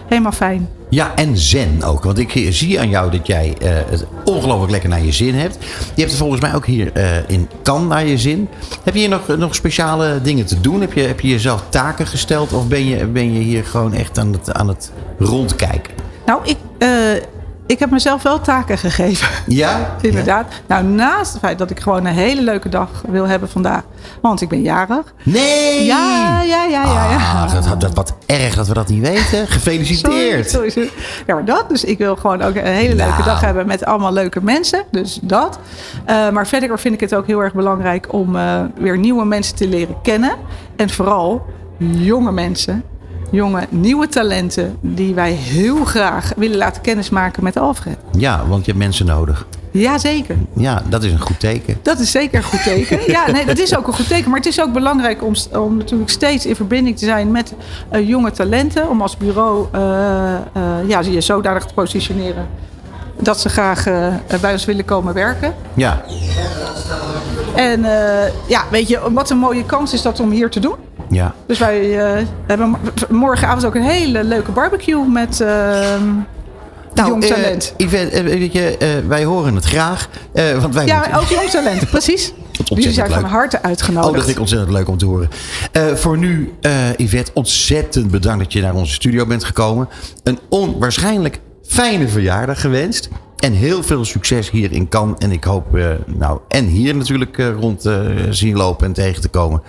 helemaal 0.07 0.31
fijn. 0.31 0.76
Ja, 0.89 1.15
en 1.15 1.37
zen 1.37 1.83
ook. 1.83 2.03
Want 2.03 2.17
ik 2.17 2.47
zie 2.49 2.79
aan 2.79 2.89
jou 2.89 3.11
dat 3.11 3.27
jij 3.27 3.55
eh, 3.59 3.69
het 3.89 4.05
ongelooflijk 4.25 4.71
lekker 4.71 4.89
naar 4.89 5.03
je 5.03 5.11
zin 5.11 5.35
hebt. 5.35 5.57
Je 5.63 6.01
hebt 6.01 6.09
het 6.09 6.19
volgens 6.19 6.41
mij 6.41 6.55
ook 6.55 6.65
hier 6.65 6.93
eh, 6.93 7.29
in 7.29 7.49
Kan 7.61 7.87
naar 7.87 8.05
je 8.05 8.17
zin. 8.17 8.49
Heb 8.83 8.93
je 8.93 8.99
hier 8.99 9.09
nog, 9.09 9.37
nog 9.37 9.55
speciale 9.55 10.21
dingen 10.21 10.45
te 10.45 10.61
doen? 10.61 10.81
Heb 10.81 10.93
je, 10.93 11.01
heb 11.01 11.19
je 11.19 11.27
jezelf 11.27 11.63
taken 11.69 12.07
gesteld? 12.07 12.53
Of 12.53 12.67
ben 12.67 12.85
je, 12.85 13.05
ben 13.05 13.33
je 13.33 13.39
hier 13.39 13.65
gewoon 13.65 13.93
echt 13.93 14.17
aan 14.17 14.33
het, 14.33 14.53
aan 14.53 14.67
het 14.67 14.91
rondkijken? 15.19 15.93
Nou, 16.25 16.41
ik, 16.43 16.57
eh, 16.77 16.89
ik 17.67 17.79
heb 17.79 17.89
mezelf 17.89 18.23
wel 18.23 18.41
taken 18.41 18.77
gegeven. 18.77 19.27
Ja? 19.47 19.89
Inderdaad. 20.01 20.45
Nou, 20.67 20.83
naast 20.83 21.31
het 21.31 21.41
feit 21.41 21.57
dat 21.57 21.69
ik 21.69 21.79
gewoon 21.79 22.05
een 22.05 22.13
hele 22.13 22.41
leuke 22.41 22.69
dag 22.69 22.89
wil 23.07 23.27
hebben 23.27 23.49
vandaag. 23.49 23.83
Want 24.21 24.41
ik 24.41 24.49
ben 24.49 24.61
jarig. 24.61 25.13
Nee! 25.23 25.85
Ja, 25.85 26.41
ja, 26.41 26.63
ja, 26.63 26.83
ja. 26.83 27.09
ja. 27.09 27.17
Ah, 27.17 27.53
dat, 27.53 27.81
dat, 27.81 27.93
wat 27.93 28.13
erg 28.25 28.55
dat 28.55 28.67
we 28.67 28.73
dat 28.73 28.87
niet 28.87 29.01
weten. 29.07 29.47
Gefeliciteerd. 29.57 30.49
Sorry, 30.49 30.69
sorry, 30.69 30.87
sorry. 30.89 31.03
Ja, 31.27 31.33
maar 31.33 31.45
dat. 31.45 31.69
Dus 31.69 31.83
ik 31.83 31.97
wil 31.97 32.15
gewoon 32.15 32.41
ook 32.41 32.55
een 32.55 32.65
hele 32.65 32.95
leuke 32.95 33.11
Nou. 33.11 33.23
dag 33.23 33.41
hebben 33.41 33.67
met 33.67 33.85
allemaal 33.85 34.13
leuke 34.13 34.43
mensen. 34.43 34.83
Dus 34.91 35.19
dat. 35.21 35.59
Eh, 36.05 36.29
maar 36.29 36.47
verder 36.47 36.79
vind 36.79 36.93
ik 36.93 36.99
het 36.99 37.15
ook 37.15 37.27
heel 37.27 37.39
erg 37.43 37.53
belangrijk 37.53 38.13
om 38.13 38.35
eh, 38.35 38.61
weer 38.75 38.97
nieuwe 38.97 39.25
mensen 39.25 39.55
te 39.55 39.67
leren 39.67 39.95
kennen. 40.01 40.35
En 40.75 40.89
vooral 40.89 41.45
jonge 41.79 42.31
mensen. 42.31 42.83
Jonge, 43.31 43.67
nieuwe 43.69 44.07
talenten 44.07 44.77
die 44.81 45.13
wij 45.13 45.31
heel 45.31 45.85
graag 45.85 46.31
willen 46.35 46.57
laten 46.57 46.81
kennismaken 46.81 47.43
met 47.43 47.57
Alfred. 47.57 47.97
Ja, 48.17 48.47
want 48.47 48.65
je 48.65 48.71
hebt 48.71 48.83
mensen 48.83 49.05
nodig. 49.05 49.45
Jazeker. 49.71 50.35
Ja, 50.55 50.81
dat 50.89 51.03
is 51.03 51.11
een 51.11 51.19
goed 51.19 51.39
teken. 51.39 51.77
Dat 51.81 51.99
is 51.99 52.11
zeker 52.11 52.37
een 52.37 52.43
goed 52.43 52.63
teken. 52.63 52.99
Ja, 53.07 53.31
nee, 53.31 53.45
dat 53.45 53.57
is 53.57 53.77
ook 53.77 53.87
een 53.87 53.93
goed 53.93 54.07
teken. 54.07 54.29
Maar 54.29 54.39
het 54.39 54.47
is 54.47 54.61
ook 54.61 54.73
belangrijk 54.73 55.23
om, 55.23 55.33
om 55.53 55.77
natuurlijk 55.77 56.09
steeds 56.09 56.45
in 56.45 56.55
verbinding 56.55 56.97
te 56.97 57.05
zijn 57.05 57.31
met 57.31 57.53
eh, 57.89 58.07
jonge 58.07 58.31
talenten. 58.31 58.89
Om 58.89 59.01
als 59.01 59.17
bureau 59.17 59.67
eh, 59.71 60.33
eh, 60.33 60.41
ja, 60.87 60.99
je 60.99 61.21
zodanig 61.21 61.65
te 61.65 61.73
positioneren 61.73 62.47
dat 63.19 63.39
ze 63.39 63.49
graag 63.49 63.83
bij 64.41 64.51
ons 64.51 64.65
willen 64.65 64.85
komen 64.85 65.13
werken. 65.13 65.53
Ja. 65.73 66.01
En 67.55 67.81
ja, 68.47 68.63
weet 68.71 68.87
je, 68.87 68.99
wat 69.11 69.29
een 69.29 69.37
mooie 69.37 69.65
kans 69.65 69.93
is 69.93 70.01
dat 70.01 70.19
om 70.19 70.31
hier 70.31 70.49
te 70.49 70.59
doen. 70.59 70.75
Ja. 71.09 71.33
Dus 71.47 71.59
wij 71.59 71.99
eh, 72.15 72.25
hebben 72.47 72.75
morgenavond 73.09 73.65
ook 73.65 73.75
een 73.75 73.81
hele 73.81 74.23
leuke 74.23 74.51
barbecue 74.51 75.07
met 75.07 75.41
eh, 75.41 75.95
jong 76.93 77.23
eh, 77.23 77.29
talent. 77.29 77.73
Yvette, 77.77 78.15
eh, 78.17 78.23
weet 78.23 78.53
je, 78.53 78.77
eh, 78.77 78.87
wij 79.07 79.23
horen 79.25 79.55
het 79.55 79.65
graag. 79.65 80.09
want 80.59 80.73
wij 80.73 80.85
ja, 80.85 80.97
moeten- 80.97 81.13
ook 81.19 81.25
jong 81.27 81.49
talent, 81.49 81.89
precies. 81.97 82.33
Jullie 82.63 82.91
zijn 82.91 83.09
van 83.11 83.23
harte 83.23 83.61
uitgenodigd. 83.61 84.07
Oh, 84.09 84.13
dat 84.15 84.23
vind 84.23 84.35
ik 84.35 84.41
ontzettend 84.41 84.71
leuk 84.71 84.87
om 84.87 84.97
te 84.97 85.05
horen. 85.05 85.29
Voor 85.95 86.17
nu, 86.17 86.53
eh 86.61 86.71
Yvette, 86.97 87.31
ontzettend 87.33 88.11
bedankt 88.11 88.43
dat 88.43 88.53
je 88.53 88.61
naar 88.61 88.73
onze 88.75 88.93
studio 88.93 89.25
bent 89.25 89.43
gekomen. 89.43 89.89
Een 90.23 90.39
onwaarschijnlijk 90.49 91.39
fijne 91.67 92.07
verjaardag 92.07 92.61
gewenst. 92.61 93.09
En 93.37 93.53
heel 93.53 93.83
veel 93.83 94.05
succes 94.05 94.49
hier 94.49 94.71
in 94.71 94.89
Cannes. 94.89 95.17
En 95.17 95.31
ik 95.31 95.43
hoop, 95.43 95.77
nou, 96.05 96.39
en 96.47 96.65
hier 96.65 96.95
natuurlijk 96.95 97.37
rond 97.59 97.89
zien 98.29 98.55
lopen 98.57 98.85
en 98.85 98.93
tegen 98.93 99.21
te 99.21 99.29
komen. 99.29 99.61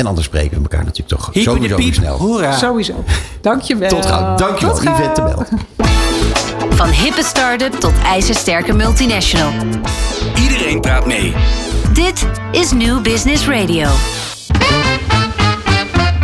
En 0.00 0.06
anders 0.06 0.26
spreken 0.26 0.56
we 0.56 0.62
elkaar 0.62 0.84
natuurlijk 0.84 1.08
toch 1.20 1.30
Hiep, 1.32 1.44
sowieso 1.44 1.76
weer 1.76 1.94
snel. 1.94 2.16
hoera. 2.18 2.56
Sowieso. 2.56 3.04
Dankjewel. 3.40 3.88
Tot 3.88 4.06
gauw. 4.06 4.36
Dankjewel, 4.36 4.74
Tot 4.74 4.84
gauw. 4.84 4.94
Yvette 4.94 5.22
de 5.22 5.26
Bel. 5.26 5.46
Van 6.70 6.88
hippe 6.88 7.22
start-up 7.24 7.72
tot 7.80 7.92
ijzersterke 8.04 8.72
multinational. 8.72 9.52
Iedereen 10.42 10.80
praat 10.80 11.06
mee. 11.06 11.34
Dit 11.92 12.26
is 12.52 12.72
New 12.72 13.00
Business 13.02 13.46
Radio. 13.46 13.88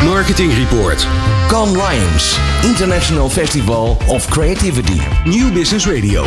Marketing 0.05 0.53
Report. 0.55 1.07
Cannes 1.49 1.77
Lions, 1.77 2.39
International 2.63 3.29
Festival 3.29 3.97
of 4.07 4.29
Creativity. 4.29 5.01
New 5.25 5.53
Business 5.53 5.87
Radio. 5.87 6.25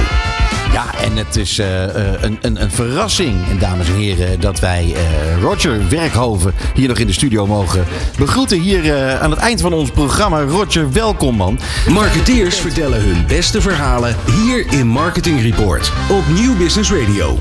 Ja, 0.71 0.95
en 1.03 1.17
het 1.17 1.35
is 1.35 1.59
eh, 1.59 1.83
eh, 1.83 2.21
een, 2.21 2.37
een, 2.41 2.61
een 2.61 2.71
verrassing, 2.71 3.59
dames 3.59 3.87
en 3.87 3.93
heren, 3.95 4.39
dat 4.39 4.59
wij 4.59 4.93
eh, 4.95 5.41
Roger 5.41 5.89
Werkhoven 5.89 6.53
hier 6.73 6.87
nog 6.87 6.97
in 6.97 7.07
de 7.07 7.13
studio 7.13 7.47
mogen 7.47 7.85
begroeten. 8.17 8.59
Hier 8.59 9.17
aan 9.19 9.31
het 9.31 9.39
eind 9.39 9.61
van 9.61 9.73
ons 9.73 9.91
programma. 9.91 10.41
Roger, 10.41 10.91
welkom 10.91 11.35
man. 11.35 11.59
Marketeers 11.87 12.57
vertellen 12.57 13.01
hun 13.01 13.25
beste 13.27 13.61
verhalen 13.61 14.15
hier 14.31 14.65
in 14.71 14.87
Marketing 14.87 15.41
Report 15.41 15.91
op 16.09 16.23
New 16.27 16.57
Business 16.57 16.91
Radio. 16.91 17.39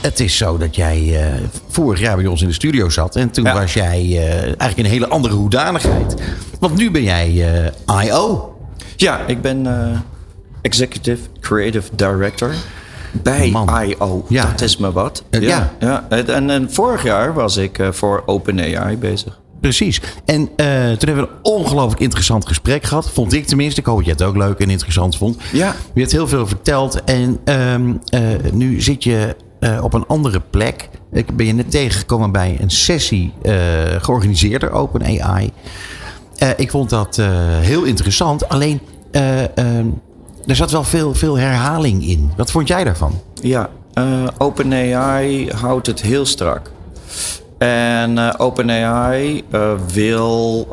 Het 0.00 0.20
is 0.20 0.36
zo 0.36 0.58
dat 0.58 0.76
jij 0.76 1.22
eh, 1.22 1.34
vorig 1.68 2.00
jaar 2.00 2.16
bij 2.16 2.26
ons 2.26 2.42
in 2.42 2.48
de 2.48 2.54
studio 2.54 2.88
zat. 2.88 3.16
En 3.16 3.30
toen 3.30 3.44
was 3.44 3.72
jij 3.72 3.98
eh, 3.98 4.42
eigenlijk 4.42 4.76
in 4.76 4.84
een 4.84 4.90
hele 4.90 5.08
andere 5.08 5.34
hoedanigheid. 5.34 6.14
Want 6.58 6.76
nu 6.76 6.90
ben 6.90 7.02
jij 7.02 7.28
I.O. 8.04 8.54
Ja, 8.96 9.26
ik 9.26 9.42
ben 9.42 9.66
Executive 10.62 11.22
Creative 11.40 11.96
Director 11.96 12.54
bij 13.12 13.52
I.O. 13.86 14.24
Ja. 14.28 14.44
Dat 14.50 14.60
is 14.60 14.76
me 14.76 14.92
wat. 14.92 15.24
Eh, 15.30 15.40
ja. 15.40 15.72
ja. 15.78 16.06
En, 16.08 16.50
en 16.50 16.72
vorig 16.72 17.02
jaar 17.02 17.34
was 17.34 17.56
ik 17.56 17.78
eh, 17.78 17.92
voor 17.92 18.22
OpenAI 18.26 18.96
bezig. 18.96 19.38
Precies. 19.60 20.00
En 20.24 20.48
eh, 20.56 20.66
toen 20.66 21.08
hebben 21.08 21.24
we 21.24 21.30
een 21.30 21.38
ongelooflijk 21.42 22.00
interessant 22.00 22.46
gesprek 22.46 22.84
gehad. 22.84 23.10
Vond 23.10 23.32
ik 23.32 23.46
tenminste. 23.46 23.80
Ik 23.80 23.86
hoop 23.86 23.96
dat 23.96 24.04
jij 24.04 24.14
het 24.14 24.22
ook 24.22 24.36
leuk 24.36 24.58
en 24.58 24.70
interessant 24.70 25.16
vond. 25.16 25.36
Ja. 25.52 25.74
Je 25.94 26.00
hebt 26.00 26.12
heel 26.12 26.28
veel 26.28 26.46
verteld. 26.46 27.04
En 27.04 27.38
ehm, 27.44 27.92
eh, 28.04 28.22
nu 28.52 28.80
zit 28.80 29.04
je 29.04 29.36
op 29.82 29.94
een 29.94 30.06
andere 30.06 30.40
plek. 30.50 30.88
Ik 31.12 31.36
ben 31.36 31.46
je 31.46 31.52
net 31.52 31.70
tegengekomen 31.70 32.32
bij 32.32 32.56
een 32.60 32.70
sessie 32.70 33.32
georganiseerd 33.98 34.60
door 34.60 34.70
OpenAI. 34.70 35.50
Ik 36.56 36.70
vond 36.70 36.90
dat 36.90 37.16
heel 37.60 37.82
interessant. 37.82 38.48
Alleen, 38.48 38.80
eh, 39.10 39.58
ehm, 39.58 39.86
er 40.46 40.56
zat 40.56 40.70
wel 40.70 40.84
veel, 40.84 41.14
veel 41.14 41.38
herhaling 41.38 42.06
in. 42.06 42.32
Wat 42.36 42.50
vond 42.50 42.68
jij 42.68 42.84
daarvan? 42.84 43.20
Ja, 43.42 43.70
eh, 43.94 44.26
OpenAI 44.38 45.50
houdt 45.50 45.86
het 45.86 46.00
heel 46.00 46.26
strak. 46.26 46.70
En 47.58 48.18
eh, 48.18 48.34
OpenAI 48.36 49.44
eh, 49.50 49.72
wil, 49.92 50.68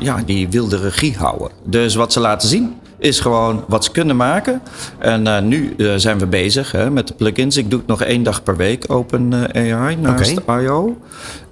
ja, 0.00 0.22
die 0.26 0.48
wil 0.48 0.68
de 0.68 0.78
regie 0.78 1.16
houden. 1.16 1.50
Dus 1.64 1.94
wat 1.94 2.12
ze 2.12 2.20
laten 2.20 2.48
zien 2.48 2.74
is 2.98 3.20
gewoon 3.20 3.64
wat 3.68 3.84
ze 3.84 3.90
kunnen 3.90 4.16
maken. 4.16 4.62
En 4.98 5.48
nu 5.48 5.74
zijn 5.96 6.18
we 6.18 6.26
bezig 6.26 6.72
hè, 6.72 6.90
met 6.90 7.08
de 7.08 7.14
plugins. 7.14 7.56
Ik 7.56 7.70
doe 7.70 7.78
het 7.78 7.88
nog 7.88 8.02
één 8.02 8.22
dag 8.22 8.42
per 8.42 8.56
week 8.56 8.84
OpenAI 8.88 9.96
naast 9.96 10.30
I.O. 10.30 10.96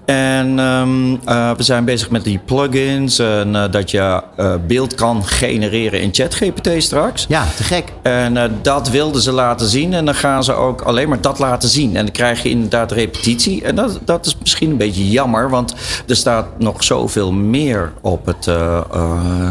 En 0.08 0.58
ehm, 0.58 1.16
eh, 1.24 1.50
we 1.56 1.62
zijn 1.62 1.84
bezig 1.84 2.10
met 2.10 2.24
die 2.24 2.38
plugins. 2.44 3.18
En 3.18 3.56
eh, 3.56 3.70
dat 3.70 3.90
je 3.90 4.22
eh, 4.36 4.54
beeld 4.66 4.94
kan 4.94 5.24
genereren 5.24 6.00
in 6.00 6.14
ChatGPT 6.14 6.82
straks. 6.82 7.26
Ja, 7.28 7.46
te 7.56 7.62
gek. 7.62 7.92
En 8.02 8.58
dat 8.62 8.88
wilden 8.88 9.22
ze 9.22 9.32
laten 9.32 9.66
zien. 9.68 9.92
En 9.92 10.04
dan 10.04 10.14
gaan 10.14 10.44
ze 10.44 10.52
ook 10.52 10.80
alleen 10.80 11.08
maar 11.08 11.20
dat 11.20 11.38
laten 11.38 11.68
zien. 11.68 11.96
En 11.96 12.04
dan 12.04 12.14
krijg 12.14 12.42
je 12.42 12.48
inderdaad 12.48 12.92
repetitie. 12.92 13.64
En 13.64 13.74
dat, 13.74 14.00
dat 14.04 14.26
is 14.26 14.36
misschien 14.40 14.70
een 14.70 14.76
beetje 14.76 15.10
jammer. 15.10 15.50
Want 15.50 15.74
er 16.06 16.16
staat 16.16 16.46
nog 16.58 16.84
zoveel 16.84 17.32
meer 17.32 17.92
op 18.00 18.26
het 18.26 18.50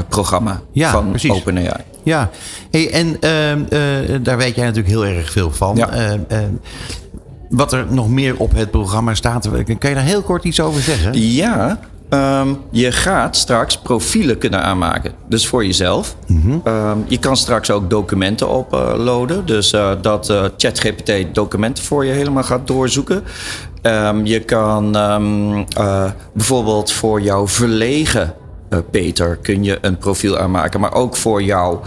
programma 0.10 0.62
Ja, 0.72 0.92
van 0.92 1.10
precies. 1.10 1.32
OpenAI. 1.32 1.84
Ja, 2.08 2.30
hey, 2.72 2.92
en 2.92 3.20
ehm, 3.20 3.64
eh, 3.70 4.16
daar 4.22 4.38
weet 4.38 4.56
jij 4.56 4.66
natuurlijk 4.66 4.94
heel 4.94 5.06
erg 5.06 5.32
veel 5.32 5.52
van. 5.52 5.76
Ja. 5.76 5.90
Wat 7.50 7.74
er 7.74 7.86
nog 7.90 8.10
meer 8.10 8.38
op 8.38 8.54
het 8.56 8.72
programma 8.72 9.14
staat. 9.14 9.50
Kan 9.50 9.90
je 9.90 9.96
daar 9.96 10.04
heel 10.04 10.22
kort 10.22 10.44
iets 10.44 10.60
over 10.60 10.82
zeggen? 10.82 11.22
Ja, 11.22 11.80
ehm, 12.10 12.48
je 12.72 12.92
gaat 12.92 13.36
straks 13.36 13.78
profielen 13.78 14.38
kunnen 14.38 14.64
aanmaken. 14.64 15.12
Dus 15.30 15.48
voor 15.48 15.66
jezelf. 15.66 16.16
Ehm, 16.64 16.98
je 17.08 17.18
kan 17.20 17.38
straks 17.38 17.72
ook 17.72 17.90
documenten 17.90 18.56
uploaden. 18.58 19.46
Dus 19.46 19.74
eh, 19.74 19.92
dat 20.02 20.30
eh, 20.30 20.44
ChatGPT 20.58 21.12
documenten 21.36 21.84
voor 21.84 22.06
je 22.06 22.12
helemaal 22.12 22.44
gaat 22.44 22.68
doorzoeken. 22.68 23.24
Ehm, 23.82 24.26
je 24.26 24.40
kan 24.40 24.96
eh, 24.96 26.12
bijvoorbeeld 26.34 26.92
voor 26.92 27.22
jouw 27.22 27.48
verlegen 27.48 28.34
Peter 28.92 29.38
kun 29.42 29.64
je 29.64 29.78
een 29.82 29.98
profiel 29.98 30.38
aanmaken. 30.38 30.80
Maar 30.80 30.94
ook 30.94 31.16
voor 31.16 31.44
jouw 31.44 31.82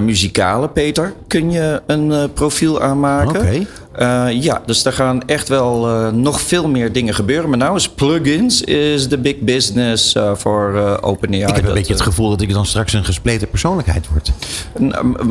muzikale 0.00 0.68
Peter 0.68 1.12
kun 1.26 1.50
je 1.50 1.82
een 1.86 2.32
profiel 2.32 2.82
aanmaken. 2.82 3.40
Oké. 3.40 3.66
Eh, 3.96 4.26
ja, 4.42 4.62
dus 4.66 4.84
er 4.84 4.92
gaan 4.92 5.22
echt 5.26 5.48
wel 5.48 5.88
eh, 5.88 6.12
nog 6.12 6.40
veel 6.40 6.68
meer 6.68 6.92
dingen 6.92 7.14
gebeuren. 7.14 7.48
Maar 7.48 7.58
nou 7.58 7.76
is 7.76 7.88
plugins 7.88 8.62
is 8.62 9.08
de 9.08 9.18
big 9.18 9.38
business 9.38 10.14
eh, 10.14 10.34
voor 10.34 10.76
eh, 10.76 10.96
OpenAI. 11.00 11.42
Ik 11.42 11.46
heb 11.48 11.56
een 11.56 11.64
Dat, 11.64 11.74
beetje 11.74 11.92
het 11.92 12.02
gevoel 12.02 12.30
dat 12.30 12.40
ik 12.40 12.52
dan 12.52 12.66
straks 12.66 12.92
een 12.92 13.04
gespleten 13.04 13.48
persoonlijkheid 13.48 14.06
word. 14.08 14.32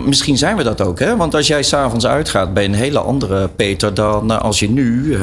Misschien 0.05 0.37
zijn 0.37 0.57
we 0.57 0.63
dat 0.63 0.81
ook, 0.81 0.99
hè? 0.99 1.15
Want 1.15 1.35
als 1.35 1.47
jij 1.47 1.63
s'avonds 1.63 2.05
uitgaat, 2.05 2.53
ben 2.53 2.63
je 2.63 2.69
een 2.69 2.75
hele 2.75 2.99
andere 2.99 3.47
Peter 3.47 3.93
dan 3.93 4.41
als 4.41 4.59
je 4.59 4.69
nu 4.69 5.17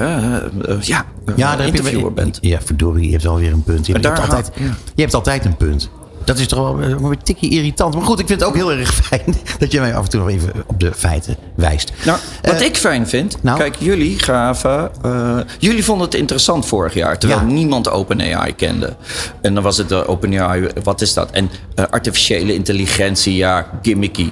ja, 0.81 1.07
Ja, 1.37 1.57
daar 1.57 1.61
je 1.61 1.67
interviewer 1.67 2.13
bent. 2.13 2.39
Ja, 2.41 2.61
verdorie, 2.65 3.07
je 3.07 3.13
hebt 3.13 3.27
alweer 3.27 3.53
een 3.53 3.63
punt. 3.63 3.87
Je, 3.87 3.93
hebt, 3.93 4.21
altijd, 4.21 4.51
je 4.95 5.03
hebt 5.03 5.15
altijd 5.15 5.45
een 5.45 5.57
punt. 5.57 5.91
Dat 6.25 6.39
is 6.39 6.47
toch 6.47 6.59
wel 6.59 6.81
eh, 6.81 6.89
een 7.11 7.23
tikje 7.23 7.49
irritant. 7.49 7.95
Maar 7.95 8.05
goed, 8.05 8.19
ik 8.21 8.27
vind 8.27 8.41
het 8.41 8.49
ook 8.49 8.55
heel 8.55 8.73
erg 8.73 8.95
fijn 8.95 9.35
dat 9.59 9.73
je 9.73 9.81
mij 9.81 9.95
af 9.95 10.05
en 10.05 10.11
toe 10.11 10.21
nog 10.21 10.29
even 10.29 10.53
op 10.67 10.81
de 10.81 10.93
feiten 10.97 11.37
wijst. 11.55 11.93
Nou, 12.05 12.19
wat 12.43 12.55
Eh, 12.55 12.67
ik 12.67 12.77
fijn 12.77 13.09
vind, 13.09 13.37
nou? 13.43 13.59
kijk, 13.59 13.77
jullie 13.79 14.19
gaven. 14.19 14.91
eh, 15.03 15.39
jullie 15.59 15.85
vonden 15.85 16.07
het 16.07 16.15
interessant 16.15 16.67
vorig 16.67 16.95
jaar, 16.95 17.19
terwijl 17.19 17.41
Ja. 17.41 17.47
niemand 17.47 17.91
OpenAI 17.91 18.55
kende. 18.57 18.97
En 19.41 19.55
dan 19.55 19.63
was 19.63 19.77
het 19.77 19.91
uh, 19.93 20.09
OpenAI, 20.09 20.67
wat 20.83 21.01
is 21.01 21.15
dat? 21.15 21.31
En 21.31 21.51
eh, 21.75 21.85
artificiële 21.91 22.55
intelligentie, 22.55 23.37
ja, 23.37 23.67
gimmicky. 23.83 24.29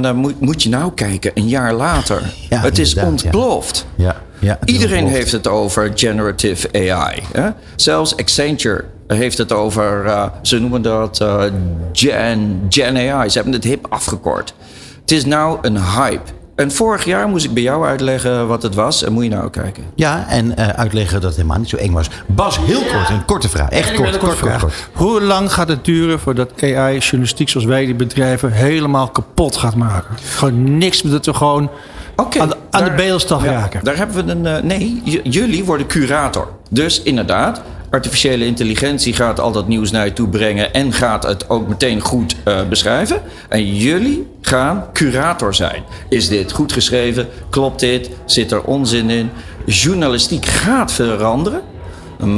Dan 0.00 0.16
moet, 0.16 0.40
moet 0.40 0.62
je 0.62 0.68
nou 0.68 0.92
kijken, 0.94 1.30
een 1.34 1.48
jaar 1.48 1.72
later. 1.74 2.22
Ja, 2.48 2.60
het 2.60 2.78
is 2.78 2.94
ontploft. 2.96 3.86
Ja, 3.96 4.16
ja, 4.46 4.58
Iedereen 4.64 5.06
heeft 5.06 5.32
het 5.32 5.48
over 5.48 5.92
generative 5.94 6.68
AI. 6.72 7.22
Hè? 7.32 7.48
Zelfs 7.76 8.16
Accenture 8.16 8.84
heeft 9.06 9.38
het 9.38 9.52
over, 9.52 10.06
eh, 10.06 10.26
ze 10.42 10.58
noemen 10.58 10.82
dat 10.82 11.20
eh, 11.20 11.44
Gen, 11.92 12.66
Gen 12.68 12.96
AI. 12.96 13.28
Ze 13.28 13.34
hebben 13.38 13.54
het 13.54 13.64
hip 13.64 13.86
afgekort. 13.88 14.54
Het 15.00 15.10
is 15.10 15.24
nou 15.24 15.58
een 15.62 15.78
hype. 15.82 16.30
En 16.54 16.72
vorig 16.72 17.04
jaar 17.04 17.28
moest 17.28 17.44
ik 17.44 17.54
bij 17.54 17.62
jou 17.62 17.86
uitleggen 17.86 18.46
wat 18.46 18.62
het 18.62 18.74
was. 18.74 19.02
En 19.02 19.12
moet 19.12 19.24
je 19.24 19.30
nou 19.30 19.50
kijken. 19.50 19.84
Ja, 19.94 20.28
en 20.28 20.56
eh, 20.56 20.68
uitleggen 20.68 21.14
dat 21.14 21.22
het 21.22 21.36
helemaal 21.36 21.58
niet 21.58 21.68
zo 21.68 21.76
eng 21.76 21.92
was. 21.92 22.10
Bas, 22.26 22.58
heel 22.58 22.82
kort, 22.82 23.08
een 23.08 23.24
korte 23.24 23.48
vraag. 23.48 23.68
Echt 23.68 23.94
kort, 23.94 24.18
kort, 24.18 24.36
vraag. 24.36 24.60
kort. 24.60 24.88
Hoe 24.92 25.22
lang 25.22 25.52
gaat 25.52 25.68
het 25.68 25.84
duren 25.84 26.20
voordat 26.20 26.62
AI 26.62 26.98
journalistiek 26.98 27.48
zoals 27.48 27.66
wij 27.66 27.84
die 27.84 27.94
bedrijven 27.94 28.52
helemaal 28.52 29.08
kapot 29.08 29.56
gaat 29.56 29.74
maken? 29.74 30.14
Gewoon 30.22 30.78
niks, 30.78 31.02
dat 31.02 31.26
we 31.26 31.34
gewoon 31.34 31.70
Aan 32.16 32.48
de, 32.48 32.56
aan 32.70 32.82
de 32.82 32.88
daar- 32.88 32.96
bedelstaf 32.96 33.44
ja, 33.44 33.50
raken. 33.52 33.84
Daar 33.84 33.96
hebben 33.96 34.24
we 34.26 34.32
een. 34.32 34.46
eh, 34.46 34.62
nee, 34.62 35.00
jullie 35.24 35.64
worden 35.64 35.86
curator. 35.86 36.48
Dus 36.70 37.02
inderdaad, 37.02 37.62
artificiële 37.90 38.46
intelligentie 38.46 39.12
gaat 39.12 39.40
al 39.40 39.52
dat 39.52 39.68
nieuws 39.68 39.90
naar 39.90 40.04
je 40.04 40.12
toe 40.12 40.28
brengen 40.28 40.72
en 40.74 40.92
gaat 40.92 41.22
het 41.22 41.50
ook 41.50 41.68
meteen 41.68 42.00
goed 42.00 42.36
eh, 42.44 42.58
beschrijven. 42.68 43.22
En 43.48 43.76
jullie 43.76 44.26
gaan 44.40 44.84
curator 44.92 45.54
zijn. 45.54 45.82
Is 46.08 46.28
dit 46.28 46.52
goed 46.52 46.72
geschreven? 46.72 47.28
Klopt 47.50 47.80
dit? 47.80 48.10
Zit 48.24 48.52
er 48.52 48.62
onzin 48.62 49.10
in? 49.10 49.30
Journalistiek 49.66 50.46
gaat 50.46 50.92
veranderen. 50.92 51.60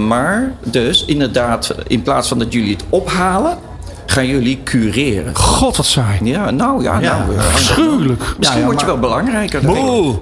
Maar 0.07 0.53
dus 0.65 1.05
inderdaad, 1.05 1.75
in 1.87 2.03
plaats 2.03 2.29
van 2.29 2.39
dat 2.39 2.53
jullie 2.53 2.73
het 2.73 2.85
ophalen, 2.89 3.59
gaan 4.19 4.27
jullie 4.27 4.59
cureren. 4.65 5.37
God, 5.37 5.77
wat 5.77 5.87
saai. 5.87 6.19
Ja, 6.23 6.51
nou 6.51 6.83
ja, 6.83 7.01
Ja, 7.01 7.19
nou, 7.27 7.39
Afschuwelijk. 7.39 8.23
misschien 8.39 8.61
ja, 8.61 8.65
word 8.67 8.81
je 8.81 8.87
wel 8.87 8.99
belangrijker. 8.99 9.61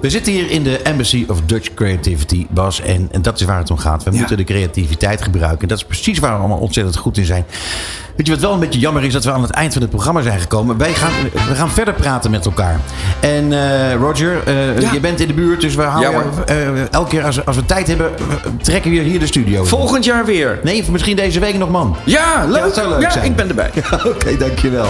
We 0.00 0.10
zitten 0.10 0.32
hier 0.32 0.50
in 0.50 0.62
de 0.62 0.78
Embassy 0.78 1.24
of 1.28 1.40
Dutch 1.46 1.74
Creativity, 1.74 2.46
Bas. 2.50 2.80
En, 2.80 3.08
en 3.12 3.22
dat 3.22 3.40
is 3.40 3.46
waar 3.46 3.58
het 3.58 3.70
om 3.70 3.78
gaat. 3.78 4.02
We 4.04 4.10
Ja. 4.12 4.18
moeten 4.18 4.36
de 4.36 4.44
creativiteit 4.44 5.22
gebruiken. 5.22 5.68
Dat 5.68 5.78
is 5.78 5.84
precies 5.84 6.18
waar 6.18 6.32
we 6.32 6.38
allemaal 6.38 6.58
ontzettend 6.58 6.96
goed 6.96 7.16
in 7.16 7.24
zijn. 7.24 7.44
Weet 8.16 8.26
je 8.26 8.32
wat 8.32 8.42
wel 8.42 8.52
een 8.52 8.58
beetje 8.60 8.80
jammer 8.80 9.04
is? 9.04 9.12
Dat 9.12 9.24
we 9.24 9.32
aan 9.32 9.42
het 9.42 9.50
eind 9.50 9.72
van 9.72 9.82
het 9.82 9.90
programma 9.90 10.20
zijn 10.22 10.40
gekomen. 10.40 10.76
Wij 10.78 10.92
gaan, 10.94 11.10
we 11.48 11.54
gaan 11.54 11.70
verder 11.70 11.94
praten 11.94 12.30
met 12.30 12.44
elkaar. 12.44 12.80
En 13.20 13.52
eh, 13.52 13.94
Roger, 13.94 14.42
eh, 14.46 14.80
Ja. 14.80 14.92
je 14.92 15.00
bent 15.00 15.20
in 15.20 15.26
de 15.26 15.34
buurt. 15.34 15.60
Dus 15.60 15.74
we 15.74 15.82
houden 15.82 16.12
Ja, 16.12 16.44
eh, 16.46 16.92
elke 16.92 17.08
keer 17.08 17.24
als, 17.24 17.46
als 17.46 17.56
we 17.56 17.66
tijd 17.66 17.86
hebben, 17.86 18.10
trekken 18.62 18.90
we 18.90 18.96
hier 18.98 19.18
de 19.18 19.26
studio. 19.26 19.64
Volgend 19.64 20.04
jaar 20.04 20.24
weer. 20.24 20.58
Nee, 20.62 20.84
misschien 20.90 21.16
deze 21.16 21.40
week 21.40 21.58
nog, 21.58 21.70
man. 21.70 21.96
Ja, 22.04 22.44
leuk. 22.48 22.62
dat 22.62 22.74
zou 22.74 22.88
leuk 22.88 23.00
ja, 23.00 23.10
zijn. 23.10 23.24
ik 23.24 23.36
ben 23.36 23.48
erbij. 23.48 23.70
Oké, 24.14 24.36
dankjewel. 24.36 24.86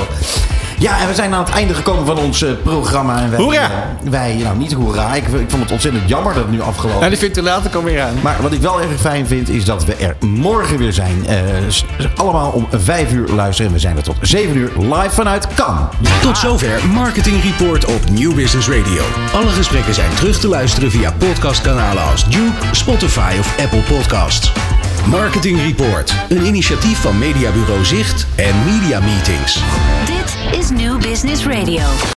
Ja, 0.79 1.01
en 1.01 1.07
we 1.09 1.15
zijn 1.15 1.35
aan 1.35 1.45
het 1.45 1.55
einde 1.55 1.75
gekomen 1.75 2.07
van 2.07 2.19
ons 2.19 2.43
eh, 2.43 2.51
programma. 2.63 3.21
En 3.23 3.31
wij, 3.31 3.39
Hoera! 3.41 3.63
eh, 3.63 4.11
wij, 4.11 4.35
nou 4.43 4.57
niet 4.57 4.73
hoera. 4.73 5.15
Ik, 5.15 5.27
ik 5.27 5.51
vond 5.51 5.63
het 5.63 5.73
ontzettend 5.73 6.09
jammer 6.09 6.35
dat 6.35 6.43
het 6.43 6.53
nu 6.53 6.61
afgelopen 6.63 7.03
En 7.03 7.13
is. 7.13 7.19
die 7.19 7.27
ventilator 7.29 7.71
komt 7.71 7.85
weer 7.85 8.03
aan. 8.03 8.15
Maar 8.23 8.37
wat 8.43 8.53
ik 8.53 8.61
wel 8.61 8.81
erg 8.81 9.01
fijn 9.01 9.27
vind, 9.27 9.49
is 9.49 9.65
dat 9.65 9.85
we 9.85 9.95
er 9.95 10.17
morgen 10.21 10.79
weer 10.79 10.93
zijn. 10.93 11.27
Eh, 11.27 11.37
allemaal 12.17 12.51
om 12.51 12.67
vijf 12.73 13.13
uur 13.13 13.29
luisteren. 13.29 13.67
En 13.71 13.75
we 13.77 13.81
zijn 13.83 13.97
er 13.97 14.03
tot 14.03 14.17
zeven 14.21 14.57
uur 14.57 14.71
live 14.79 15.11
vanuit 15.11 15.47
Cannes. 15.55 15.85
Tot 16.23 16.39
zover 16.39 16.87
Marketing 16.93 17.43
Report 17.43 17.85
op 17.85 18.11
New 18.11 18.35
Business 18.35 18.69
Radio. 18.69 19.03
Alle 19.35 19.51
gesprekken 19.51 19.95
zijn 19.95 20.15
terug 20.15 20.39
te 20.39 20.49
luisteren 20.49 20.91
via 20.91 21.13
podcastkanalen 21.19 22.03
als 22.11 22.29
Duke, 22.29 22.53
Spotify 22.73 23.33
of 23.39 23.55
Apple 23.63 23.81
Podcasts. 23.97 24.53
Marketing 25.11 25.61
Report, 25.61 26.15
een 26.29 26.47
initiatief 26.47 26.99
van 27.01 27.19
Mediabureau 27.19 27.85
Zicht 27.85 28.27
en 28.37 28.55
Media 28.65 29.01
Meetings. 29.01 29.63
Dit 30.05 30.59
is 30.61 30.71
New 30.71 31.01
Business 31.01 31.45
Radio. 31.45 32.15